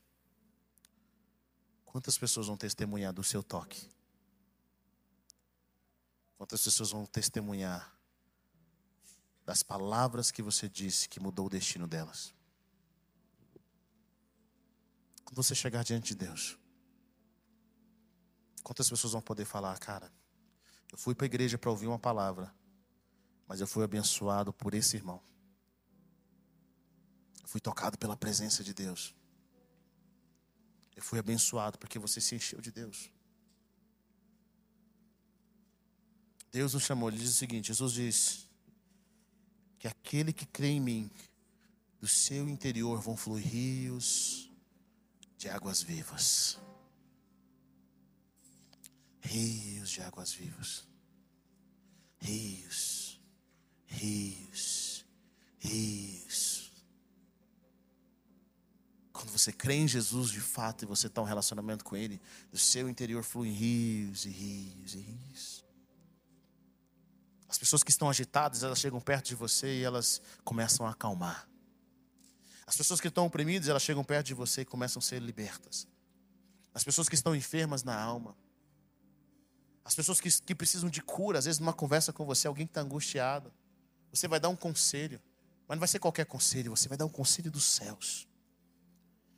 quantas 1.86 2.18
pessoas 2.18 2.48
vão 2.48 2.58
testemunhar 2.58 3.14
do 3.14 3.24
seu 3.24 3.42
toque? 3.42 3.90
Quantas 6.38 6.64
pessoas 6.64 6.92
vão 6.92 7.06
testemunhar 7.06 7.96
das 9.46 9.64
palavras 9.64 10.32
que 10.32 10.42
você 10.42 10.68
disse 10.68 11.08
que 11.08 11.20
mudou 11.20 11.48
o 11.48 11.50
destino 11.50 11.88
delas? 11.88 12.34
Quando 15.24 15.36
você 15.36 15.56
chegar 15.56 15.84
diante 15.84 16.10
de 16.10 16.26
Deus, 16.26 16.58
Quantas 18.64 18.90
pessoas 18.90 19.14
vão 19.14 19.22
poder 19.22 19.46
falar, 19.46 19.78
cara? 19.80 20.12
Eu 20.92 20.98
fui 20.98 21.16
para 21.16 21.26
a 21.26 21.28
igreja 21.28 21.58
para 21.58 21.70
ouvir 21.70 21.88
uma 21.88 22.00
palavra, 22.00 22.54
mas 23.48 23.62
eu 23.62 23.68
fui 23.68 23.84
abençoado 23.84 24.52
por 24.54 24.74
esse 24.74 24.96
irmão. 24.96 25.22
Eu 27.42 27.48
fui 27.48 27.62
tocado 27.62 27.98
pela 27.98 28.16
presença 28.16 28.64
de 28.64 28.74
Deus. 28.74 29.16
Eu 30.96 31.02
fui 31.02 31.18
abençoado 31.18 31.78
porque 31.78 31.98
você 31.98 32.20
se 32.20 32.36
encheu 32.36 32.60
de 32.62 32.72
Deus. 32.72 33.10
Deus 36.52 36.74
nos 36.74 36.84
chamou, 36.84 37.10
ele 37.10 37.18
diz 37.18 37.30
o 37.30 37.38
seguinte: 37.38 37.68
Jesus 37.68 37.94
diz 37.94 38.50
que 39.80 39.88
aquele 39.88 40.34
que 40.34 40.46
crê 40.46 40.68
em 40.68 40.82
mim, 40.82 41.12
do 42.00 42.08
seu 42.08 42.50
interior 42.50 43.00
vão 43.00 43.16
fluir 43.16 43.48
rios 43.48 44.52
de 45.38 45.48
águas 45.48 45.82
vivas 45.82 46.60
rios 49.22 49.90
de 49.90 50.02
águas 50.02 50.34
vivas. 50.34 50.88
Rios, 52.20 53.20
rios, 53.88 55.06
rios. 55.60 56.72
Quando 59.12 59.32
você 59.32 59.52
crê 59.52 59.76
em 59.76 59.88
Jesus 59.88 60.32
de 60.32 60.42
fato 60.42 60.84
e 60.84 60.88
você 60.88 61.08
está 61.08 61.22
em 61.22 61.24
um 61.24 61.28
relacionamento 61.28 61.84
com 61.84 61.96
Ele, 61.96 62.22
do 62.52 62.58
seu 62.58 62.90
interior 62.90 63.24
fluem 63.24 63.52
rios 63.52 64.26
e 64.26 64.30
rios 64.30 64.96
e 64.96 65.00
rios. 65.00 65.66
As 67.48 67.58
pessoas 67.58 67.84
que 67.84 67.92
estão 67.92 68.10
agitadas, 68.10 68.64
elas 68.64 68.80
chegam 68.80 69.00
perto 69.02 69.28
de 69.28 69.36
você 69.36 69.80
e 69.80 69.84
elas 69.84 70.22
começam 70.44 70.88
a 70.88 70.92
acalmar. 70.92 71.48
As 72.66 72.78
pessoas 72.78 73.02
que 73.02 73.10
estão 73.10 73.26
oprimidas, 73.26 73.68
elas 73.68 73.84
chegam 73.84 74.04
perto 74.04 74.28
de 74.28 74.34
você 74.34 74.62
e 74.62 74.66
começam 74.66 75.00
a 75.00 75.04
ser 75.04 75.22
libertas. 75.22 75.88
As 76.74 76.84
pessoas 76.84 77.10
que 77.10 77.16
estão 77.16 77.36
enfermas 77.36 77.84
na 77.84 78.00
alma, 78.00 78.36
as 79.84 79.96
pessoas 79.96 80.20
que, 80.20 80.30
que 80.42 80.56
precisam 80.56 80.90
de 80.90 81.02
cura, 81.02 81.40
às 81.40 81.46
vezes 81.46 81.60
numa 81.60 81.74
conversa 81.74 82.14
com 82.14 82.26
você, 82.26 82.48
alguém 82.48 82.66
que 82.66 82.72
está 82.72 82.82
angustiado, 82.82 83.52
você 84.12 84.28
vai 84.28 84.40
dar 84.40 84.50
um 84.50 84.56
conselho, 84.56 85.20
mas 85.68 85.76
não 85.76 85.80
vai 85.80 85.88
ser 85.88 86.00
qualquer 86.00 86.26
conselho, 86.26 86.76
você 86.76 86.88
vai 86.88 86.98
dar 86.98 87.06
um 87.06 87.10
conselho 87.10 87.50
dos 87.50 87.64
céus. 87.64 88.28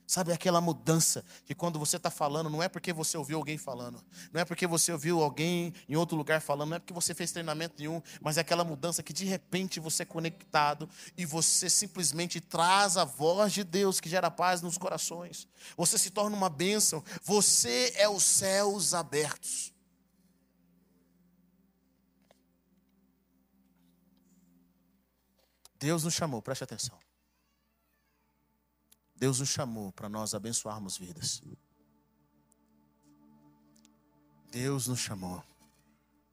Sabe 0.06 0.34
aquela 0.34 0.60
mudança 0.60 1.24
que 1.46 1.56
quando 1.56 1.80
você 1.80 1.96
está 1.96 2.10
falando, 2.10 2.50
não 2.50 2.62
é 2.62 2.68
porque 2.68 2.92
você 2.92 3.18
ouviu 3.18 3.38
alguém 3.38 3.58
falando, 3.58 4.04
não 4.32 4.42
é 4.42 4.46
porque 4.46 4.68
você 4.68 4.92
ouviu 4.92 5.24
alguém 5.24 5.74
em 5.88 5.96
outro 5.96 6.18
lugar 6.18 6.42
falando, 6.42 6.70
não 6.70 6.76
é 6.76 6.80
porque 6.80 6.94
você 6.94 7.16
fez 7.16 7.32
treinamento 7.32 7.76
nenhum, 7.80 8.02
mas 8.22 8.38
é 8.38 8.42
aquela 8.42 8.64
mudança 8.64 9.02
que 9.02 9.14
de 9.14 9.26
repente 9.26 9.80
você 9.80 10.04
é 10.04 10.06
conectado 10.06 10.90
e 11.18 11.26
você 11.26 11.70
simplesmente 11.70 12.42
traz 12.42 12.98
a 12.98 13.06
voz 13.06 13.54
de 13.54 13.64
Deus 13.64 14.00
que 14.00 14.10
gera 14.10 14.30
paz 14.30 14.62
nos 14.62 14.78
corações. 14.78 15.48
Você 15.78 15.98
se 15.98 16.12
torna 16.12 16.36
uma 16.36 16.50
bênção, 16.50 17.04
você 17.24 17.94
é 17.96 18.08
os 18.08 18.24
céus 18.24 18.94
abertos. 18.94 19.73
Deus 25.84 26.06
nos 26.06 26.14
chamou, 26.14 26.42
preste 26.42 26.64
atenção. 26.64 26.98
Deus 29.14 29.42
nos 29.42 29.50
chamou 29.50 29.92
para 29.92 30.08
nós 30.08 30.34
abençoarmos 30.34 30.98
vidas. 30.98 31.42
Deus 34.50 34.88
nos 34.88 35.00
chamou 35.00 35.44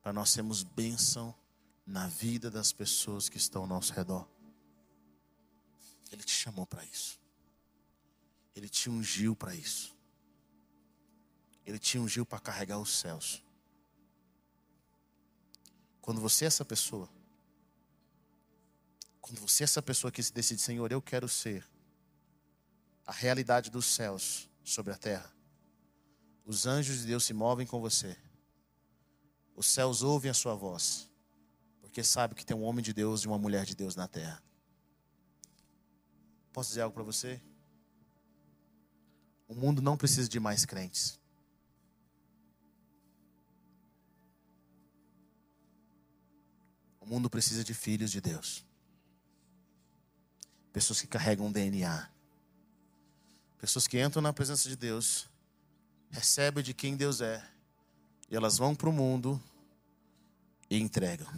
para 0.00 0.12
nós 0.12 0.30
sermos 0.30 0.62
bênção 0.62 1.34
na 1.84 2.06
vida 2.06 2.48
das 2.48 2.72
pessoas 2.72 3.28
que 3.28 3.38
estão 3.38 3.62
ao 3.62 3.66
nosso 3.66 3.92
redor. 3.92 4.24
Ele 6.12 6.22
te 6.22 6.30
chamou 6.32 6.64
para 6.64 6.84
isso. 6.84 7.18
Ele 8.54 8.68
te 8.68 8.88
ungiu 8.88 9.34
para 9.34 9.52
isso. 9.52 9.96
Ele 11.66 11.80
te 11.80 11.98
ungiu 11.98 12.24
para 12.24 12.38
carregar 12.38 12.78
os 12.78 12.96
céus. 12.96 13.42
Quando 16.00 16.20
você 16.20 16.44
é 16.44 16.46
essa 16.46 16.64
pessoa, 16.64 17.10
quando 19.20 19.40
você 19.40 19.62
é 19.62 19.64
essa 19.64 19.82
pessoa 19.82 20.10
que 20.10 20.22
se 20.22 20.32
decide, 20.32 20.60
Senhor, 20.60 20.90
eu 20.90 21.02
quero 21.02 21.28
ser 21.28 21.64
a 23.06 23.12
realidade 23.12 23.70
dos 23.70 23.86
céus 23.86 24.48
sobre 24.64 24.92
a 24.92 24.96
terra. 24.96 25.32
Os 26.44 26.66
anjos 26.66 27.00
de 27.00 27.06
Deus 27.06 27.24
se 27.24 27.32
movem 27.32 27.66
com 27.66 27.80
você. 27.80 28.16
Os 29.54 29.66
céus 29.66 30.02
ouvem 30.02 30.30
a 30.30 30.34
sua 30.34 30.54
voz, 30.54 31.10
porque 31.80 32.02
sabe 32.02 32.34
que 32.34 32.46
tem 32.46 32.56
um 32.56 32.62
homem 32.62 32.82
de 32.82 32.92
Deus 32.92 33.22
e 33.22 33.26
uma 33.26 33.38
mulher 33.38 33.64
de 33.64 33.76
Deus 33.76 33.94
na 33.94 34.08
terra. 34.08 34.42
Posso 36.52 36.70
dizer 36.70 36.80
algo 36.82 36.94
para 36.94 37.04
você? 37.04 37.40
O 39.46 39.54
mundo 39.54 39.82
não 39.82 39.96
precisa 39.96 40.28
de 40.28 40.40
mais 40.40 40.64
crentes. 40.64 41.20
O 47.00 47.06
mundo 47.06 47.28
precisa 47.28 47.64
de 47.64 47.74
filhos 47.74 48.10
de 48.10 48.20
Deus. 48.20 48.69
Pessoas 50.72 51.00
que 51.00 51.06
carregam 51.06 51.50
DNA. 51.50 52.08
Pessoas 53.58 53.86
que 53.86 54.00
entram 54.00 54.22
na 54.22 54.32
presença 54.32 54.68
de 54.68 54.76
Deus, 54.76 55.28
recebem 56.10 56.62
de 56.62 56.72
quem 56.72 56.96
Deus 56.96 57.20
é, 57.20 57.44
e 58.30 58.36
elas 58.36 58.56
vão 58.56 58.74
para 58.74 58.88
o 58.88 58.92
mundo 58.92 59.40
e 60.68 60.78
entregam. 60.78 61.28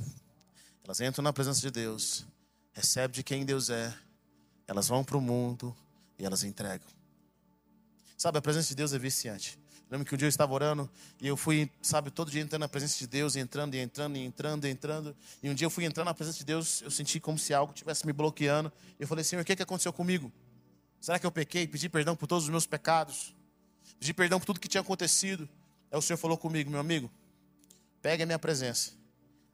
Elas 0.84 1.00
entram 1.00 1.22
na 1.22 1.32
presença 1.32 1.60
de 1.60 1.70
Deus, 1.70 2.24
recebem 2.72 3.14
de 3.14 3.22
quem 3.22 3.44
Deus 3.44 3.70
é, 3.70 3.96
elas 4.66 4.88
vão 4.88 5.02
para 5.02 5.16
o 5.16 5.20
mundo 5.20 5.74
e 6.18 6.24
elas 6.24 6.44
entregam. 6.44 6.88
Sabe, 8.16 8.38
a 8.38 8.42
presença 8.42 8.68
de 8.68 8.76
Deus 8.76 8.92
é 8.92 8.98
viciante. 8.98 9.58
Lembro 9.92 10.06
que 10.06 10.14
um 10.14 10.16
dia 10.16 10.24
eu 10.24 10.30
estava 10.30 10.54
orando 10.54 10.90
e 11.20 11.28
eu 11.28 11.36
fui, 11.36 11.70
sabe, 11.82 12.10
todo 12.10 12.30
dia 12.30 12.40
entrando 12.40 12.62
na 12.62 12.68
presença 12.68 12.98
de 12.98 13.06
Deus, 13.06 13.36
entrando 13.36 13.74
e 13.74 13.78
entrando 13.78 14.16
e 14.16 14.24
entrando 14.24 14.66
e 14.66 14.70
entrando. 14.70 15.14
E 15.42 15.50
um 15.50 15.54
dia 15.54 15.66
eu 15.66 15.70
fui 15.70 15.84
entrando 15.84 16.06
na 16.06 16.14
presença 16.14 16.38
de 16.38 16.46
Deus, 16.46 16.80
eu 16.80 16.90
senti 16.90 17.20
como 17.20 17.38
se 17.38 17.52
algo 17.52 17.74
estivesse 17.74 18.06
me 18.06 18.12
bloqueando. 18.14 18.72
Eu 18.98 19.06
falei, 19.06 19.22
Senhor, 19.22 19.42
o 19.42 19.44
que, 19.44 19.54
que 19.54 19.62
aconteceu 19.62 19.92
comigo? 19.92 20.32
Será 20.98 21.18
que 21.18 21.26
eu 21.26 21.30
pequei? 21.30 21.66
Pedi 21.66 21.90
perdão 21.90 22.16
por 22.16 22.26
todos 22.26 22.44
os 22.44 22.48
meus 22.48 22.64
pecados. 22.64 23.36
Pedi 23.98 24.14
perdão 24.14 24.40
por 24.40 24.46
tudo 24.46 24.60
que 24.60 24.66
tinha 24.66 24.80
acontecido. 24.80 25.46
Aí 25.90 25.98
o 25.98 26.00
Senhor 26.00 26.16
falou 26.16 26.38
comigo, 26.38 26.70
meu 26.70 26.80
amigo, 26.80 27.10
pegue 28.00 28.22
a 28.22 28.26
minha 28.26 28.38
presença, 28.38 28.92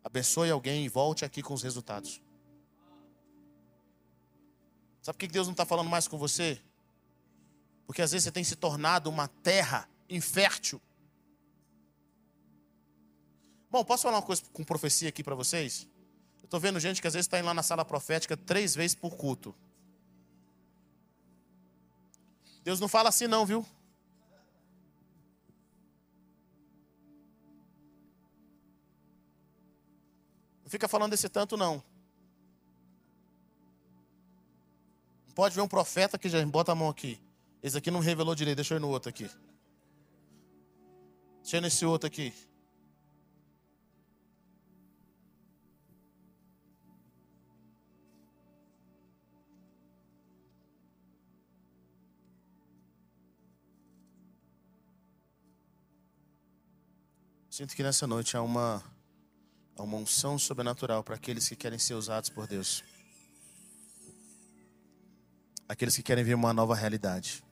abençoe 0.05 0.53
alguém 0.53 0.84
e 0.84 0.89
volte 0.89 1.24
aqui 1.24 1.43
com 1.43 1.53
os 1.53 1.64
resultados. 1.64 2.22
Sabe 5.03 5.16
por 5.16 5.18
que 5.18 5.26
Deus 5.26 5.49
não 5.49 5.53
está 5.53 5.66
falando 5.66 5.91
mais 5.91 6.07
com 6.07 6.16
você? 6.16 6.61
Porque 7.89 8.03
às 8.03 8.12
vezes 8.12 8.22
você 8.22 8.30
tem 8.30 8.45
se 8.45 8.55
tornado 8.55 9.11
uma 9.11 9.26
terra 9.26 9.89
infértil. 10.09 10.80
Bom, 13.70 13.84
posso 13.84 14.04
falar 14.04 14.16
uma 14.16 14.22
coisa 14.22 14.42
com 14.52 14.64
profecia 14.64 15.09
aqui 15.09 15.22
para 15.22 15.34
vocês? 15.34 15.86
Eu 16.40 16.44
estou 16.44 16.59
vendo 16.59 16.80
gente 16.80 17.00
que 17.00 17.06
às 17.06 17.14
vezes 17.14 17.26
está 17.26 17.38
indo 17.38 17.46
lá 17.46 17.54
na 17.54 17.62
sala 17.62 17.84
profética 17.84 18.36
três 18.36 18.74
vezes 18.74 18.94
por 18.94 19.16
culto. 19.16 19.54
Deus 22.64 22.80
não 22.80 22.88
fala 22.88 23.09
assim, 23.09 23.26
não, 23.26 23.44
viu? 23.44 23.64
Não 30.62 30.70
fica 30.70 30.88
falando 30.88 31.12
desse 31.12 31.28
tanto, 31.28 31.56
não. 31.56 31.82
Pode 35.34 35.54
ver 35.54 35.61
um 35.61 35.68
profeta 35.68 36.18
que 36.18 36.28
já 36.28 36.44
bota 36.44 36.72
a 36.72 36.74
mão 36.74 36.88
aqui. 36.88 37.20
Esse 37.62 37.78
aqui 37.78 37.90
não 37.90 38.00
revelou 38.00 38.34
direito, 38.34 38.56
deixa 38.56 38.74
eu 38.74 38.78
ir 38.78 38.80
no 38.80 38.88
outro 38.88 39.09
aqui. 39.09 39.30
Deixa 41.51 41.62
nesse 41.62 41.86
outro 41.86 42.07
aqui. 42.07 42.30
Sinto 57.49 57.74
que 57.74 57.82
nessa 57.82 58.07
noite 58.07 58.36
há 58.36 58.42
uma, 58.42 58.84
há 59.74 59.82
uma 59.82 59.96
unção 59.96 60.38
sobrenatural 60.38 61.03
para 61.03 61.14
aqueles 61.14 61.49
que 61.49 61.57
querem 61.57 61.78
ser 61.78 61.94
usados 61.94 62.28
por 62.28 62.46
Deus. 62.46 62.84
Aqueles 65.66 65.96
que 65.96 66.03
querem 66.03 66.22
ver 66.22 66.34
uma 66.34 66.53
nova 66.53 66.74
realidade. 66.74 67.42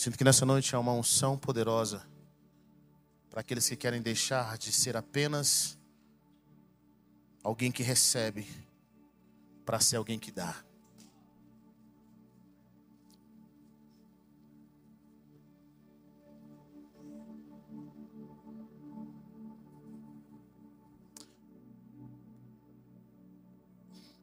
Sinto 0.00 0.16
que 0.16 0.24
nessa 0.24 0.46
noite 0.46 0.74
há 0.74 0.78
uma 0.78 0.94
unção 0.94 1.36
poderosa 1.36 2.02
para 3.28 3.42
aqueles 3.42 3.68
que 3.68 3.76
querem 3.76 4.00
deixar 4.00 4.56
de 4.56 4.72
ser 4.72 4.96
apenas 4.96 5.78
alguém 7.44 7.70
que 7.70 7.82
recebe 7.82 8.48
para 9.62 9.78
ser 9.78 9.96
alguém 9.96 10.18
que 10.18 10.32
dá. 10.32 10.56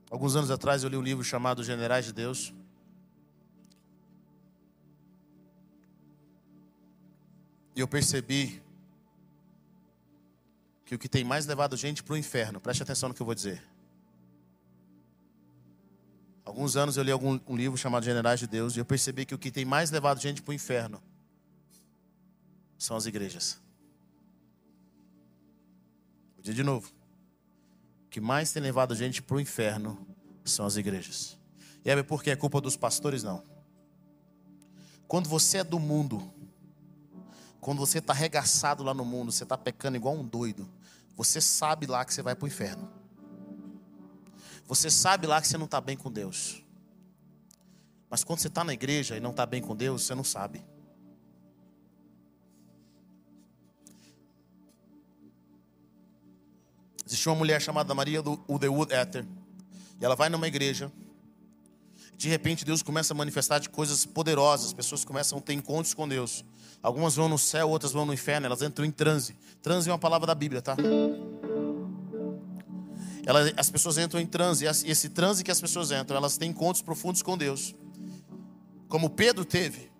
Alguns 0.10 0.36
anos 0.36 0.50
atrás 0.50 0.82
eu 0.82 0.90
li 0.90 0.98
um 0.98 1.04
livro 1.04 1.24
chamado 1.24 1.64
Generais 1.64 2.06
de 2.06 2.14
Deus. 2.14 2.52
E 7.78 7.80
eu 7.80 7.88
percebi 7.88 8.60
que 10.84 10.96
o 10.96 10.98
que 10.98 11.08
tem 11.08 11.24
mais 11.24 11.46
levado 11.46 11.78
gente 11.78 12.02
para 12.02 12.16
o 12.16 12.18
inferno, 12.18 12.60
preste 12.60 12.82
atenção 12.82 13.08
no 13.08 13.14
que 13.14 13.22
eu 13.22 13.26
vou 13.26 13.36
dizer. 13.36 13.64
Alguns 16.44 16.76
anos 16.76 16.98
eu 16.98 17.04
li 17.04 17.12
algum, 17.12 17.40
um 17.46 17.56
livro 17.56 17.78
chamado 17.78 18.04
Generais 18.04 18.40
de 18.40 18.48
Deus 18.48 18.76
e 18.76 18.80
eu 18.80 18.86
percebi 18.86 19.28
que 19.28 19.36
o 19.36 19.38
que 19.38 19.52
tem 19.52 19.64
mais 19.64 19.92
levado 19.92 20.20
gente 20.20 20.42
para 20.42 20.54
o 20.54 20.56
inferno 20.56 21.00
são 22.80 22.98
as 22.98 23.06
igrejas. 23.06 23.62
Vou 26.34 26.42
dizer 26.42 26.56
de 26.56 26.64
novo. 26.64 26.92
O 28.08 28.10
que 28.10 28.20
mais 28.20 28.52
tem 28.52 28.64
levado 28.64 28.96
gente 28.96 29.22
para 29.22 29.38
o 29.38 29.40
inferno 29.40 30.04
são 30.44 30.66
as 30.66 30.78
igrejas. 30.78 31.38
E 31.86 31.92
é 31.92 32.02
porque 32.02 32.32
é 32.32 32.36
culpa 32.36 32.60
dos 32.60 32.76
pastores? 32.76 33.22
Não. 33.22 33.44
Quando 35.08 35.30
você 35.30 35.60
é 35.60 35.64
do 35.64 35.80
mundo, 35.80 36.34
quando 37.60 37.80
você 37.80 38.00
está 38.00 38.14
arregaçado 38.14 38.84
lá 38.84 38.94
no 38.94 39.04
mundo, 39.04 39.32
você 39.32 39.44
está 39.44 39.58
pecando 39.58 39.98
igual 39.98 40.16
um 40.16 40.26
doido, 40.26 40.70
você 41.16 41.42
sabe 41.42 41.86
lá 41.86 42.06
que 42.06 42.14
você 42.14 42.22
vai 42.22 42.36
para 42.36 42.46
o 42.46 42.48
inferno. 42.48 42.90
Você 44.68 44.92
sabe 44.92 45.26
lá 45.26 45.42
que 45.42 45.48
você 45.48 45.58
não 45.58 45.66
está 45.66 45.80
bem 45.80 45.96
com 45.96 46.12
Deus. 46.12 46.64
Mas 48.10 48.24
quando 48.24 48.40
você 48.40 48.48
está 48.48 48.64
na 48.64 48.74
igreja 48.74 49.18
e 49.18 49.20
não 49.20 49.32
está 49.32 49.46
bem 49.46 49.62
com 49.62 49.76
Deus, 49.76 50.04
você 50.04 50.14
não 50.14 50.24
sabe. 50.24 50.64
Existia 57.06 57.32
uma 57.32 57.38
mulher 57.38 57.62
chamada 57.62 57.94
Maria 57.96 58.22
do 58.22 58.44
Wood 58.48 58.94
Ether. 58.94 59.26
E 60.00 60.06
ela 60.06 60.16
vai 60.16 60.30
numa 60.30 60.48
igreja 60.48 60.92
de 62.18 62.28
repente 62.28 62.66
Deus 62.66 62.82
começa 62.82 63.14
a 63.14 63.16
manifestar 63.16 63.60
de 63.60 63.70
coisas 63.70 64.04
poderosas, 64.04 64.68
as 64.68 64.74
pessoas 64.74 65.06
começam 65.06 65.38
a 65.38 65.42
ter 65.42 65.54
encontros 65.54 65.94
com 65.94 66.08
Deus. 66.08 66.44
Algumas 66.82 67.16
vão 67.16 67.28
no 67.28 67.38
céu, 67.38 67.70
outras 67.70 67.92
vão 67.92 68.06
no 68.06 68.14
inferno, 68.14 68.46
elas 68.46 68.62
entram 68.62 68.86
em 68.86 68.92
transe. 68.92 69.36
Transe 69.62 69.90
é 69.90 69.92
uma 69.92 70.00
palavra 70.00 70.28
da 70.28 70.36
Bíblia, 70.36 70.62
tá? 70.62 70.76
Elas, 73.26 73.54
as 73.58 73.70
pessoas 73.70 73.98
entram 73.98 74.22
em 74.22 74.26
transe, 74.26 74.66
e 74.66 74.90
esse 74.90 75.10
transe 75.10 75.44
que 75.44 75.52
as 75.52 75.60
pessoas 75.60 75.92
entram, 75.92 76.16
elas 76.16 76.38
têm 76.38 76.52
encontros 76.52 76.82
profundos 76.82 77.22
com 77.22 77.38
Deus. 77.38 77.76
Como 78.88 79.10
Pedro 79.10 79.44
teve. 79.44 79.92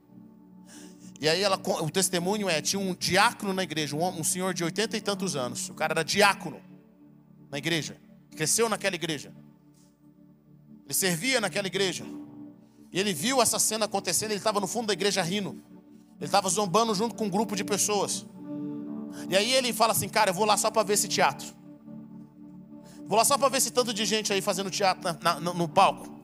E 1.20 1.28
aí 1.28 1.42
ela, 1.42 1.60
o 1.82 1.90
testemunho 1.90 2.48
é: 2.48 2.62
tinha 2.62 2.80
um 2.80 2.96
diácono 2.96 3.54
na 3.54 3.64
igreja, 3.64 3.96
um, 3.96 4.20
um 4.20 4.24
senhor 4.24 4.54
de 4.54 4.64
oitenta 4.64 4.96
e 4.96 5.02
tantos 5.02 5.36
anos. 5.36 5.70
O 5.70 5.74
cara 5.74 5.94
era 5.94 6.04
diácono 6.04 6.62
na 7.52 7.58
igreja, 7.58 7.98
cresceu 8.36 8.70
naquela 8.70 8.96
igreja. 8.96 9.34
Ele 10.86 10.94
servia 10.94 11.42
naquela 11.42 11.68
igreja. 11.68 12.06
E 12.94 13.00
ele 13.00 13.14
viu 13.14 13.42
essa 13.42 13.60
cena 13.60 13.86
acontecendo, 13.86 14.32
ele 14.32 14.38
estava 14.40 14.62
no 14.62 14.68
fundo 14.68 14.88
da 14.88 14.94
igreja 14.94 15.22
rindo. 15.22 15.62
Ele 16.18 16.26
estava 16.26 16.50
zombando 16.50 16.94
junto 16.96 17.16
com 17.16 17.26
um 17.26 17.30
grupo 17.30 17.56
de 17.56 17.64
pessoas. 17.64 18.26
E 19.30 19.38
aí 19.38 19.52
ele 19.54 19.72
fala 19.72 19.92
assim: 19.92 20.10
Cara, 20.10 20.32
eu 20.32 20.34
vou 20.34 20.46
lá 20.46 20.58
só 20.58 20.70
para 20.70 20.84
ver 20.84 20.94
esse 20.94 21.08
teatro. 21.08 21.48
Vou 23.06 23.18
lá 23.18 23.24
só 23.24 23.38
para 23.38 23.48
ver 23.50 23.58
esse 23.58 23.72
tanto 23.72 23.94
de 23.94 24.06
gente 24.06 24.34
aí 24.34 24.42
fazendo 24.42 24.70
teatro 24.70 25.02
na, 25.22 25.40
na, 25.40 25.54
no 25.54 25.68
palco. 25.68 26.18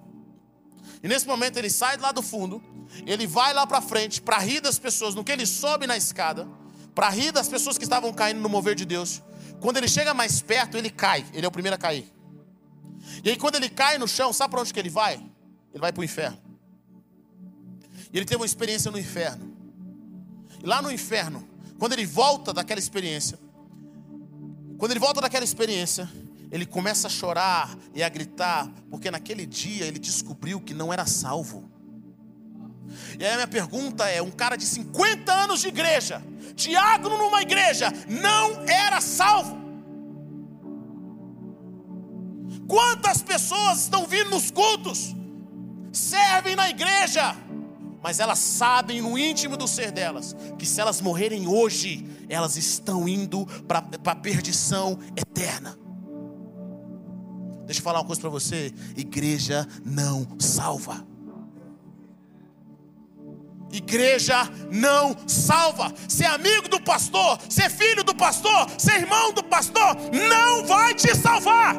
E 1.02 1.08
nesse 1.08 1.28
momento 1.28 1.58
ele 1.58 1.70
sai 1.70 1.98
lá 1.98 2.12
do 2.12 2.22
fundo, 2.22 2.62
ele 3.06 3.26
vai 3.26 3.54
lá 3.54 3.66
para 3.66 3.82
frente 3.82 4.22
para 4.22 4.38
rir 4.40 4.60
das 4.60 4.78
pessoas, 4.80 5.16
no 5.16 5.24
que 5.24 5.32
ele 5.32 5.46
sobe 5.46 5.88
na 5.88 5.96
escada, 5.96 6.48
para 6.94 7.10
rir 7.10 7.32
das 7.32 7.48
pessoas 7.48 7.78
que 7.78 7.84
estavam 7.84 8.12
caindo 8.12 8.42
no 8.42 8.50
mover 8.50 8.76
de 8.76 8.86
Deus. 8.86 9.22
Quando 9.62 9.78
ele 9.78 9.88
chega 9.88 10.14
mais 10.14 10.42
perto, 10.42 10.78
ele 10.78 10.90
cai, 10.90 11.26
ele 11.34 11.46
é 11.46 11.48
o 11.48 11.52
primeiro 11.52 11.76
a 11.76 11.78
cair. 11.78 12.12
E 13.24 13.30
aí 13.30 13.38
quando 13.38 13.56
ele 13.56 13.70
cai 13.70 13.98
no 13.98 14.08
chão, 14.08 14.34
sabe 14.34 14.52
para 14.52 14.62
onde 14.62 14.74
que 14.74 14.80
ele 14.80 14.90
vai? 14.90 15.16
Ele 15.74 15.80
vai 15.80 15.92
para 15.92 16.02
o 16.02 16.04
inferno. 16.04 16.38
E 18.12 18.18
ele 18.18 18.26
teve 18.26 18.42
uma 18.42 18.46
experiência 18.46 18.92
no 18.92 19.00
inferno. 19.00 19.53
Lá 20.64 20.82
no 20.82 20.90
inferno, 20.90 21.48
quando 21.78 21.94
ele 21.94 22.06
volta 22.06 22.54
daquela 22.54 22.80
experiência, 22.80 23.38
quando 24.78 24.92
ele 24.92 25.00
volta 25.00 25.20
daquela 25.20 25.44
experiência, 25.44 26.10
ele 26.50 26.66
começa 26.66 27.08
a 27.08 27.10
chorar 27.10 27.78
e 27.94 28.02
a 28.02 28.10
gritar, 28.10 28.72
porque 28.90 29.12
naquele 29.12 29.46
dia 29.46 29.86
ele 29.86 30.00
descobriu 30.00 30.62
que 30.62 30.74
não 30.74 30.94
era 30.94 31.06
salvo. 31.06 31.70
E 33.20 33.26
aí 33.26 33.32
a 33.32 33.36
minha 33.36 33.48
pergunta 33.48 34.08
é: 34.08 34.22
um 34.22 34.32
cara 34.32 34.56
de 34.56 34.66
50 34.66 35.34
anos 35.34 35.62
de 35.62 35.68
igreja, 35.68 36.24
diácono 36.56 37.18
numa 37.18 37.42
igreja, 37.42 37.92
não 38.08 38.64
era 38.68 39.02
salvo. 39.02 39.62
Quantas 42.68 43.22
pessoas 43.22 43.84
estão 43.84 44.06
vindo 44.06 44.30
nos 44.30 44.50
cultos, 44.50 45.14
servem 45.92 46.56
na 46.56 46.70
igreja, 46.70 47.36
mas 48.04 48.20
elas 48.20 48.38
sabem 48.38 49.02
no 49.02 49.18
íntimo 49.18 49.56
do 49.56 49.66
ser 49.66 49.90
delas 49.90 50.36
que 50.60 50.66
se 50.66 50.82
elas 50.82 51.00
morrerem 51.00 51.48
hoje, 51.48 52.06
elas 52.28 52.58
estão 52.58 53.08
indo 53.08 53.46
para 53.66 53.82
a 54.06 54.16
perdição 54.16 55.00
eterna. 55.16 55.80
Deixa 57.66 57.80
eu 57.80 57.84
falar 57.84 58.00
uma 58.02 58.06
coisa 58.06 58.20
para 58.20 58.30
você: 58.30 58.74
igreja 58.98 59.66
não 59.86 60.28
salva. 60.38 61.08
Igreja 63.72 64.36
não 64.70 65.16
salva. 65.26 65.94
Ser 66.08 66.26
amigo 66.26 66.68
do 66.68 66.82
pastor, 66.82 67.40
ser 67.50 67.70
filho 67.70 68.04
do 68.04 68.14
pastor, 68.14 68.70
ser 68.78 69.00
irmão 69.00 69.32
do 69.32 69.44
pastor, 69.46 69.96
não 70.12 70.66
vai 70.66 70.94
te 70.94 71.16
salvar. 71.16 71.78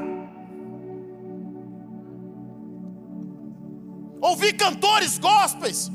Ouvir 4.21 4.55
cantores 4.55 5.19
gospels, 5.19 5.91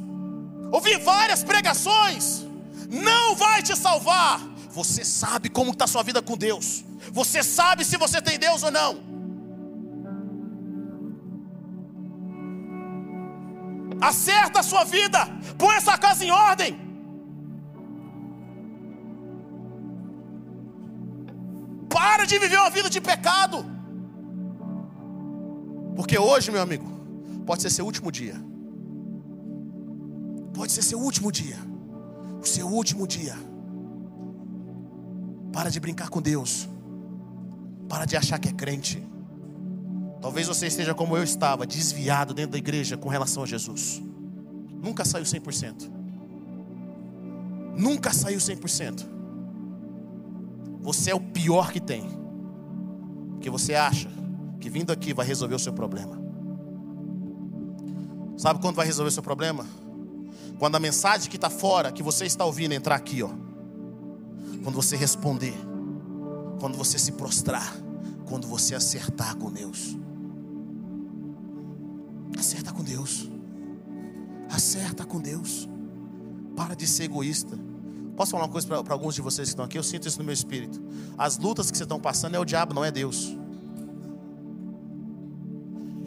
ouvir 0.72 0.97
várias 0.99 1.43
pregações, 1.43 2.45
não 2.89 3.36
vai 3.36 3.61
te 3.61 3.76
salvar. 3.76 4.39
Você 4.72 5.03
sabe 5.03 5.49
como 5.49 5.72
está 5.72 5.86
sua 5.88 6.03
vida 6.03 6.22
com 6.22 6.38
Deus. 6.38 6.84
Você 7.11 7.41
sabe 7.43 7.84
se 7.84 7.97
você 7.97 8.22
tem 8.22 8.38
Deus 8.38 8.63
ou 8.63 8.72
não. 8.72 9.09
Acerta 14.01 14.59
a 14.59 14.63
sua 14.63 14.84
vida. 14.84 15.20
Põe 15.57 15.76
essa 15.76 15.97
casa 15.97 16.24
em 16.24 16.32
ordem. 16.32 16.80
Para 21.89 22.26
de 22.26 22.38
viver 22.38 22.59
uma 22.59 22.70
vida 22.70 22.89
de 22.89 23.01
pecado. 23.01 23.65
Porque 25.95 26.17
hoje, 26.17 26.51
meu 26.51 26.61
amigo, 26.61 26.88
pode 27.45 27.61
ser 27.61 27.70
seu 27.70 27.86
último 27.86 28.11
dia. 28.11 28.36
Pode 30.60 30.74
ser 30.74 30.82
seu 30.82 30.99
último 30.99 31.32
dia. 31.32 31.55
O 32.41 32.45
seu 32.45 32.68
último 32.68 33.07
dia. 33.07 33.34
Para 35.53 35.70
de 35.70 35.80
brincar 35.80 36.10
com 36.10 36.22
Deus. 36.22 36.68
Para 37.88 38.03
de 38.03 38.18
achar 38.18 38.38
que 38.38 38.49
é 38.49 38.51
crente. 38.51 39.01
Talvez 40.22 40.47
você 40.47 40.68
esteja 40.68 40.93
como 40.93 41.16
eu 41.16 41.24
estava, 41.24 41.66
desviado 41.66 42.34
dentro 42.34 42.51
da 42.51 42.57
igreja 42.57 42.97
com 42.97 43.07
relação 43.07 43.43
a 43.43 43.45
Jesus. 43.45 44.01
Nunca 44.84 45.05
saiu 45.05 45.24
100%. 45.24 45.89
Nunca 47.78 48.12
saiu 48.12 48.38
100%. 48.39 49.07
Você 50.82 51.12
é 51.12 51.16
o 51.16 51.22
pior 51.22 51.72
que 51.72 51.80
tem. 51.80 52.03
Porque 53.32 53.49
você 53.49 53.76
acha 53.76 54.10
que 54.60 54.70
vindo 54.70 54.91
aqui 54.91 55.14
vai 55.14 55.26
resolver 55.26 55.55
o 55.55 55.60
seu 55.60 55.72
problema. 55.72 56.20
Sabe 58.36 58.60
quando 58.60 58.76
vai 58.76 58.86
resolver 58.86 59.07
o 59.07 59.14
seu 59.14 59.24
problema? 59.24 59.66
Quando 60.60 60.76
a 60.76 60.80
mensagem 60.80 61.30
que 61.30 61.38
está 61.38 61.49
fora, 61.49 61.89
que 61.89 62.03
você 62.03 62.26
está 62.26 62.43
ouvindo, 62.43 62.74
entrar 62.74 62.95
aqui, 62.95 63.24
ó. 63.24 63.30
Quando 64.62 64.76
você 64.76 64.97
responder. 64.97 65.55
Quando 66.60 66.78
você 66.78 66.99
se 66.99 67.14
prostrar. 67.14 67.74
Quando 68.28 68.45
você 68.45 68.76
acertar 68.76 69.38
com 69.38 69.49
Deus. 69.49 69.97
Acerta 72.38 72.74
com 72.74 72.84
Deus. 72.84 73.30
Acerta 74.49 75.05
com 75.05 75.22
Deus. 75.22 75.70
Para 76.57 76.76
de 76.76 76.86
ser 76.86 77.05
egoísta. 77.05 77.57
Posso 78.18 78.32
falar 78.32 78.43
uma 78.43 78.51
coisa 78.51 78.68
para 78.84 78.93
alguns 78.93 79.16
de 79.16 79.22
vocês 79.22 79.47
que 79.47 79.53
estão 79.53 79.64
aqui? 79.64 79.78
Eu 79.78 79.84
sinto 79.84 80.10
isso 80.10 80.20
no 80.20 80.26
meu 80.26 80.34
espírito. 80.34 80.82
As 81.18 81.38
lutas 81.38 81.72
que 81.72 81.78
vocês 81.78 81.86
estão 81.86 82.01
passando 82.01 82.36
é 82.36 82.39
o 82.39 82.43
diabo, 82.43 82.74
não 82.74 82.84
é 82.84 82.91
Deus. 82.91 83.34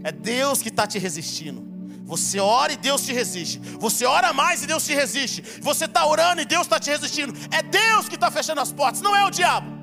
É 0.05 0.13
Deus 0.13 0.61
que 0.61 0.69
está 0.69 0.87
te 0.87 0.99
resistindo. 0.99 1.72
Você 2.05 2.41
ora 2.41 2.73
e 2.73 2.77
Deus 2.77 3.03
te 3.03 3.13
resiste. 3.13 3.59
Você 3.79 4.05
ora 4.05 4.33
mais 4.33 4.63
e 4.63 4.67
Deus 4.67 4.85
te 4.85 4.95
resiste. 4.95 5.43
Você 5.61 5.85
está 5.85 6.07
orando 6.07 6.43
e 6.43 6.45
Deus 6.45 6.63
está 6.63 6.79
te 6.79 6.91
resistindo. 6.91 7.33
É 7.51 7.63
Deus 7.63 8.09
que 8.09 8.17
está 8.17 8.31
fechando 8.31 8.61
as 8.61 8.73
portas, 8.73 9.01
não 9.01 9.15
é 9.15 9.25
o 9.25 9.31
diabo. 9.31 9.83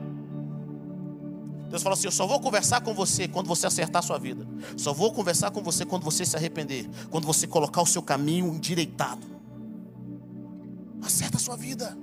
Deus 1.70 1.84
falou 1.84 1.94
assim: 1.94 2.08
Eu 2.08 2.12
só 2.12 2.26
vou 2.26 2.40
conversar 2.40 2.82
com 2.82 2.94
você 2.94 3.28
quando 3.28 3.48
você 3.48 3.68
acertar 3.68 4.00
a 4.00 4.06
sua 4.06 4.18
vida. 4.18 4.46
Só 4.76 4.92
vou 4.94 5.14
conversar 5.14 5.52
com 5.52 5.62
você 5.62 5.86
quando 5.86 6.04
você 6.04 6.26
se 6.26 6.36
arrepender. 6.36 6.90
Quando 7.10 7.26
você 7.26 7.48
colocar 7.48 7.82
o 7.82 7.86
seu 7.86 8.02
caminho 8.02 8.48
endireitado. 8.48 9.26
Acerta 11.02 11.38
a 11.38 11.40
sua 11.40 11.56
vida. 11.56 11.98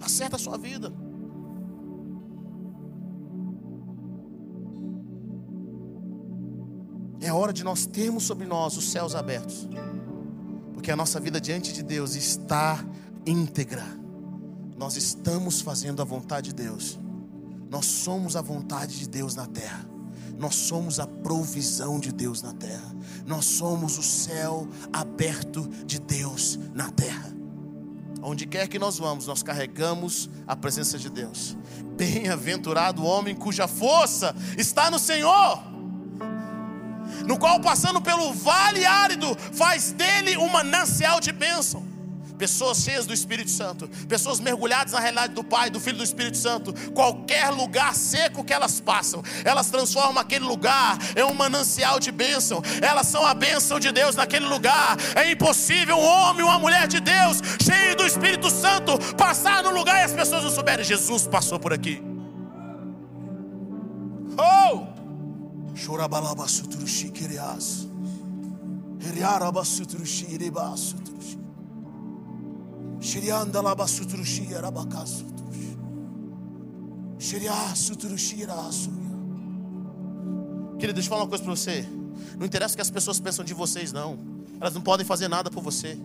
Acerta 0.00 0.36
a 0.36 0.38
sua 0.38 0.56
vida. 0.56 0.92
É 7.28 7.32
hora 7.32 7.52
de 7.52 7.62
nós 7.62 7.86
termos 7.86 8.24
sobre 8.24 8.46
nós 8.46 8.76
os 8.76 8.90
céus 8.90 9.14
abertos. 9.14 9.68
Porque 10.72 10.90
a 10.90 10.96
nossa 10.96 11.20
vida 11.20 11.40
diante 11.40 11.72
de 11.72 11.82
Deus 11.82 12.14
está 12.14 12.84
íntegra 13.26 13.98
nós 14.78 14.96
estamos 14.96 15.60
fazendo 15.60 16.00
a 16.00 16.04
vontade 16.04 16.50
de 16.50 16.62
Deus. 16.62 16.98
Nós 17.68 17.84
somos 17.84 18.36
a 18.36 18.40
vontade 18.40 18.96
de 18.96 19.08
Deus 19.08 19.34
na 19.34 19.44
terra. 19.44 19.84
Nós 20.38 20.54
somos 20.54 21.00
a 21.00 21.06
provisão 21.06 21.98
de 21.98 22.12
Deus 22.12 22.40
na 22.40 22.52
terra. 22.52 22.94
Nós 23.26 23.44
somos 23.44 23.98
o 23.98 24.02
céu 24.02 24.68
aberto 24.92 25.68
de 25.84 25.98
Deus 25.98 26.58
na 26.72 26.92
terra. 26.92 27.28
Onde 28.22 28.46
quer 28.46 28.68
que 28.68 28.78
nós 28.78 28.98
vamos, 28.98 29.26
nós 29.26 29.42
carregamos 29.42 30.30
a 30.46 30.54
presença 30.54 30.96
de 30.96 31.10
Deus. 31.10 31.56
Bem-aventurado 31.96 33.02
o 33.02 33.04
homem 33.04 33.34
cuja 33.34 33.66
força 33.66 34.34
está 34.56 34.90
no 34.90 34.98
Senhor, 34.98 35.60
no 37.28 37.38
qual, 37.38 37.60
passando 37.60 38.00
pelo 38.00 38.32
vale 38.32 38.86
árido, 38.86 39.36
faz 39.52 39.92
dele 39.92 40.38
um 40.38 40.48
manancial 40.48 41.20
de 41.20 41.30
bênção 41.30 41.86
pessoas 42.38 42.78
cheias 42.78 43.04
do 43.04 43.12
Espírito 43.12 43.50
Santo, 43.50 43.88
pessoas 44.08 44.38
mergulhadas 44.38 44.92
na 44.92 45.00
realidade 45.00 45.34
do 45.34 45.42
Pai, 45.42 45.70
do 45.70 45.80
Filho 45.80 45.96
e 45.96 45.98
do 45.98 46.04
Espírito 46.04 46.36
Santo. 46.36 46.72
Qualquer 46.92 47.50
lugar 47.50 47.92
seco 47.96 48.44
que 48.44 48.52
elas 48.52 48.78
passam, 48.80 49.24
elas 49.44 49.68
transformam 49.68 50.18
aquele 50.22 50.44
lugar 50.44 50.96
em 51.16 51.24
um 51.24 51.34
manancial 51.34 51.98
de 51.98 52.12
bênção. 52.12 52.62
Elas 52.80 53.08
são 53.08 53.26
a 53.26 53.34
bênção 53.34 53.80
de 53.80 53.90
Deus 53.90 54.14
naquele 54.14 54.46
lugar. 54.46 54.96
É 55.16 55.28
impossível 55.32 55.96
um 55.96 56.06
homem, 56.06 56.44
uma 56.44 56.60
mulher 56.60 56.86
de 56.86 57.00
Deus, 57.00 57.42
cheio 57.60 57.96
do 57.96 58.06
Espírito 58.06 58.48
Santo, 58.48 58.96
passar 59.16 59.64
no 59.64 59.70
lugar 59.70 59.96
e 60.00 60.04
as 60.04 60.12
pessoas 60.12 60.44
não 60.44 60.50
souberem. 60.52 60.84
Jesus 60.84 61.26
passou 61.26 61.58
por 61.58 61.72
aqui. 61.72 62.00
Oh! 64.38 64.97
Querido, 80.80 80.94
deixa 80.94 81.06
eu 81.06 81.10
falar 81.10 81.22
uma 81.22 81.28
coisa 81.28 81.44
para 81.44 81.54
você. 81.54 81.88
Não 82.36 82.44
interessa 82.44 82.74
o 82.74 82.76
que 82.76 82.82
as 82.82 82.90
pessoas 82.90 83.20
pensam 83.20 83.44
de 83.44 83.54
vocês, 83.54 83.92
não. 83.92 84.18
Elas 84.60 84.74
não 84.74 84.80
podem 84.80 85.06
fazer 85.06 85.28
nada 85.28 85.48
por 85.48 85.62
você. 85.62 85.96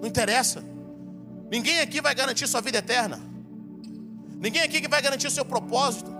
Não 0.00 0.06
interessa. 0.06 0.62
Ninguém 1.50 1.80
aqui 1.80 2.00
vai 2.00 2.14
garantir 2.14 2.46
sua 2.46 2.60
vida 2.60 2.78
eterna. 2.78 3.20
Ninguém 4.38 4.62
aqui 4.62 4.80
que 4.80 4.88
vai 4.88 5.02
garantir 5.02 5.26
o 5.26 5.30
seu 5.30 5.44
propósito. 5.44 6.17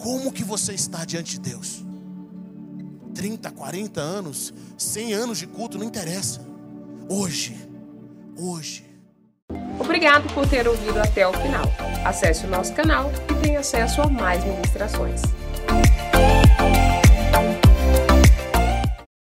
Como 0.00 0.32
que 0.32 0.44
você 0.44 0.72
está 0.72 1.04
diante 1.04 1.38
de 1.38 1.50
Deus? 1.50 1.84
30, 3.14 3.50
40 3.50 4.00
anos, 4.00 4.52
100 4.78 5.12
anos 5.14 5.38
de 5.38 5.46
culto, 5.46 5.78
não 5.78 5.84
interessa. 5.84 6.40
Hoje, 7.08 7.68
hoje. 8.36 8.84
Obrigado 9.78 10.32
por 10.32 10.46
ter 10.48 10.66
ouvido 10.66 10.98
até 10.98 11.26
o 11.26 11.32
final. 11.32 11.64
Acesse 12.04 12.46
o 12.46 12.48
nosso 12.48 12.72
canal 12.72 13.10
e 13.30 13.34
tenha 13.42 13.60
acesso 13.60 14.00
a 14.00 14.08
mais 14.08 14.42
ministrações. 14.44 15.20